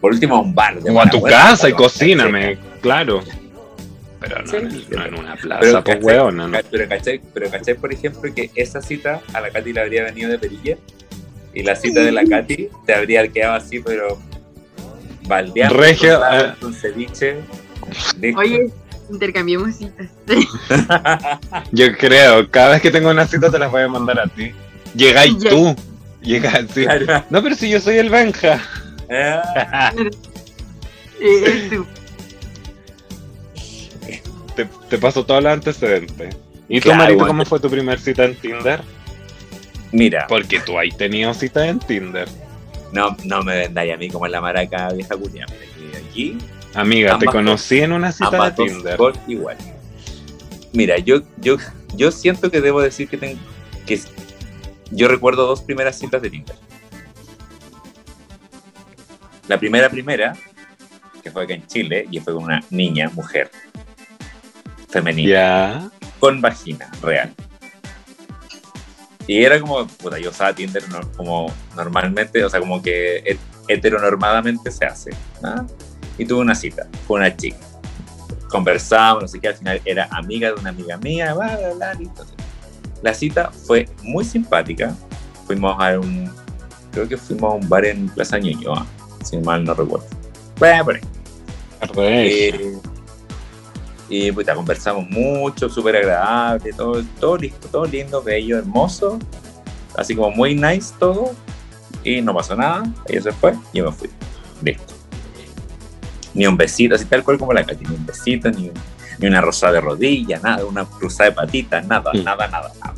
Por 0.03 0.11
último, 0.11 0.35
a 0.35 0.41
un 0.41 0.53
bar. 0.53 0.81
de 0.81 0.91
O 0.91 0.99
a 0.99 1.09
tu 1.09 1.21
buena, 1.21 1.37
casa 1.37 1.69
y 1.69 1.71
cocíname, 1.71 2.57
claro. 2.81 3.23
Pero 4.19 4.41
no, 4.41 4.47
Sí. 4.51 4.55
en, 4.57 4.65
el- 4.67 4.85
no 4.89 5.05
en 5.05 5.13
una 5.15 5.35
Pero, 5.35 5.41
plaza, 5.47 5.61
pues 5.61 5.95
¿cachai? 5.95 6.03
weón, 6.03 6.35
no. 6.35 6.51
Pero, 6.69 6.89
¿cachai? 6.89 7.21
Pero, 7.33 7.49
¿cachai? 7.49 7.73
Por 7.75 7.93
ejemplo, 7.93 8.33
que 8.35 8.51
esa 8.53 8.81
cita 8.81 9.21
a 9.33 9.39
la 9.39 9.49
Katy 9.49 9.71
le 9.71 9.79
habría 9.79 10.03
venido 10.03 10.29
de 10.29 10.39
perilla 10.39 10.75
y 11.53 11.63
la 11.63 11.77
cita 11.77 12.01
de 12.01 12.11
la 12.11 12.25
Katy 12.25 12.67
te 12.85 12.93
habría 12.93 13.25
quedado 13.29 13.53
así, 13.53 13.79
pero 13.79 14.19
baldeando. 15.25 15.77
Regio, 15.77 16.19
con 16.19 16.21
lado, 16.21 16.45
eh. 16.47 16.53
con 16.59 16.73
ceviche. 16.73 17.35
listo. 18.19 18.39
Oye, 18.41 18.69
intercambiemos 19.09 19.73
citas. 19.75 20.07
Yo 21.71 21.97
creo, 21.97 22.49
cada 22.51 22.71
vez 22.71 22.81
que 22.81 22.91
tengo 22.91 23.09
una 23.09 23.25
cita 23.25 23.49
te 23.49 23.57
las 23.57 23.71
voy 23.71 23.83
a 23.83 23.87
mandar 23.87 24.19
a 24.19 24.27
ti. 24.27 24.51
Llegáis 24.95 25.37
Ya. 25.37 25.49
tú. 25.49 25.73
Llegas, 26.21 26.65
sí. 26.73 26.83
Claro. 26.83 27.23
No, 27.29 27.41
pero 27.41 27.55
si 27.55 27.69
yo 27.69 27.79
soy 27.81 27.97
el 27.97 28.09
Benja. 28.09 28.61
Eh, 29.13 29.41
tú. 31.69 31.85
te, 34.55 34.65
te 34.89 34.97
paso 34.97 35.25
todos 35.25 35.43
los 35.43 35.53
antecedentes. 35.53 36.35
¿Y 36.67 36.79
tú, 36.79 36.85
Claro, 36.85 37.03
Marito, 37.03 37.17
bueno. 37.19 37.27
cómo 37.33 37.45
fue 37.45 37.59
tu 37.59 37.69
primera 37.69 37.99
cita 37.99 38.25
en 38.25 38.35
Tinder? 38.35 38.81
Mira, 39.91 40.25
Porque 40.27 40.59
tú 40.59 40.77
has 40.79 40.95
tenido 40.97 41.33
citas 41.33 41.67
en 41.67 41.79
Tinder. 41.79 42.27
no, 42.91 43.15
no 43.25 43.43
me 43.43 43.55
vendáis 43.57 43.93
a 43.93 43.97
mí 43.97 44.09
como 44.09 44.25
en 44.25 44.31
la 44.31 44.41
maraca 44.41 44.89
vieja 44.89 45.15
que 45.15 45.97
Aquí 45.97 46.37
Amiga, 46.73 47.19
te 47.19 47.25
conocí 47.27 47.79
en 47.81 47.91
una 47.91 48.11
cita 48.11 48.49
de 48.49 48.51
Tinder. 48.65 48.97
por 48.97 49.13
igual. 49.27 49.57
Mira, 50.71 50.97
yo, 50.97 51.21
yo, 51.37 51.57
yo 51.95 52.11
siento 52.11 52.49
que 52.49 52.59
debo 52.61 52.81
decir 52.81 53.07
que, 53.07 53.17
tengo, 53.17 53.39
que 53.85 53.99
yo 54.89 55.07
recuerdo 55.07 55.45
dos 55.45 55.61
primeras 55.61 55.99
citas 55.99 56.21
de 56.23 56.31
Tinder. 56.31 56.55
La 59.47 59.57
primera, 59.59 59.89
primera, 59.89 60.33
que 61.21 61.31
fue 61.31 61.43
acá 61.43 61.53
en 61.53 61.65
Chile, 61.67 62.07
y 62.09 62.19
fue 62.19 62.33
con 62.33 62.43
una 62.45 62.61
niña, 62.69 63.09
mujer, 63.13 63.49
femenina, 64.89 65.31
Ya. 65.31 65.89
con 66.19 66.41
vagina, 66.41 66.89
real. 67.01 67.33
Y 69.25 69.43
era 69.43 69.59
como, 69.59 69.87
puta, 69.87 70.19
yo 70.19 70.29
usaba 70.31 70.53
Tinder 70.53 70.87
no- 70.89 71.09
como 71.13 71.53
normalmente, 71.75 72.43
o 72.43 72.49
sea, 72.49 72.59
como 72.59 72.81
que 72.81 73.23
het- 73.25 73.39
heteronormadamente 73.69 74.69
se 74.69 74.85
hace. 74.85 75.11
¿ah? 75.43 75.65
Y 76.17 76.25
tuve 76.25 76.41
una 76.41 76.55
cita 76.55 76.87
con 77.07 77.21
una 77.21 77.35
chica. 77.35 77.57
Conversamos, 78.49 79.23
no 79.23 79.27
sé 79.27 79.39
qué, 79.39 79.47
al 79.47 79.55
final 79.55 79.81
era 79.85 80.07
amiga 80.11 80.49
de 80.49 80.59
una 80.59 80.69
amiga 80.71 80.97
mía, 80.97 81.33
bla, 81.33 81.55
bla, 81.57 81.73
bla, 81.73 81.93
listo. 81.93 82.25
La 83.01 83.13
cita 83.13 83.49
fue 83.51 83.89
muy 84.03 84.23
simpática. 84.25 84.93
Fuimos 85.47 85.75
a 85.81 85.97
un, 85.99 86.29
creo 86.91 87.07
que 87.07 87.17
fuimos 87.17 87.51
a 87.53 87.55
un 87.55 87.67
bar 87.69 87.85
en 87.85 88.07
Plaza 88.09 88.37
Ñuñoa, 88.39 88.85
si 89.23 89.37
mal 89.37 89.63
no 89.63 89.73
recuerdo. 89.73 90.05
Bueno, 90.59 90.85
por. 90.85 90.99
Eh, 91.97 92.73
y 94.09 94.31
puta, 94.31 94.53
conversamos 94.55 95.09
mucho, 95.09 95.69
súper 95.69 95.95
agradable, 95.97 96.71
todo, 96.73 97.03
todo 97.19 97.37
listo, 97.37 97.67
todo 97.69 97.85
lindo, 97.85 98.21
bello, 98.21 98.57
hermoso, 98.59 99.17
así 99.97 100.15
como 100.15 100.31
muy 100.31 100.55
nice 100.55 100.93
todo, 100.99 101.31
y 102.03 102.21
no 102.21 102.33
pasó 102.33 102.55
nada, 102.55 102.83
ella 103.07 103.21
se 103.21 103.31
fue, 103.31 103.53
yo 103.73 103.85
me 103.85 103.91
fui, 103.91 104.09
listo. 104.61 104.93
Ni 106.33 106.45
un 106.47 106.57
besito, 106.57 106.95
así 106.95 107.05
tal 107.05 107.23
cual 107.23 107.37
como 107.37 107.53
la 107.53 107.63
Katy, 107.65 107.85
ni 107.85 107.95
un 107.95 108.05
besito, 108.05 108.49
ni, 108.51 108.69
un- 108.69 108.73
ni 109.19 109.27
una 109.27 109.41
rosada 109.41 109.73
de 109.73 109.81
rodilla, 109.81 110.39
nada, 110.43 110.65
una 110.65 110.85
cruzada 110.85 111.29
de 111.29 111.35
patitas, 111.35 111.85
nada, 111.87 112.11
Mm. 112.13 112.23
nada, 112.23 112.47
nada, 112.47 112.71
nada. 112.83 112.95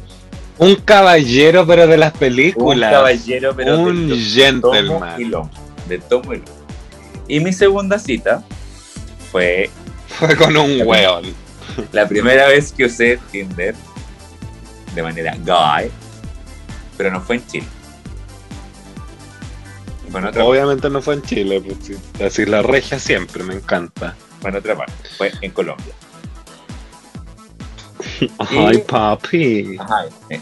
Un 0.57 0.75
caballero, 0.75 1.65
pero 1.67 1.85
de 1.87 1.97
las 1.97 2.13
Un 2.13 2.19
películas. 2.19 2.91
caballero, 2.91 3.53
pero 3.55 3.79
Un 3.79 4.09
de, 4.09 4.17
gentleman. 4.17 5.21
y 5.21 5.25
lomo, 5.25 5.49
de 5.87 5.99
tomo 5.99 6.33
y 6.33 6.37
lomo. 6.37 6.65
Y 7.27 7.39
mi 7.39 7.53
segunda 7.53 7.97
cita 7.99 8.43
fue 9.31 9.69
Fue 10.19 10.35
con 10.35 10.55
un 10.55 10.81
weón. 10.85 11.33
La 11.91 12.07
primera 12.07 12.47
vez 12.47 12.71
que 12.71 12.85
usé 12.85 13.19
Tinder 13.31 13.75
de 14.93 15.03
manera 15.03 15.35
guy, 15.39 15.91
pero 16.97 17.11
no 17.11 17.21
fue 17.21 17.35
en 17.35 17.47
Chile. 17.47 17.67
Otra, 20.13 20.45
Obviamente 20.45 20.89
no 20.89 21.01
fue 21.01 21.15
en 21.15 21.21
Chile, 21.23 21.61
pues 21.61 21.77
sí. 21.81 21.95
Así 22.23 22.45
la 22.45 22.61
regia 22.61 22.97
siempre, 22.97 23.43
me 23.43 23.55
encanta. 23.55 24.15
fue 24.39 24.49
en 24.49 24.55
otra 24.55 24.77
parte, 24.77 24.93
fue 25.17 25.33
en 25.41 25.51
Colombia. 25.51 25.93
Ay, 28.39 28.77
papi. 28.77 29.77
Ay, 29.79 30.39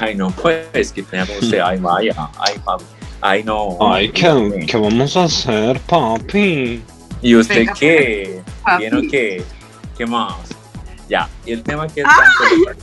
ay 0.00 0.14
no, 0.14 0.30
pues 0.30 0.92
que 0.92 1.02
como 1.02 1.22
usted, 1.40 1.60
ay, 1.60 1.78
vaya, 1.78 2.14
ay, 2.38 2.58
papi, 2.64 2.84
ay, 3.20 3.42
no. 3.44 3.76
Ay, 3.80 4.10
¿qué, 4.10 4.64
¿qué 4.66 4.76
vamos 4.76 5.16
a 5.16 5.24
hacer, 5.24 5.78
papi? 5.80 6.82
¿Y 7.22 7.34
usted 7.34 7.56
Venga, 7.56 7.74
qué? 7.74 8.42
papi. 8.64 8.82
¿Bien 8.82 8.94
o 8.96 9.00
qué? 9.10 9.42
¿Qué 9.96 10.06
más? 10.06 10.34
Ya, 11.08 11.28
y 11.44 11.52
el 11.52 11.62
tema 11.62 11.86
es 11.86 11.92
que 11.92 12.00
está 12.02 12.14
en 12.14 12.32
Colombia. 12.38 12.76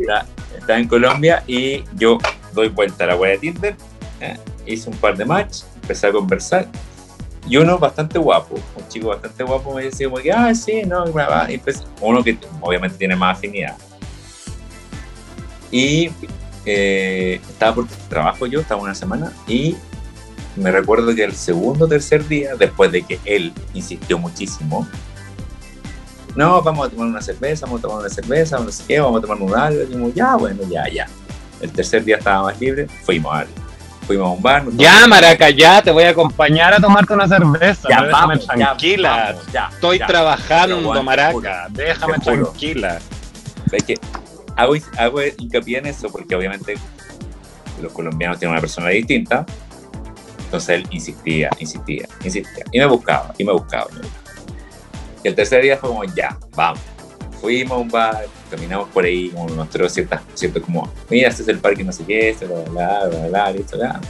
Está, 0.00 0.26
está 0.58 0.78
en 0.78 0.88
Colombia 0.88 1.44
y 1.46 1.84
yo 1.94 2.18
doy 2.52 2.68
vuelta 2.68 3.04
a 3.04 3.08
la 3.08 3.16
web 3.16 3.32
de 3.32 3.38
Tinder, 3.38 3.76
eh, 4.20 4.36
hice 4.66 4.88
un 4.90 4.96
par 4.96 5.16
de 5.16 5.24
match, 5.24 5.58
empecé 5.82 6.06
a 6.06 6.12
conversar. 6.12 6.68
Y 7.46 7.58
uno 7.58 7.78
bastante 7.78 8.18
guapo, 8.18 8.54
un 8.74 8.88
chico 8.88 9.08
bastante 9.08 9.44
guapo 9.44 9.74
me 9.74 9.84
decía 9.84 10.08
como 10.08 10.22
que, 10.22 10.32
ah, 10.32 10.54
sí, 10.54 10.82
no, 10.86 11.04
bla, 11.12 11.26
bla", 11.26 11.46
y 11.50 11.54
empecé- 11.54 11.84
uno 12.00 12.24
que 12.24 12.38
obviamente 12.62 12.96
tiene 12.96 13.14
más 13.14 13.36
afinidad. 13.36 13.76
Y 15.70 16.10
eh, 16.66 17.40
estaba 17.48 17.74
por 17.74 17.86
trabajo 18.08 18.46
yo, 18.46 18.60
estaba 18.60 18.80
una 18.82 18.94
semana, 18.94 19.32
y 19.46 19.76
me 20.56 20.70
recuerdo 20.70 21.14
que 21.14 21.24
el 21.24 21.34
segundo 21.34 21.86
o 21.86 21.88
tercer 21.88 22.26
día, 22.28 22.54
después 22.56 22.92
de 22.92 23.02
que 23.02 23.18
él 23.24 23.52
insistió 23.74 24.18
muchísimo, 24.18 24.86
no, 26.36 26.60
vamos 26.62 26.86
a 26.88 26.90
tomar 26.90 27.06
una 27.06 27.22
cerveza, 27.22 27.66
vamos 27.66 27.80
a 27.80 27.82
tomar 27.82 27.98
una 28.00 28.08
cerveza, 28.08 28.58
no 28.58 28.70
sé 28.70 28.82
qué, 28.86 29.00
vamos 29.00 29.18
a 29.18 29.26
tomar 29.26 29.40
un 29.40 29.54
algo, 29.54 29.82
y 29.82 29.92
como, 29.92 30.12
ya, 30.12 30.34
bueno, 30.36 30.62
ya, 30.68 30.88
ya. 30.88 31.06
El 31.60 31.70
tercer 31.70 32.04
día 32.04 32.16
estaba 32.16 32.44
más 32.44 32.60
libre, 32.60 32.88
fuimos 33.04 33.32
a, 33.32 33.46
fuimos 34.06 34.26
a 34.26 34.30
un 34.30 34.42
bar. 34.42 34.64
Ya, 34.72 35.06
Maraca, 35.06 35.50
ya 35.50 35.80
te 35.80 35.90
voy 35.90 36.02
a 36.04 36.10
acompañar 36.10 36.74
a 36.74 36.80
tomarte 36.80 37.12
una 37.14 37.28
cerveza. 37.28 37.88
Ya, 37.88 38.02
déjame 38.02 38.34
vamos, 38.34 38.46
ya, 38.46 38.54
tranquila. 38.54 39.26
vamos, 39.28 39.52
ya, 39.52 39.68
Estoy 39.72 39.98
ya. 39.98 40.06
trabajando, 40.06 40.80
bueno, 40.82 41.02
Maraca. 41.04 41.68
Déjame 41.70 42.18
tranquila. 42.18 42.98
Es 43.70 43.82
que 43.84 43.94
hago, 44.56 44.74
hago 44.98 45.20
hincapié 45.38 45.78
en 45.78 45.86
eso 45.86 46.10
porque 46.10 46.34
obviamente 46.34 46.74
los 47.82 47.92
colombianos 47.92 48.38
tienen 48.38 48.52
una 48.52 48.60
persona 48.60 48.88
distinta. 48.90 49.44
Entonces 50.44 50.68
él 50.80 50.86
insistía, 50.90 51.50
insistía, 51.58 52.06
insistía. 52.22 52.64
Y 52.70 52.78
me 52.78 52.86
buscaba, 52.86 53.34
y 53.38 53.44
me 53.44 53.52
buscaba. 53.52 53.88
y 53.90 53.94
me 53.94 54.00
buscaba. 54.02 54.24
Y 55.24 55.28
el 55.28 55.34
tercer 55.34 55.62
día 55.62 55.76
fue 55.76 55.88
como, 55.88 56.04
ya, 56.04 56.38
vamos. 56.54 56.80
Fuimos 57.40 57.76
a 57.76 57.80
un 57.80 57.88
bar, 57.88 58.26
caminamos 58.50 58.88
por 58.90 59.04
ahí, 59.04 59.28
como 59.30 59.46
nos 59.48 59.56
mostró 59.56 59.88
ciertas, 59.88 60.22
cierto 60.34 60.62
como, 60.62 60.90
mira, 61.10 61.28
este 61.28 61.42
es 61.42 61.48
el 61.48 61.58
parque 61.58 61.82
no 61.84 61.92
sé 61.92 62.04
qué, 62.04 62.30
este, 62.30 62.46
bla, 62.46 62.60
bla, 62.70 63.06
bla, 63.08 63.26
bla, 63.28 63.50
listo, 63.50 63.76
bla. 63.76 64.00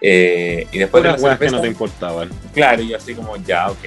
Eh, 0.00 0.66
y 0.70 0.78
después 0.78 1.02
de 1.02 1.08
la 1.10 1.16
Puras 1.16 1.24
weas 1.24 1.38
que 1.38 1.50
no 1.56 1.60
te 1.62 1.68
importaban. 1.68 2.30
Claro, 2.52 2.82
yo 2.82 2.96
así 2.96 3.14
como, 3.14 3.36
ya, 3.38 3.70
ok. 3.70 3.78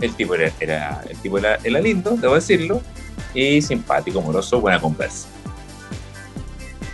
El 0.00 0.14
tipo 0.14 0.34
era, 0.34 0.52
era- 0.60 1.02
el 1.08 1.16
tipo 1.18 1.38
era, 1.38 1.58
era 1.64 1.80
lindo, 1.80 2.16
debo 2.16 2.34
decirlo, 2.34 2.82
y 3.34 3.60
simpático, 3.62 4.20
amoroso, 4.20 4.60
buena 4.60 4.80
conversa. 4.80 5.28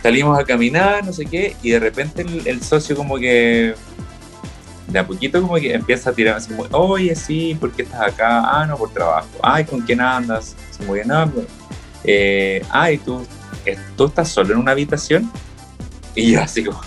Salimos 0.03 0.39
a 0.39 0.43
caminar, 0.45 1.05
no 1.05 1.11
sé 1.11 1.25
qué, 1.25 1.55
y 1.61 1.71
de 1.71 1.79
repente 1.79 2.21
el, 2.21 2.47
el 2.47 2.61
socio 2.63 2.95
como 2.95 3.17
que, 3.17 3.75
de 4.87 4.99
a 4.99 5.05
poquito 5.05 5.41
como 5.41 5.55
que 5.55 5.73
empieza 5.73 6.11
a 6.11 6.13
tirar 6.13 6.37
así 6.37 6.53
como, 6.53 6.65
oye, 6.71 7.13
sí, 7.15 7.57
¿por 7.59 7.71
qué 7.71 7.81
estás 7.83 8.01
acá? 8.13 8.41
Ah, 8.45 8.65
no, 8.65 8.77
por 8.77 8.89
trabajo. 8.93 9.27
Ay, 9.43 9.65
¿con 9.65 9.81
quién 9.81 9.99
andas? 9.99 10.55
Así 10.69 10.83
muy 10.83 10.99
bien, 10.99 11.11
"Ah, 11.11 11.29
pues, 11.31 11.45
eh, 12.03 12.63
ay, 12.69 12.97
¿tú, 12.99 13.25
eh, 13.65 13.77
¿tú 13.97 14.05
estás 14.05 14.29
solo 14.29 14.53
en 14.53 14.59
una 14.59 14.71
habitación? 14.71 15.29
Y 16.15 16.31
yo 16.31 16.41
así 16.41 16.63
como, 16.63 16.79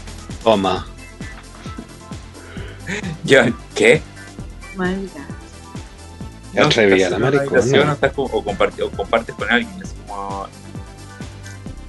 Toma. 0.43 0.87
yo, 3.25 3.41
¿qué? 3.75 4.01
Maldita. 4.77 5.27
Atrevía 6.59 7.11
la 7.11 7.19
maricona. 7.19 7.61
o, 7.61 7.93
estás 7.93 8.13
con- 8.13 8.29
o 8.33 8.45
comparti- 8.45 8.83
o 8.83 8.91
compartes 8.91 9.35
con 9.35 9.51
alguien. 9.51 9.73
Es 9.83 9.95
como, 10.07 10.47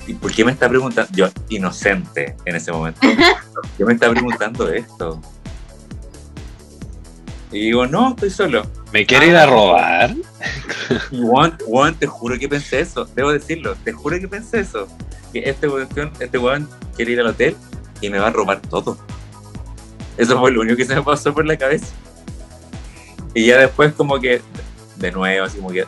¿Y 0.07 0.14
por 0.16 0.32
qué 0.34 0.43
me 0.43 0.51
está 0.51 0.68
preguntando? 0.68 1.09
Yo, 1.16 1.28
inocente 1.49 2.36
en 2.45 2.55
ese 2.55 2.72
momento. 2.72 2.99
¿Por 3.53 3.68
qué 3.78 3.86
me 3.86 3.93
está 3.93 4.09
preguntando 4.09 4.68
esto? 4.70 5.22
Y 7.51 7.59
digo, 7.66 7.86
no, 7.86 8.09
estoy 8.12 8.30
solo. 8.30 8.66
¿Me 8.93 9.05
quiere 9.05 9.28
ir 9.28 9.36
a 9.36 9.45
robar? 9.45 10.16
Y 11.12 11.22
Juan, 11.22 11.57
Juan, 11.66 11.95
te 11.95 12.07
juro 12.07 12.38
que 12.39 12.47
pensé 12.49 12.80
eso. 12.82 13.05
Debo 13.16 13.32
decirlo, 13.32 13.76
te 13.84 13.91
juro 13.91 14.20
que 14.20 14.28
pensé 14.28 14.62
eso. 14.62 14.88
Que 15.34 15.39
este 15.49 15.68
weón, 15.68 15.88
este 16.20 16.38
weón 16.38 16.70
quiere 16.95 17.12
ir 17.14 17.20
al 17.20 17.28
hotel 17.28 17.55
y 18.01 18.09
me 18.09 18.20
va 18.20 18.28
a 18.28 18.32
robar 18.32 18.62
todo. 18.62 18.97
Eso 20.18 20.39
fue 20.39 20.51
lo 20.51 20.62
único 20.62 20.76
que 20.78 20.86
se 20.86 20.95
me 20.95 21.03
pasó 21.03 21.34
por 21.34 21.45
la 21.45 21.57
cabeza. 21.57 21.88
Y 23.34 23.45
ya 23.45 23.57
después 23.57 23.93
como 23.93 24.19
que, 24.19 24.41
de 24.97 25.11
nuevo, 25.11 25.45
así 25.45 25.57
como 25.57 25.69
que 25.69 25.86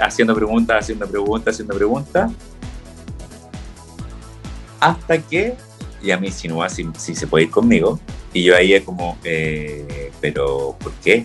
haciendo 0.00 0.34
preguntas, 0.34 0.84
haciendo 0.84 1.06
preguntas, 1.06 1.54
haciendo 1.54 1.74
preguntas. 1.74 2.30
Hasta 4.80 5.18
que, 5.18 5.54
y 6.02 6.10
a 6.10 6.18
mí 6.18 6.26
insinúa 6.28 6.68
si, 6.68 6.86
si 6.98 7.14
se 7.14 7.26
puede 7.26 7.44
ir 7.44 7.50
conmigo. 7.50 7.98
Y 8.32 8.42
yo 8.42 8.56
ahí 8.56 8.74
es 8.74 8.82
como, 8.82 9.16
eh, 9.24 10.12
pero 10.20 10.76
¿por 10.78 10.92
qué? 10.94 11.24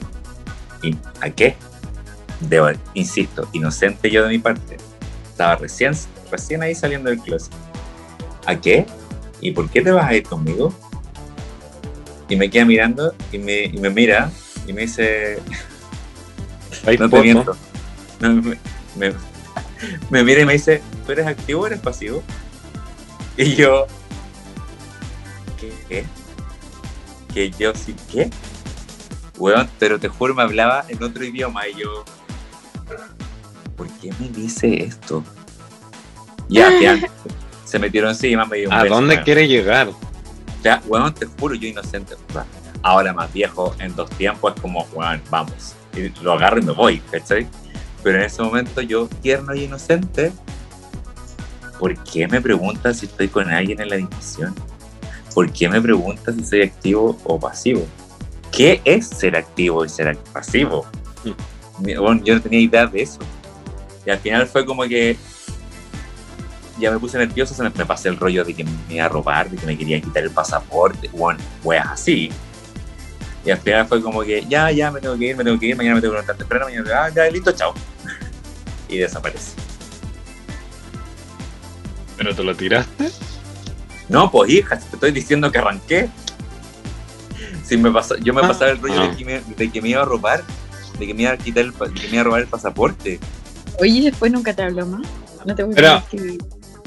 ¿Y 0.81 0.95
a 1.21 1.29
qué? 1.29 1.55
Debo, 2.39 2.67
insisto, 2.93 3.49
inocente 3.51 4.09
yo 4.09 4.23
de 4.23 4.29
mi 4.29 4.39
parte. 4.39 4.77
Estaba 5.29 5.55
recién, 5.55 5.93
recién 6.31 6.61
ahí 6.61 6.73
saliendo 6.73 7.09
del 7.09 7.19
closet. 7.19 7.53
¿A 8.45 8.55
qué? 8.55 8.85
¿Y 9.41 9.51
por 9.51 9.69
qué 9.69 9.81
te 9.81 9.91
vas 9.91 10.05
a 10.05 10.15
ir 10.15 10.23
conmigo? 10.23 10.73
Y 12.29 12.35
me 12.35 12.49
queda 12.49 12.63
mirando 12.63 13.13
y 13.31 13.39
me, 13.39 13.63
y 13.65 13.77
me 13.77 13.89
mira 13.89 14.31
y 14.69 14.73
me 14.73 14.81
dice, 14.81 15.39
Hay 16.85 16.97
no 16.97 17.09
te 17.09 17.21
miento. 17.21 17.57
No, 18.19 18.33
me, 18.35 18.57
me- 18.95 19.13
me 20.09 20.23
mira 20.23 20.41
y 20.41 20.45
me 20.45 20.53
dice, 20.53 20.81
¿tú 21.05 21.11
eres 21.13 21.25
activo 21.25 21.61
o 21.61 21.67
eres 21.67 21.79
pasivo? 21.79 22.21
Y 23.37 23.55
yo, 23.55 23.87
¿qué? 25.87 26.05
Que 27.33 27.49
yo 27.51 27.73
sí, 27.73 27.95
¿qué? 28.11 28.29
Weón, 29.37 29.69
pero 29.79 29.99
te 29.99 30.07
juro, 30.09 30.35
me 30.35 30.43
hablaba 30.43 30.85
en 30.89 31.01
otro 31.01 31.23
idioma 31.23 31.67
y 31.67 31.75
yo, 31.79 32.03
¿por 33.77 33.87
qué 33.99 34.11
me 34.19 34.27
dice 34.29 34.83
esto? 34.83 35.23
Ya, 36.49 36.77
ya, 36.81 36.99
se 37.65 37.79
metieron 37.79 38.09
encima, 38.11 38.45
me 38.45 38.57
dio 38.57 38.67
un 38.69 38.73
¿A 38.75 38.83
beso, 38.83 38.95
dónde 38.95 39.15
weón. 39.15 39.23
quiere 39.23 39.47
llegar? 39.47 39.89
Ya, 40.61 40.81
weón, 40.85 41.13
te 41.13 41.25
juro, 41.25 41.55
yo 41.55 41.67
inocente. 41.69 42.15
Ahora 42.81 43.13
más 43.13 43.31
viejo, 43.33 43.75
en 43.79 43.95
dos 43.95 44.09
tiempos, 44.11 44.53
es 44.55 44.61
como, 44.61 44.87
weón, 44.93 45.21
vamos. 45.29 45.75
Y 45.95 46.09
lo 46.23 46.33
agarro 46.33 46.59
y 46.59 46.63
me 46.63 46.71
voy, 46.71 46.99
¿cachai? 47.11 47.47
Pero 48.03 48.19
en 48.19 48.23
ese 48.23 48.41
momento 48.41 48.81
yo, 48.81 49.07
tierno 49.21 49.53
y 49.53 49.63
inocente, 49.65 50.31
¿por 51.77 51.95
qué 52.03 52.27
me 52.27 52.39
preguntas 52.39 52.99
si 52.99 53.05
estoy 53.05 53.27
con 53.27 53.49
alguien 53.49 53.81
en 53.81 53.89
la 53.89 53.97
discusión? 53.97 54.55
¿Por 55.33 55.51
qué 55.51 55.67
me 55.67 55.81
preguntas 55.81 56.35
si 56.35 56.43
soy 56.43 56.61
activo 56.63 57.17
o 57.23 57.39
pasivo? 57.39 57.85
¿Qué 58.51 58.81
es 58.85 59.07
ser 59.07 59.35
activo 59.35 59.85
y 59.85 59.89
ser 59.89 60.17
pasivo? 60.33 60.85
Bueno, 61.77 62.21
yo 62.23 62.35
no 62.35 62.41
tenía 62.41 62.59
idea 62.59 62.85
de 62.85 63.01
eso. 63.01 63.19
Y 64.05 64.09
al 64.09 64.19
final 64.19 64.47
fue 64.47 64.65
como 64.65 64.83
que 64.83 65.17
ya 66.79 66.91
me 66.91 66.99
puse 66.99 67.17
nervioso, 67.17 67.53
se 67.53 67.61
me 67.61 67.69
pasé 67.69 68.09
el 68.09 68.17
rollo 68.17 68.43
de 68.43 68.53
que 68.53 68.63
me 68.63 68.71
iba 68.89 69.05
a 69.05 69.09
robar, 69.09 69.49
de 69.49 69.57
que 69.57 69.65
me 69.65 69.77
querían 69.77 70.01
quitar 70.01 70.23
el 70.23 70.31
pasaporte, 70.31 71.09
bueno, 71.09 71.39
weas 71.63 71.87
así. 71.87 72.31
Y 73.45 73.51
al 73.51 73.57
final 73.59 73.87
fue 73.87 74.01
como 74.01 74.21
que, 74.21 74.45
ya, 74.47 74.69
ya, 74.71 74.91
me 74.91 74.99
tengo 74.99 75.17
que 75.17 75.25
ir, 75.27 75.37
me 75.37 75.43
tengo 75.43 75.57
que 75.59 75.67
ir, 75.67 75.75
mañana 75.77 75.95
me 75.95 76.01
tengo 76.01 76.13
que 76.13 76.17
levantar 76.21 76.35
temprano, 76.37 76.65
mañana, 76.65 76.89
ah, 77.05 77.09
ya, 77.09 77.29
listo, 77.29 77.51
chao. 77.53 77.73
Y 78.89 78.97
desaparece. 78.97 79.53
¿Pero 82.17 82.35
te 82.35 82.43
lo 82.43 82.55
tiraste? 82.55 83.09
No, 84.09 84.29
pues 84.29 84.51
hija, 84.51 84.77
te 84.77 84.95
estoy 84.95 85.11
diciendo 85.11 85.51
que 85.51 85.59
arranqué. 85.59 86.09
Si 87.63 87.77
me 87.77 87.91
pasa, 87.91 88.15
yo 88.21 88.33
me 88.33 88.41
Ah. 88.41 88.47
pasaba 88.47 88.71
el 88.71 88.81
rollo 88.81 88.99
Ah. 89.01 89.07
de, 89.09 89.15
que 89.15 89.25
me, 89.25 89.41
de 89.41 89.71
que 89.71 89.81
me 89.81 89.89
iba 89.89 90.01
a 90.01 90.05
robar, 90.05 90.43
de 90.97 91.07
que 91.07 91.13
me 91.13 91.21
iba 91.23 91.31
a 91.31 91.37
quitar 91.37 91.63
el, 91.63 91.71
pa- 91.73 91.87
de 91.87 91.93
que 91.93 92.07
me 92.07 92.13
iba 92.13 92.21
a 92.21 92.23
robar 92.25 92.41
el 92.41 92.47
pasaporte. 92.47 93.19
Oye, 93.79 94.01
después 94.01 94.31
nunca 94.31 94.53
te 94.53 94.63
habló 94.63 94.85
más. 94.85 95.07
No 95.45 95.55
te 95.55 95.63
voy 95.63 95.75
Pero- 95.75 95.91
a 95.91 95.99
decir 96.11 96.37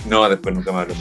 No, 0.07 0.29
después 0.29 0.55
nunca 0.55 0.73
me 0.73 0.81
habló. 0.81 0.95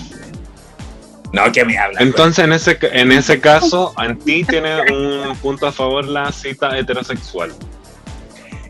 No, 1.33 1.49
que 1.51 1.63
me 1.63 1.77
habla. 1.77 1.99
Entonces, 2.01 2.43
en 2.45 2.51
ese, 2.53 2.77
en 2.81 3.11
ese 3.11 3.39
caso, 3.39 3.93
en 4.03 4.17
ti 4.19 4.43
tiene 4.43 4.81
un 4.91 5.35
punto 5.37 5.67
a 5.67 5.71
favor 5.71 6.05
la 6.05 6.31
cita 6.31 6.77
heterosexual. 6.77 7.53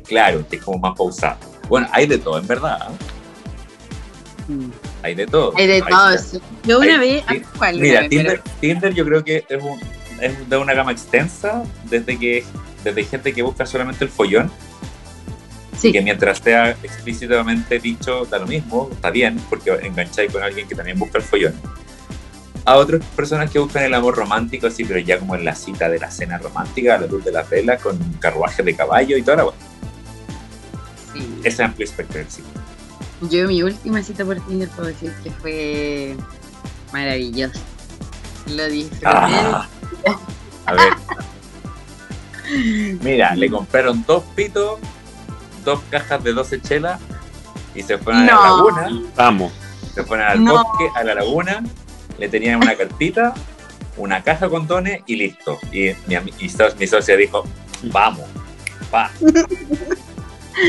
Claro, 0.07 0.45
que 0.47 0.57
es 0.57 0.61
como 0.63 0.77
más 0.77 0.95
pausado. 0.97 1.37
Bueno, 1.69 1.87
hay 1.91 2.05
de 2.05 2.17
todo, 2.17 2.37
en 2.37 2.45
verdad. 2.47 2.89
¿eh? 4.49 4.53
Hay 5.03 5.15
de 5.15 5.25
todo. 5.25 5.53
Hay 5.57 5.67
de 5.67 5.81
todo. 5.81 6.17
sí. 6.17 6.39
Yo 6.63 6.79
una 6.79 6.99
Hay- 6.99 7.23
vez. 7.25 7.47
¿cuál? 7.57 7.79
Mira, 7.79 8.07
Tinder, 8.07 8.41
Tinder 8.59 8.93
yo 8.93 9.05
creo 9.05 9.23
que 9.23 9.45
es, 9.47 9.63
un- 9.63 9.79
es 10.19 10.47
de 10.49 10.57
una 10.57 10.73
gama 10.73 10.91
extensa, 10.91 11.63
desde 11.85 12.17
que 12.19 12.43
desde 12.83 13.03
gente 13.05 13.33
que 13.33 13.41
busca 13.41 13.65
solamente 13.65 14.03
el 14.03 14.09
follón, 14.09 14.51
sí. 15.79 15.91
que 15.91 16.01
mientras 16.01 16.39
sea 16.39 16.71
explícitamente 16.71 17.79
dicho, 17.79 18.25
da 18.25 18.39
lo 18.39 18.47
mismo, 18.47 18.89
está 18.91 19.09
bien, 19.11 19.39
porque 19.49 19.71
engancháis 19.83 20.31
con 20.31 20.43
alguien 20.43 20.67
que 20.67 20.75
también 20.75 20.97
busca 20.99 21.17
el 21.19 21.23
follón. 21.23 21.53
A 22.65 22.75
otras 22.77 23.03
personas 23.15 23.49
que 23.49 23.57
buscan 23.59 23.83
el 23.83 23.93
amor 23.93 24.15
romántico, 24.15 24.67
así, 24.67 24.85
pero 24.85 24.99
ya 24.99 25.17
como 25.19 25.35
en 25.35 25.43
la 25.45 25.55
cita 25.55 25.89
de 25.89 25.99
la 25.99 26.11
cena 26.11 26.37
romántica, 26.37 26.95
a 26.95 26.99
la 26.99 27.07
luz 27.07 27.23
de 27.25 27.31
la 27.31 27.41
vela, 27.43 27.77
con 27.77 27.95
un 27.95 28.13
carruaje 28.13 28.61
de 28.61 28.75
caballo 28.75 29.17
y 29.17 29.23
toda 29.23 29.37
la 29.37 29.45
wea. 29.45 29.53
sí. 31.13 31.39
Ese 31.43 31.63
amplio 31.63 31.85
espectro 31.85 32.19
del 32.19 32.29
cine. 32.29 32.47
Yo 33.29 33.47
mi 33.47 33.61
última 33.63 34.01
cita 34.03 34.23
por 34.25 34.39
Tinder 34.41 34.69
puedo 34.69 34.87
decir 34.89 35.11
que 35.23 35.31
fue 35.31 36.15
maravillosa. 36.93 37.59
Lo 38.47 38.67
disfruté. 38.67 39.05
Ah. 39.07 39.67
A 40.65 40.73
ver. 40.73 40.93
Mira, 43.01 43.35
le 43.35 43.49
compraron 43.49 44.03
dos 44.07 44.23
pitos, 44.35 44.79
dos 45.63 45.79
cajas 45.89 46.23
de 46.23 46.33
12 46.33 46.61
chelas 46.61 46.99
y 47.73 47.81
se 47.83 47.97
fueron 47.97 48.23
a 48.23 48.25
la 48.25 48.33
laguna. 48.35 49.01
Vamos. 49.15 49.51
Se 49.93 50.03
fueron 50.03 50.27
al 50.27 50.43
No. 50.43 50.53
bosque, 50.63 50.89
a 50.95 51.03
la 51.03 51.15
laguna 51.15 51.63
le 52.21 52.29
tenían 52.29 52.57
una 52.61 52.75
cartita, 52.75 53.33
una 53.97 54.21
caja 54.23 54.47
con 54.47 54.67
dones 54.67 55.01
y 55.07 55.15
listo. 55.15 55.57
Y 55.71 55.89
mi, 56.07 56.49
so- 56.49 56.75
mi 56.77 56.85
socia 56.85 57.17
dijo, 57.17 57.43
vamos, 57.83 58.27
va. 58.93 59.09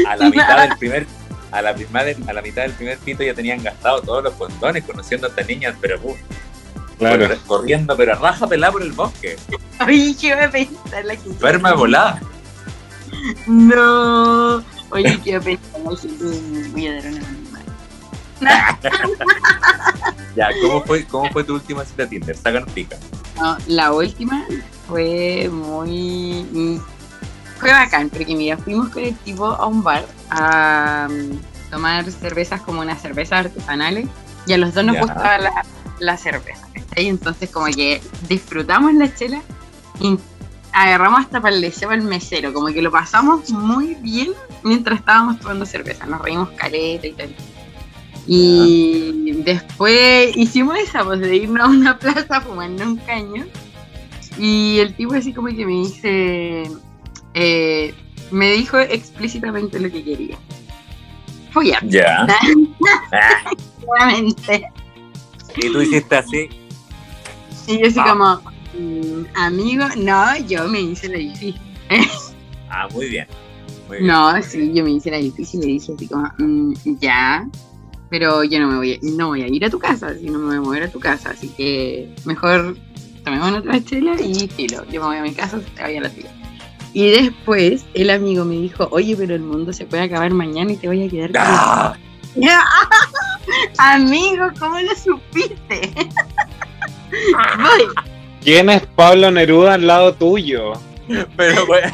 A 0.09 0.17
la 0.17 0.31
mitad 0.31 0.67
del 0.67 0.79
primer, 0.79 1.07
a 1.51 1.61
la, 1.61 1.75
misma 1.75 2.05
de- 2.05 2.17
a 2.27 2.33
la 2.33 2.41
mitad 2.41 2.63
del 2.63 2.73
primer 2.73 2.97
pito 2.99 3.23
ya 3.23 3.35
tenían 3.35 3.63
gastado 3.63 4.01
todos 4.01 4.25
los 4.25 4.33
condones 4.35 4.83
conociendo 4.85 5.27
a 5.27 5.31
estas 5.31 5.47
niñas, 5.47 5.75
pero 5.81 6.01
uh, 6.03 6.17
Claro. 6.99 7.29
corriendo, 7.47 7.97
pero 7.97 8.13
a 8.13 8.17
raja 8.17 8.47
pelada 8.47 8.73
por 8.73 8.83
el 8.83 8.93
bosque. 8.93 9.37
Oye, 9.87 10.17
¿qué 10.19 10.35
va 10.35 10.45
a 10.45 10.51
pensar 10.51 11.05
la 11.05 11.17
gente? 11.17 11.59
Volada. 11.77 12.21
No. 13.47 14.65
Oye, 14.91 15.19
¿qué 15.23 15.39
pensar 15.41 15.81
la 15.85 15.97
gente? 15.97 16.69
Voy 16.73 16.87
a 16.87 16.95
dar 16.95 17.07
una. 17.13 17.21
Ya, 20.35 20.49
¿cómo 20.63 20.81
fue, 20.83 21.05
cómo 21.05 21.31
fue 21.31 21.45
tu 21.45 21.55
última 21.55 21.85
cita 21.85 22.07
Tinder? 22.07 22.35
Sácanos 22.37 22.71
pica. 22.73 22.97
No, 23.37 23.57
la 23.67 23.93
última 23.93 24.45
fue 24.89 25.51
muy. 25.53 26.47
mm, 26.51 26.79
Fue 27.59 27.71
bacán, 27.71 28.09
porque 28.09 28.35
mira, 28.35 28.57
fuimos 28.57 28.89
con 28.89 29.03
el 29.05 29.15
tipo 29.17 29.45
a 29.47 29.67
un 29.67 29.83
bar 29.83 30.07
a 30.31 31.07
mm, 31.11 31.71
tomar 31.71 32.11
cervezas 32.11 32.63
como 32.63 32.81
unas 32.81 33.01
cervezas 33.03 33.45
artesanales 33.47 34.09
y 34.47 34.55
a 34.55 34.59
los 34.59 34.73
dos 34.73 34.85
nos 34.85 34.95
Ya. 34.95 35.01
gustaba 35.03 35.39
la, 35.39 35.65
la 36.01 36.17
cerveza. 36.17 36.67
¿cachai? 36.75 37.09
Entonces, 37.09 37.51
como 37.51 37.67
que 37.67 38.01
disfrutamos 38.27 38.95
la 38.95 39.15
chela 39.15 39.43
y 40.01 40.19
agarramos 40.73 41.21
hasta 41.21 41.43
para 41.43 41.55
el 41.55 41.61
deseo 41.61 41.91
al 41.91 42.01
mesero, 42.03 42.55
como 42.55 42.69
que 42.69 42.81
lo 42.81 42.91
pasamos 42.91 43.51
muy 43.51 43.97
bien 43.97 44.33
mientras 44.63 45.01
estábamos 45.01 45.39
tomando 45.41 45.67
cerveza. 45.67 46.07
Nos 46.07 46.23
reímos 46.23 46.49
caleta 46.57 47.07
y 47.07 47.13
tal. 47.13 47.37
Y 48.27 49.33
después 49.45 50.37
hicimos 50.37 50.79
esa, 50.79 51.05
pues 51.05 51.21
de 51.21 51.37
irnos 51.37 51.63
a 51.63 51.69
una 51.71 51.99
plaza 51.99 52.41
fumando 52.41 52.85
un 52.85 52.97
caño. 52.99 53.47
Y 54.39 54.79
el 54.79 54.95
tipo 54.95 55.15
así 55.15 55.33
como 55.33 55.49
que 55.49 55.67
me 55.67 55.73
dice, 55.73 56.63
eh, 57.35 57.95
me 58.31 58.53
dijo 58.53 58.79
explícitamente 58.79 59.79
lo 59.79 59.91
que 59.91 60.03
quería. 60.05 60.39
Follar, 61.53 61.87
Ya. 61.87 62.27
Ah, 63.13 63.51
claramente. 63.85 64.65
y 65.57 65.71
tú 65.73 65.83
hiciste 65.83 66.17
así. 66.17 66.49
Y 67.67 67.79
yo 67.81 67.87
así 67.89 67.99
Ah. 68.01 68.07
como, 68.09 68.53
"Mm, 68.81 69.25
amigo, 69.35 69.85
no, 69.99 70.39
yo 70.47 70.67
me 70.69 70.81
hice 70.81 71.09
la 71.09 71.19
difícil. 71.19 71.61
Ah, 72.71 72.89
muy 72.93 73.09
bien. 73.11 73.27
Muy 73.89 73.99
bien. 73.99 74.07
No, 74.09 74.43
sí, 74.43 74.73
yo 74.73 74.83
me 74.83 74.93
hice 74.93 75.11
la 75.11 75.19
difícil 75.19 75.61
y 75.63 75.67
le 75.67 75.73
dije 75.75 75.93
así 75.95 76.07
como, 76.09 76.27
"Mm, 76.39 76.73
ya, 77.01 77.47
pero 78.13 78.45
yo 78.45 78.61
no 78.61 78.69
me 78.69 78.77
voy, 78.77 78.93
a- 78.93 78.99
no 79.01 79.29
voy 79.29 79.41
a 79.43 79.49
ir 79.49 79.65
a 79.65 79.71
tu 79.71 79.79
casa, 79.79 80.15
si 80.15 80.27
no 80.29 80.39
me 80.39 80.49
voy 80.49 80.57
a 80.57 80.61
mover 80.61 80.83
a 80.83 80.89
tu 80.91 81.01
casa, 81.01 81.31
así 81.31 81.49
que 81.49 82.13
mejor 82.27 82.77
tomemos 83.25 83.51
otra 83.53 83.83
chela 83.83 84.21
y 84.21 84.47
filo, 84.49 84.85
yo 84.91 85.01
me 85.01 85.07
voy 85.07 85.17
a 85.17 85.23
mi 85.23 85.33
casa, 85.33 85.59
te 85.75 85.83
voy 85.83 85.97
a 85.97 86.03
la 86.03 86.11
tuya. 86.11 86.29
Y 86.93 87.09
después 87.11 87.87
el 87.95 88.11
amigo 88.11 88.45
me 88.45 88.57
dijo, 88.57 88.87
oye, 88.91 89.17
pero 89.17 89.35
el 89.35 89.41
mundo 89.41 89.73
se 89.73 89.87
puede 89.87 90.03
acabar 90.03 90.31
mañana 90.35 90.73
y 90.73 90.77
te 90.77 90.89
voy 90.89 91.07
a 91.07 91.09
quedar 91.09 91.33
con 91.33 91.41
Ah, 91.43 91.95
Amigo, 93.79 94.49
¿cómo 94.61 94.79
lo 94.79 94.95
supiste? 94.95 95.91
Voy, 97.11 97.87
¿Quién 98.43 98.69
es 98.69 98.83
Pablo 98.95 99.31
Neruda 99.31 99.75
al 99.75 99.87
lado 99.87 100.13
tuyo? 100.15 100.75
pero 101.37 101.67
bueno. 101.67 101.93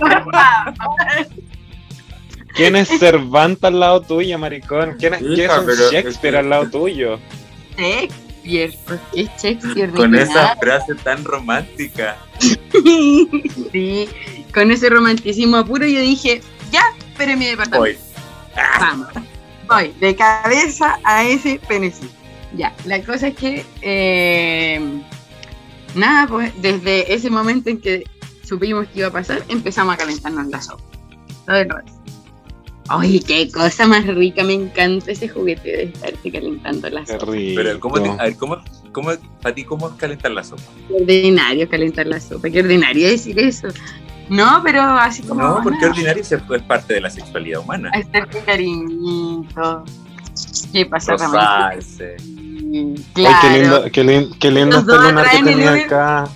¿Quién 2.59 2.75
es 2.75 2.89
Cervantes 2.89 3.63
al 3.63 3.79
lado 3.79 4.01
tuyo, 4.01 4.37
maricón? 4.37 4.97
¿Quién 4.99 5.15
es, 5.15 5.21
quién 5.21 5.33
es 5.33 5.39
Hija, 5.39 5.61
un 5.61 5.67
pero- 5.67 5.91
Shakespeare 5.93 6.37
al 6.39 6.51
lado 6.51 6.69
tuyo? 6.69 7.21
Shakespeare, 7.77 8.75
¿por 8.85 8.99
qué 9.13 9.31
Shakespeare? 9.41 9.91
Con 9.93 10.13
esa 10.17 10.57
frase 10.57 10.97
tan 10.97 11.25
romántica. 11.25 12.17
sí, 13.73 14.09
con 14.53 14.73
ese 14.73 14.91
romanticismo 14.91 15.65
puro 15.65 15.87
yo 15.87 16.01
dije, 16.01 16.41
ya, 16.73 16.83
pero 17.17 17.37
mi 17.37 17.47
departamento. 17.47 17.81
Hoy. 17.81 17.97
Vamos. 18.81 19.07
Voy 19.69 19.95
de 20.01 20.17
cabeza 20.17 20.99
a 21.05 21.25
ese 21.25 21.61
penecito. 21.69 22.13
Ya, 22.55 22.75
la 22.87 23.01
cosa 23.05 23.29
es 23.29 23.37
que, 23.37 23.65
eh, 23.83 24.81
nada, 25.95 26.27
pues 26.27 26.53
desde 26.61 27.15
ese 27.15 27.31
momento 27.31 27.71
en 27.71 27.81
que 27.81 28.03
supimos 28.43 28.89
que 28.89 28.99
iba 28.99 29.09
a 29.09 29.13
pasar, 29.13 29.45
empezamos 29.49 29.95
a 29.95 29.97
calentarnos 29.97 30.49
la 30.49 30.61
sopa. 30.61 30.83
Todo 31.47 31.57
el 31.57 31.69
rato. 31.71 31.98
Ay, 32.89 33.21
qué 33.21 33.51
cosa 33.51 33.87
más 33.87 34.07
rica, 34.07 34.43
me 34.45 34.55
encanta 34.55 35.13
ese 35.13 35.29
juguete 35.29 35.69
de 35.69 35.83
estarte 35.85 36.33
calentando 36.33 36.89
la 36.89 37.05
sopa. 37.07 37.27
Pero, 37.33 37.79
¿cómo 37.81 38.01
te- 38.03 38.09
a 38.11 38.17
ver, 38.25 38.37
¿cómo, 38.37 38.57
cómo, 38.93 39.11
para 39.43 39.55
ti, 39.55 39.65
cómo 39.65 39.89
es 39.89 39.95
calentar 39.95 40.31
la 40.31 40.43
sopa? 40.45 40.63
Qué 40.89 40.95
ordinario 40.95 41.69
calentar 41.69 42.07
la 42.07 42.21
sopa, 42.21 42.49
qué 42.51 42.61
ordinario 42.61 43.09
decir 43.09 43.39
eso. 43.39 43.69
No, 44.31 44.61
pero 44.65 44.83
así 44.83 45.23
como. 45.23 45.43
No, 45.43 45.61
porque 45.63 45.79
nada, 45.79 45.91
ordinario 45.91 46.25
se- 46.25 46.37
es 46.37 46.63
parte 46.63 46.95
de 46.95 47.01
la 47.01 47.11
sexualidad 47.11 47.61
humana. 47.61 47.91
Hacerte 47.95 48.41
cariñito. 48.41 49.85
¿Qué 50.73 50.87
pasa, 50.87 51.17
Ramón? 51.17 51.35
Rozarse. 51.35 52.17
Ay, 52.21 52.95
Claro. 53.15 53.39
qué 53.41 53.59
lindo, 53.59 53.85
qué, 53.93 54.05
lin- 54.05 54.39
qué 54.39 54.51
lindo 54.51 54.79
este 54.79 54.93
lunar 54.93 55.31
que 55.31 55.37
el 55.39 55.45
tenía 55.45 55.73
acá. 55.73 56.29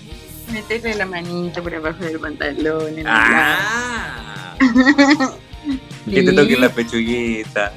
Meterle 0.51 0.95
la 0.95 1.05
manito 1.05 1.61
por 1.63 1.73
abajo 1.75 2.03
del 2.03 2.19
pantalón. 2.19 2.87
en 2.89 2.99
el 2.99 3.05
Ah. 3.07 4.55
Que 6.09 6.23
te 6.23 6.33
toquen 6.33 6.61
la 6.61 6.69
pechuguita. 6.69 7.71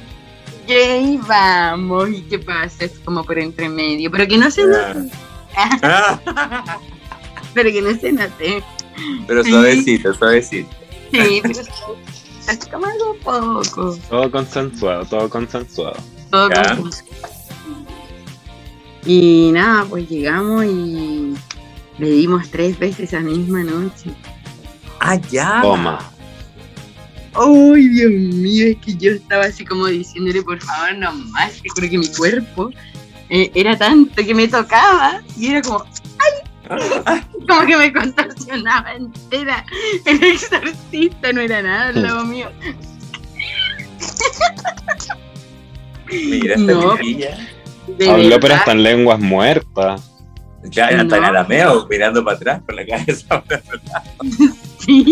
Y 0.67 0.71
ahí 0.73 1.19
vamos. 1.27 2.09
¿Y 2.09 2.21
qué 2.23 2.39
pasa? 2.39 2.85
Es 2.85 2.99
como 3.05 3.23
por 3.23 3.39
entre 3.39 3.69
medio. 3.69 4.11
Pero 4.11 4.27
que 4.27 4.37
no 4.37 4.51
se 4.51 4.65
note. 4.65 5.09
Ah. 5.55 6.19
Pero 7.53 7.71
que 7.71 7.81
no 7.81 7.97
se 7.99 8.11
note. 8.11 8.63
Pero 9.27 9.43
Sí. 9.43 9.51
suavecito, 9.51 10.13
suavecito. 10.13 10.69
Sí, 11.11 11.39
pero 11.41 11.61
es 11.61 12.65
como 12.67 12.85
algo 12.85 13.15
poco. 13.23 13.97
Todo 14.09 14.29
consensuado, 14.31 15.05
todo 15.05 15.29
consensuado. 15.29 15.95
Todo 16.29 16.49
Ya. 16.49 16.75
como- 16.75 16.89
Y 19.05 19.51
nada, 19.53 19.85
pues 19.85 20.09
llegamos 20.09 20.65
y 20.65 21.33
le 21.97 22.09
dimos 22.09 22.49
tres 22.49 22.77
veces 22.77 23.01
esa 23.13 23.21
misma 23.21 23.63
noche. 23.63 24.11
Ah, 24.99 25.15
ya. 25.15 25.61
Toma. 25.61 25.99
Ay, 27.37 27.87
Dios 27.89 28.11
mío, 28.11 28.67
es 28.67 28.77
que 28.77 28.95
yo 28.95 29.11
estaba 29.11 29.45
así 29.45 29.63
como 29.65 29.87
diciéndole, 29.87 30.41
por 30.41 30.59
favor, 30.61 30.95
no 30.97 31.11
más. 31.13 31.61
Te 31.61 31.69
juro 31.69 31.89
que 31.89 31.97
mi 31.97 32.07
cuerpo 32.07 32.71
eh, 33.29 33.51
era 33.53 33.77
tanto 33.77 34.15
que 34.25 34.33
me 34.33 34.47
tocaba 34.47 35.21
y 35.37 35.47
era 35.47 35.61
como, 35.61 35.85
como 37.47 37.65
que 37.67 37.77
me 37.77 37.93
contorsionaba 37.93 38.93
entera. 38.93 39.65
El 40.05 40.23
exorcista 40.23 41.31
no 41.33 41.41
era 41.41 41.61
nada 41.61 41.91
lado 41.91 42.25
mío. 42.25 42.49
Mira, 46.11 46.55
esta 46.55 46.73
No. 46.73 46.91
Habló, 48.11 48.39
pero 48.39 48.53
hasta 48.55 48.71
en 48.73 48.83
lenguas 48.83 49.19
muertas. 49.19 50.13
Ya 50.63 50.89
era 50.89 51.07
tan 51.07 51.21
No. 51.21 51.27
arameo, 51.27 51.87
mirando 51.89 52.23
para 52.23 52.35
atrás 52.35 52.61
con 52.65 52.75
la 52.75 52.85
cabeza. 52.85 53.43
Sí. 54.79 55.05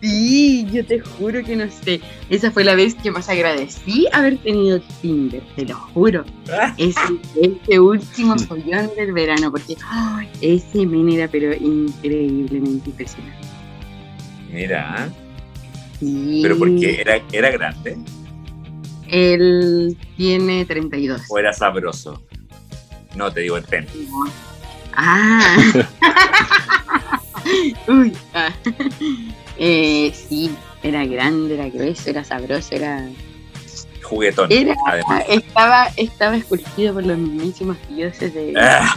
Sí, 0.00 0.66
yo 0.72 0.84
te 0.86 0.98
juro 1.00 1.42
que 1.44 1.56
no 1.56 1.66
sé. 1.70 2.00
Esa 2.30 2.50
fue 2.50 2.64
la 2.64 2.74
vez 2.74 2.94
que 2.94 3.10
más 3.10 3.28
agradecí 3.28 4.06
haber 4.12 4.38
tenido 4.38 4.80
Tinder, 5.02 5.42
te 5.56 5.66
lo 5.66 5.74
juro. 5.76 6.24
Ese, 6.78 6.98
ese 7.40 7.78
último 7.80 8.38
follón 8.38 8.90
del 8.96 9.12
verano, 9.12 9.50
porque 9.50 9.76
ese 10.40 10.86
men 10.86 11.10
era 11.10 11.28
pero 11.28 11.52
increíblemente 11.54 12.90
impresionante. 12.90 13.46
Mira, 14.50 15.10
Sí. 16.00 16.40
pero 16.42 16.56
porque 16.56 16.98
era, 17.02 17.20
era 17.30 17.50
grande 17.50 17.98
Él 19.08 19.98
tiene 20.16 20.64
32. 20.64 21.20
o 21.28 21.38
era 21.38 21.52
sabroso. 21.52 22.22
No, 23.16 23.30
te 23.30 23.40
digo 23.40 23.58
el 23.58 23.64
pene. 23.64 23.86
Ah. 24.94 25.56
Uy. 27.88 28.12
ah. 28.34 28.50
Eh, 29.62 30.10
sí, 30.14 30.50
era 30.82 31.04
grande, 31.04 31.54
era 31.54 31.68
grueso, 31.68 32.08
era 32.08 32.24
sabroso, 32.24 32.74
era... 32.74 33.06
Juguetón, 34.02 34.50
Era, 34.50 34.74
además. 34.86 35.24
estaba, 35.28 35.88
estaba 35.96 36.36
esculpido 36.36 36.94
por 36.94 37.04
los 37.04 37.18
mismísimos 37.18 37.76
dioses 37.88 38.32
de... 38.32 38.54
Ah, 38.58 38.96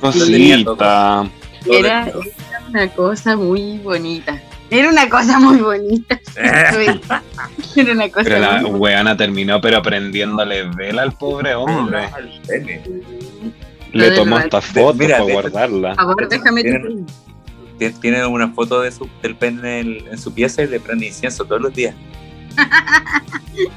Cosita. 0.00 1.26
Era, 1.64 2.06
era 2.06 2.62
una 2.68 2.88
cosa 2.90 3.36
muy 3.36 3.78
bonita. 3.78 4.40
Era 4.70 4.90
una 4.90 5.08
cosa 5.08 5.38
muy 5.38 5.58
bonita. 5.58 6.20
Era 6.36 7.92
una 7.92 8.08
cosa 8.08 8.24
Pero 8.24 8.38
la 8.38 8.60
muy 8.60 8.70
weana 8.72 9.16
terminó 9.16 9.60
pero 9.60 9.80
prendiéndole 9.80 10.64
vela 10.64 11.02
al 11.02 11.12
pobre 11.12 11.54
hombre. 11.54 12.08
Le 13.92 14.10
tomó 14.10 14.36
hasta 14.36 14.60
fotos 14.60 15.06
para 15.06 15.20
guardarla. 15.20 15.88
Por 15.94 15.96
favor, 15.96 16.28
déjame 16.28 16.62
Tiene 18.00 18.24
una 18.26 18.48
foto 18.48 18.80
de 18.80 18.90
su, 18.92 19.08
del 19.22 19.36
pene 19.36 19.80
en, 19.80 19.86
el- 19.86 20.08
en 20.08 20.18
su 20.18 20.32
pieza 20.32 20.62
y 20.62 20.68
le 20.68 20.80
prende 20.80 21.06
incienso 21.06 21.44
todos 21.44 21.60
los 21.60 21.74
días. 21.74 21.94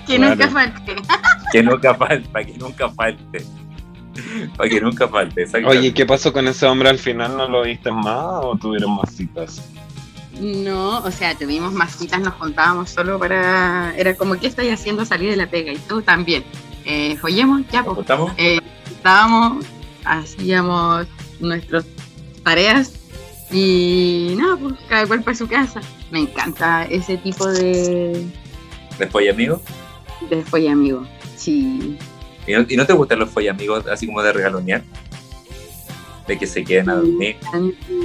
que 0.07 0.15
Claro. 0.15 0.29
nunca 0.35 0.49
falte. 0.49 0.95
Que 1.51 1.63
nunca 1.63 1.95
falte, 1.95 2.29
para 2.29 2.45
que 2.45 2.53
nunca 2.57 2.89
falte. 2.89 3.45
Para 4.55 4.69
que 4.69 4.81
nunca 4.81 5.07
falte. 5.07 5.45
Oye, 5.65 5.93
¿qué 5.93 6.05
pasó 6.05 6.31
con 6.31 6.47
ese 6.47 6.65
hombre 6.67 6.89
al 6.89 6.99
final? 6.99 7.35
¿No 7.35 7.47
lo 7.47 7.63
viste 7.63 7.91
más 7.91 8.43
o 8.43 8.55
tuvieron 8.59 8.95
más 8.95 9.11
citas? 9.15 9.61
No, 10.39 10.99
o 10.99 11.11
sea, 11.11 11.35
tuvimos 11.35 11.73
más 11.73 11.95
citas, 11.95 12.19
nos 12.21 12.33
juntábamos 12.35 12.89
solo 12.91 13.17
para. 13.17 13.93
Era 13.97 14.15
como, 14.15 14.35
¿qué 14.39 14.47
estoy 14.47 14.69
haciendo 14.69 15.05
salir 15.05 15.31
de 15.31 15.37
la 15.37 15.49
pega? 15.49 15.71
Y 15.73 15.77
tú 15.77 16.01
también. 16.01 16.43
Eh, 16.85 17.17
follemos, 17.17 17.61
ya, 17.71 17.81
¿Nos 17.81 17.95
pues. 18.05 18.07
Eh, 18.37 18.59
estábamos, 18.89 19.65
hacíamos 20.05 21.07
nuestras 21.39 21.85
tareas 22.43 22.93
y 23.51 24.35
nada, 24.37 24.57
pues 24.57 24.73
cada 24.87 25.07
cual 25.07 25.23
para 25.23 25.35
su 25.37 25.47
casa. 25.47 25.81
Me 26.11 26.19
encanta 26.21 26.85
ese 26.85 27.17
tipo 27.17 27.47
de, 27.47 28.25
¿Después 28.97 29.25
y 29.25 29.29
amigos? 29.29 29.61
de 30.29 30.43
folla 30.43 30.71
amigo. 30.73 31.05
Sí. 31.35 31.97
¿Y 32.47 32.53
no, 32.53 32.65
y 32.67 32.75
no 32.75 32.85
te 32.85 32.93
gustan 32.93 33.19
los 33.19 33.29
follamigos 33.29 33.85
así 33.87 34.05
como 34.07 34.21
de 34.21 34.33
regalonear? 34.33 34.83
De 36.27 36.37
que 36.37 36.45
se 36.47 36.63
queden 36.63 36.89
a 36.89 36.95
dormir. 36.95 37.37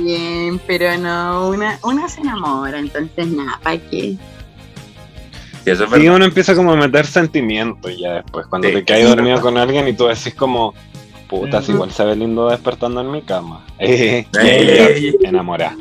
Bien, 0.03 0.61
pero 0.67 0.97
no, 0.99 1.49
una, 1.51 1.79
una 1.83 2.09
se 2.09 2.21
enamora, 2.23 2.79
entonces 2.79 3.27
nada, 3.29 3.59
¿para 3.63 3.79
qué? 3.79 4.17
Sí, 5.65 5.71
eso 5.71 5.85
es 5.85 5.91
Sí, 5.91 5.97
verdad. 5.99 6.17
uno 6.17 6.25
empieza 6.27 6.55
como 6.55 6.73
a 6.73 6.77
meter 6.77 7.07
sentimientos 7.07 7.93
ya 7.99 8.15
después, 8.23 8.47
cuando 8.47 8.69
Sí, 8.69 8.75
te 8.75 8.85
caes 8.85 9.09
dormido 9.09 9.41
con 9.41 9.57
alguien 9.59 9.89
y 9.89 9.93
tú 9.95 10.07
decís 10.07 10.35
como, 10.35 10.75
puta, 11.41 11.61
si 11.61 11.69
Ujú. 11.69 11.77
igual 11.77 11.93
se 11.93 12.05
ve 12.05 12.17
lindo 12.17 12.49
despertando 12.49 13.01
en 13.01 13.11
mi 13.11 13.23
cama. 13.23 13.65
Eh, 13.79 14.27
enamorada. 15.23 15.77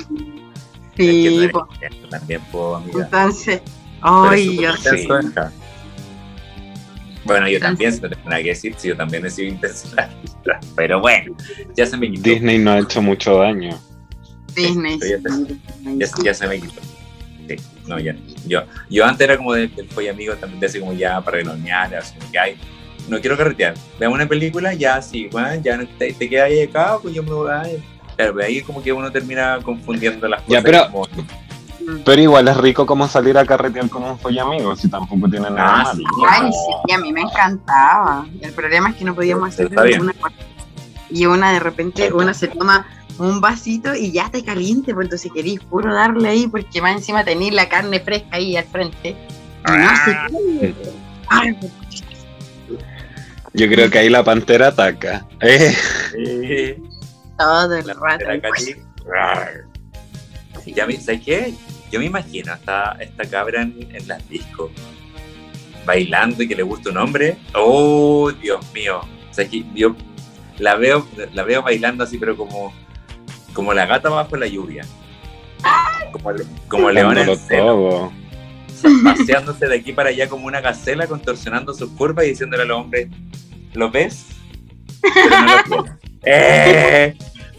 Sí, 0.96 1.50
pues, 1.52 1.66
también, 2.10 2.42
amiga. 2.52 3.04
entonces, 3.06 3.62
ay, 4.02 4.60
yo 4.62 4.74
sí. 4.78 5.08
Bueno, 7.26 7.48
yo 7.48 7.60
también, 7.60 8.00
tengo 8.00 8.16
nada 8.26 8.44
que 8.44 8.50
decir, 8.50 8.76
si 8.78 8.90
yo 8.90 8.98
también 8.98 9.26
he 9.26 9.30
sido 9.30 9.48
intenso 9.48 9.88
en 9.90 9.96
la 9.96 10.08
vida. 10.08 10.60
Pero 10.76 11.00
bueno, 11.00 11.36
ya 11.76 11.86
se 11.86 11.98
me 11.98 12.12
quitó. 12.12 12.30
Disney 12.30 12.58
no 12.60 12.72
ha 12.72 12.80
hecho 12.80 13.02
mucho 13.02 13.38
daño. 13.38 13.80
Disney. 14.54 15.00
Sí, 15.00 15.10
ya 15.10 15.30
sí, 15.34 15.62
Ya, 15.98 16.24
ya 16.24 16.34
se 16.34 16.48
me 16.48 16.60
quitó. 16.60 16.82
Sí, 17.48 17.56
no, 17.88 18.00
ya. 18.00 18.16
Yo, 18.46 18.64
yo 18.90 19.06
antes 19.06 19.26
era 19.26 19.38
como 19.38 19.54
del, 19.54 19.72
folla 19.90 20.12
amigo, 20.12 20.36
también 20.36 20.60
de 20.60 20.68
así 20.68 20.80
como 20.80 20.94
ya 20.94 21.22
para 21.22 21.38
reloñar, 21.38 21.96
así 21.96 22.16
como 22.18 22.32
que 22.32 22.40
ay, 22.40 22.58
no 23.08 23.20
quiero 23.20 23.38
carretear. 23.38 23.74
Veamos 24.00 24.18
una 24.18 24.28
película, 24.28 24.74
ya 24.74 25.02
sí, 25.02 25.28
bueno, 25.32 25.56
ya 25.64 25.78
no 25.78 25.88
te, 25.98 26.14
te 26.14 26.30
quedas 26.30 26.46
ahí 26.48 26.62
acá, 26.64 26.98
pues 27.02 27.14
yo 27.14 27.24
me 27.24 27.32
voy 27.32 27.50
a. 27.52 27.64
Claro, 28.16 28.34
pero 28.36 28.46
ahí 28.46 28.62
como 28.62 28.82
que 28.84 28.94
uno 28.94 29.12
termina 29.12 29.60
confundiendo 29.64 30.28
las 30.28 30.42
Ya, 30.48 30.62
cosas. 30.62 30.64
pero- 30.64 30.92
como- 30.92 31.08
Pero 32.06 32.22
igual 32.22 32.48
es 32.48 32.56
rico 32.58 32.86
como 32.86 33.08
salir 33.10 33.38
a 33.38 33.46
carretear 33.46 33.90
con 33.90 34.04
un 34.04 34.18
follamigo, 34.18 34.74
si 34.76 34.88
tampoco 34.90 35.28
tiene 35.30 35.50
nada 35.50 35.82
Ah, 35.82 35.84
malo. 35.84 35.98
sí. 35.98 36.04
Ay, 36.30 36.50
sí, 36.88 36.94
a 36.94 36.98
mí 36.98 37.12
me 37.12 37.22
encantaba. 37.22 38.26
El 38.42 38.54
problema 38.54 38.92
es 38.92 38.96
que 38.96 39.04
no 39.04 39.14
podíamos 39.14 39.54
Pero 39.56 39.68
hacerlo 39.68 39.84
está 39.84 39.84
bien. 39.84 40.02
una 40.02 40.14
cosa. 40.14 40.36
Y 41.10 41.26
una 41.26 41.52
de 41.52 41.60
repente, 41.60 42.14
una 42.14 42.34
se 42.34 42.48
toma 42.48 42.86
un 43.20 43.42
vasito 43.42 43.94
y 43.96 44.12
ya 44.14 44.30
te 44.30 44.44
caliente, 44.46 44.94
pues 44.94 45.06
entonces 45.08 45.32
querís 45.34 45.60
puro 45.60 45.94
darle 45.94 46.30
ahí, 46.30 46.48
porque 46.48 46.82
más 46.82 46.94
encima 46.96 47.24
tenéis 47.26 47.54
la 47.54 47.68
carne 47.68 48.00
fresca 48.00 48.38
ahí 48.38 48.56
al 48.56 48.64
frente. 48.66 49.10
Y 49.10 49.72
no 49.72 49.90
Ah. 49.90 50.28
se. 50.30 50.74
Ay, 51.30 51.58
Yo 53.54 53.68
creo 53.68 53.90
que 53.90 54.00
ahí 54.00 54.10
la 54.10 54.24
pantera 54.24 54.68
ataca. 54.68 55.26
Eh, 55.42 55.76
Eh, 56.18 56.82
todo 57.38 57.76
el 57.76 57.86
la 57.88 57.94
rato. 57.94 58.26
rar. 59.06 59.64
Ya 60.66 60.86
me- 60.88 60.98
¿Sabes 61.00 61.22
qué? 61.24 61.54
Yo 61.92 62.00
me 62.00 62.06
imagino 62.06 62.54
esta, 62.54 62.98
esta 63.00 63.26
cabra 63.26 63.62
en, 63.62 63.88
en 63.94 64.08
las 64.08 64.28
discos 64.30 64.72
bailando 65.86 66.42
y 66.44 66.48
que 66.48 66.56
le 66.56 66.64
gusta 66.64 66.90
un 66.90 66.98
hombre. 66.98 67.38
Oh, 67.54 68.32
Dios 68.42 68.66
mío. 68.74 69.02
O 69.30 69.34
sea, 69.34 69.48
que 69.48 69.64
yo 69.76 69.96
la 70.58 70.76
veo, 70.76 71.06
la 71.34 71.44
veo 71.44 71.62
bailando 71.62 72.04
así, 72.04 72.18
pero 72.18 72.38
como, 72.38 72.74
como 73.54 73.74
la 73.74 73.86
gata 73.86 74.10
bajo 74.10 74.36
la 74.38 74.48
lluvia. 74.48 74.86
Como, 76.12 76.32
le- 76.32 76.46
como 76.68 76.90
león 76.92 77.18
en 77.18 77.30
paseándose 79.04 79.68
de 79.68 79.76
aquí 79.76 79.94
para 79.94 80.10
allá 80.10 80.28
como 80.30 80.48
una 80.48 80.62
gacela, 80.62 81.08
contorsionando 81.08 81.74
sus 81.74 81.90
curvas 81.92 82.26
y 82.26 82.30
diciéndole 82.30 82.64
al 82.64 82.72
hombre, 82.72 83.10
¿lo 83.74 83.90
ves? 83.92 84.26
Pero 85.02 85.42
no 85.42 85.76
lo. 85.78 85.86
¡Eh! 86.26 87.16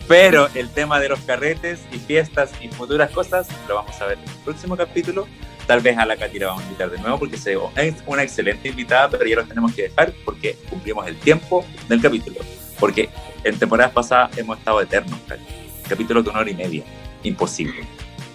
Pero 0.06 0.48
el 0.54 0.68
tema 0.70 1.00
de 1.00 1.08
los 1.08 1.20
carretes 1.20 1.80
y 1.92 1.96
fiestas 1.98 2.50
y 2.60 2.68
futuras 2.68 3.10
cosas 3.10 3.48
lo 3.68 3.76
vamos 3.76 3.98
a 4.00 4.06
ver 4.06 4.18
en 4.18 4.28
el 4.28 4.36
próximo 4.44 4.76
capítulo. 4.76 5.26
Tal 5.66 5.80
vez 5.80 5.96
a 5.96 6.04
la 6.04 6.16
Katy 6.16 6.38
la 6.38 6.48
vamos 6.48 6.62
a 6.62 6.66
invitar 6.66 6.90
de 6.90 6.98
nuevo 6.98 7.18
porque 7.18 7.38
se- 7.38 7.56
es 7.76 7.94
una 8.06 8.22
excelente 8.22 8.68
invitada, 8.68 9.08
pero 9.08 9.24
ya 9.26 9.36
los 9.36 9.48
tenemos 9.48 9.72
que 9.72 9.84
dejar 9.84 10.12
porque 10.24 10.56
cumplimos 10.68 11.06
el 11.06 11.16
tiempo 11.16 11.64
del 11.88 12.02
capítulo. 12.02 12.36
Porque 12.78 13.08
en 13.44 13.58
temporadas 13.58 13.92
pasadas 13.92 14.36
hemos 14.36 14.58
estado 14.58 14.80
eternos, 14.82 15.18
Katy. 15.26 15.42
Capítulos 15.88 16.22
de 16.24 16.30
una 16.30 16.40
hora 16.40 16.50
y 16.50 16.54
media. 16.54 16.84
Imposible. 17.22 17.86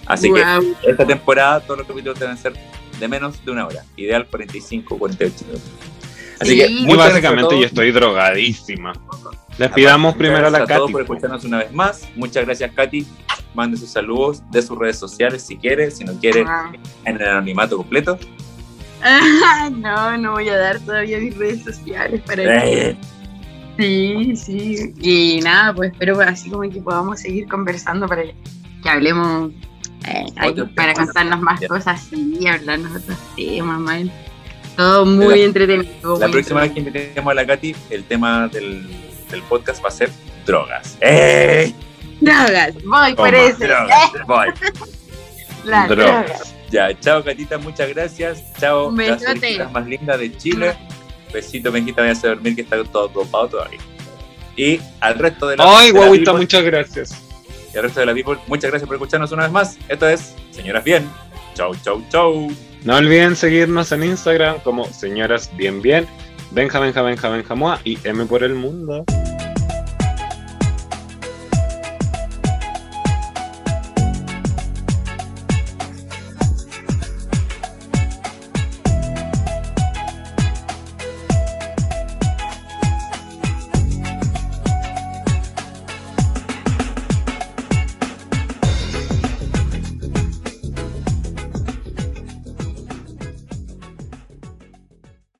Así 0.07 0.33
que 0.33 0.39
Guau. 0.41 0.75
esta 0.87 1.05
temporada 1.05 1.59
todos 1.59 1.79
los 1.79 1.87
capítulos 1.87 2.19
deben 2.19 2.35
ser 2.37 2.53
de 2.99 3.07
menos 3.07 3.43
de 3.45 3.51
una 3.51 3.65
hora. 3.67 3.83
Ideal 3.97 4.27
45, 4.27 4.97
48 4.97 5.45
minutos. 5.45 5.63
Así 6.39 6.51
Sí. 6.51 6.57
que 6.59 6.67
Y 6.67 6.77
Y 6.79 6.85
muchas 6.85 6.95
gracias 6.97 6.99
a 6.99 7.13
básicamente 7.13 7.59
yo 7.59 7.65
estoy 7.65 7.91
drogadísima. 7.91 8.93
Les 9.57 9.71
pidamos 9.71 10.15
primero 10.15 10.47
a 10.47 10.49
la 10.49 10.59
todos 10.65 10.81
Katy. 10.81 10.91
por 10.93 11.01
escucharnos 11.01 11.43
una 11.43 11.57
vez 11.59 11.73
más. 11.73 12.07
Muchas 12.15 12.45
gracias, 12.45 12.71
Katy. 12.73 13.05
Mande 13.53 13.77
sus 13.77 13.89
saludos 13.89 14.41
de 14.51 14.61
sus 14.61 14.77
redes 14.77 14.97
sociales 14.97 15.41
si 15.45 15.57
quiere, 15.57 15.91
si 15.91 16.03
no 16.05 16.13
quiere, 16.13 16.45
Ah. 16.47 16.71
en 17.05 17.15
el 17.21 17.27
anonimato 17.27 17.75
completo. 17.77 18.17
no, 19.77 20.17
no 20.17 20.31
voy 20.33 20.49
a 20.49 20.57
dar 20.57 20.79
todavía 20.79 21.17
mis 21.19 21.35
redes 21.37 21.63
sociales 21.63 22.21
para 22.25 22.43
Eh, 22.65 22.97
Sí, 23.77 24.35
sí. 24.35 24.93
Y 24.99 25.39
nada, 25.41 25.73
pues 25.73 25.91
espero 25.93 26.19
así 26.19 26.49
como 26.49 26.69
que 26.69 26.81
podamos 26.81 27.21
seguir 27.21 27.47
conversando 27.47 28.07
para 28.07 28.23
que 28.23 28.89
hablemos, 28.89 29.51
eh, 30.07 30.25
ahí, 30.37 30.53
para 30.75 30.93
contarnos 30.93 31.41
más 31.41 31.59
Ya. 31.59 31.67
cosas 31.67 32.07
y 32.11 32.47
hablarnos 32.47 32.93
de 32.93 32.99
otros 32.99 33.17
temas, 33.35 33.79
man. 33.79 34.11
Todo 34.77 35.05
muy 35.05 35.39
La- 35.39 35.45
entretenido. 35.45 36.19
la 36.19 36.27
muy 36.27 36.31
próxima 36.33 36.61
vez 36.61 36.71
que 36.71 36.79
invitemos 36.79 37.31
a 37.31 37.33
la 37.35 37.45
Katy, 37.45 37.75
el 37.89 38.03
tema 38.05 38.47
del, 38.47 38.87
del 39.29 39.41
podcast 39.43 39.83
va 39.83 39.89
a 39.89 39.91
ser 39.91 40.09
drogas. 40.45 40.97
¡Eh! 41.01 41.73
Drogas, 42.21 42.73
voy 42.85 43.13
por 43.15 43.33
eso. 43.35 43.57
Drogas. 43.59 44.11
Voy. 44.27 44.47
Las 45.65 45.89
Drogas. 45.89 46.25
drogas. 46.27 46.55
Ya, 46.71 46.97
chao, 46.99 47.23
Catita, 47.23 47.57
muchas 47.57 47.89
gracias. 47.89 48.43
Chao, 48.59 48.91
las 48.95 49.71
más 49.71 49.87
lindas 49.87 50.19
de 50.19 50.35
Chile. 50.37 50.75
Besito, 51.33 51.71
Benjita, 51.71 52.01
vaya 52.01 52.13
a 52.13 52.27
dormir 52.27 52.55
que 52.55 52.61
está 52.61 52.83
todo 52.83 53.07
dopado 53.07 53.47
todavía. 53.49 53.79
Y 54.55 54.79
al 54.99 55.15
resto 55.17 55.47
de 55.47 55.57
la 55.57 55.79
Ay, 55.79 55.91
guaguita, 55.91 56.33
muchas 56.33 56.63
gracias. 56.63 57.21
Y 57.73 57.77
al 57.77 57.83
resto 57.83 57.99
de 57.99 58.05
la 58.05 58.13
people, 58.13 58.37
muchas 58.47 58.69
gracias 58.69 58.87
por 58.87 58.95
escucharnos 58.95 59.31
una 59.31 59.43
vez 59.43 59.51
más. 59.51 59.77
Esto 59.87 60.07
es 60.07 60.35
Señoras 60.51 60.83
Bien. 60.83 61.09
Chau, 61.53 61.75
chau, 61.83 62.01
chau. 62.09 62.49
No 62.83 62.95
olviden 62.95 63.35
seguirnos 63.35 63.91
en 63.91 64.03
Instagram 64.03 64.59
como 64.61 64.85
señoras 64.85 65.51
bien 65.57 65.81
bien, 65.81 66.07
Benja, 66.51 66.79
Benja, 66.79 67.01
Benja, 67.01 67.29
Benjamoa 67.29 67.79
y 67.83 67.97
M 68.05 68.25
por 68.25 68.43
el 68.43 68.55
mundo. 68.55 69.03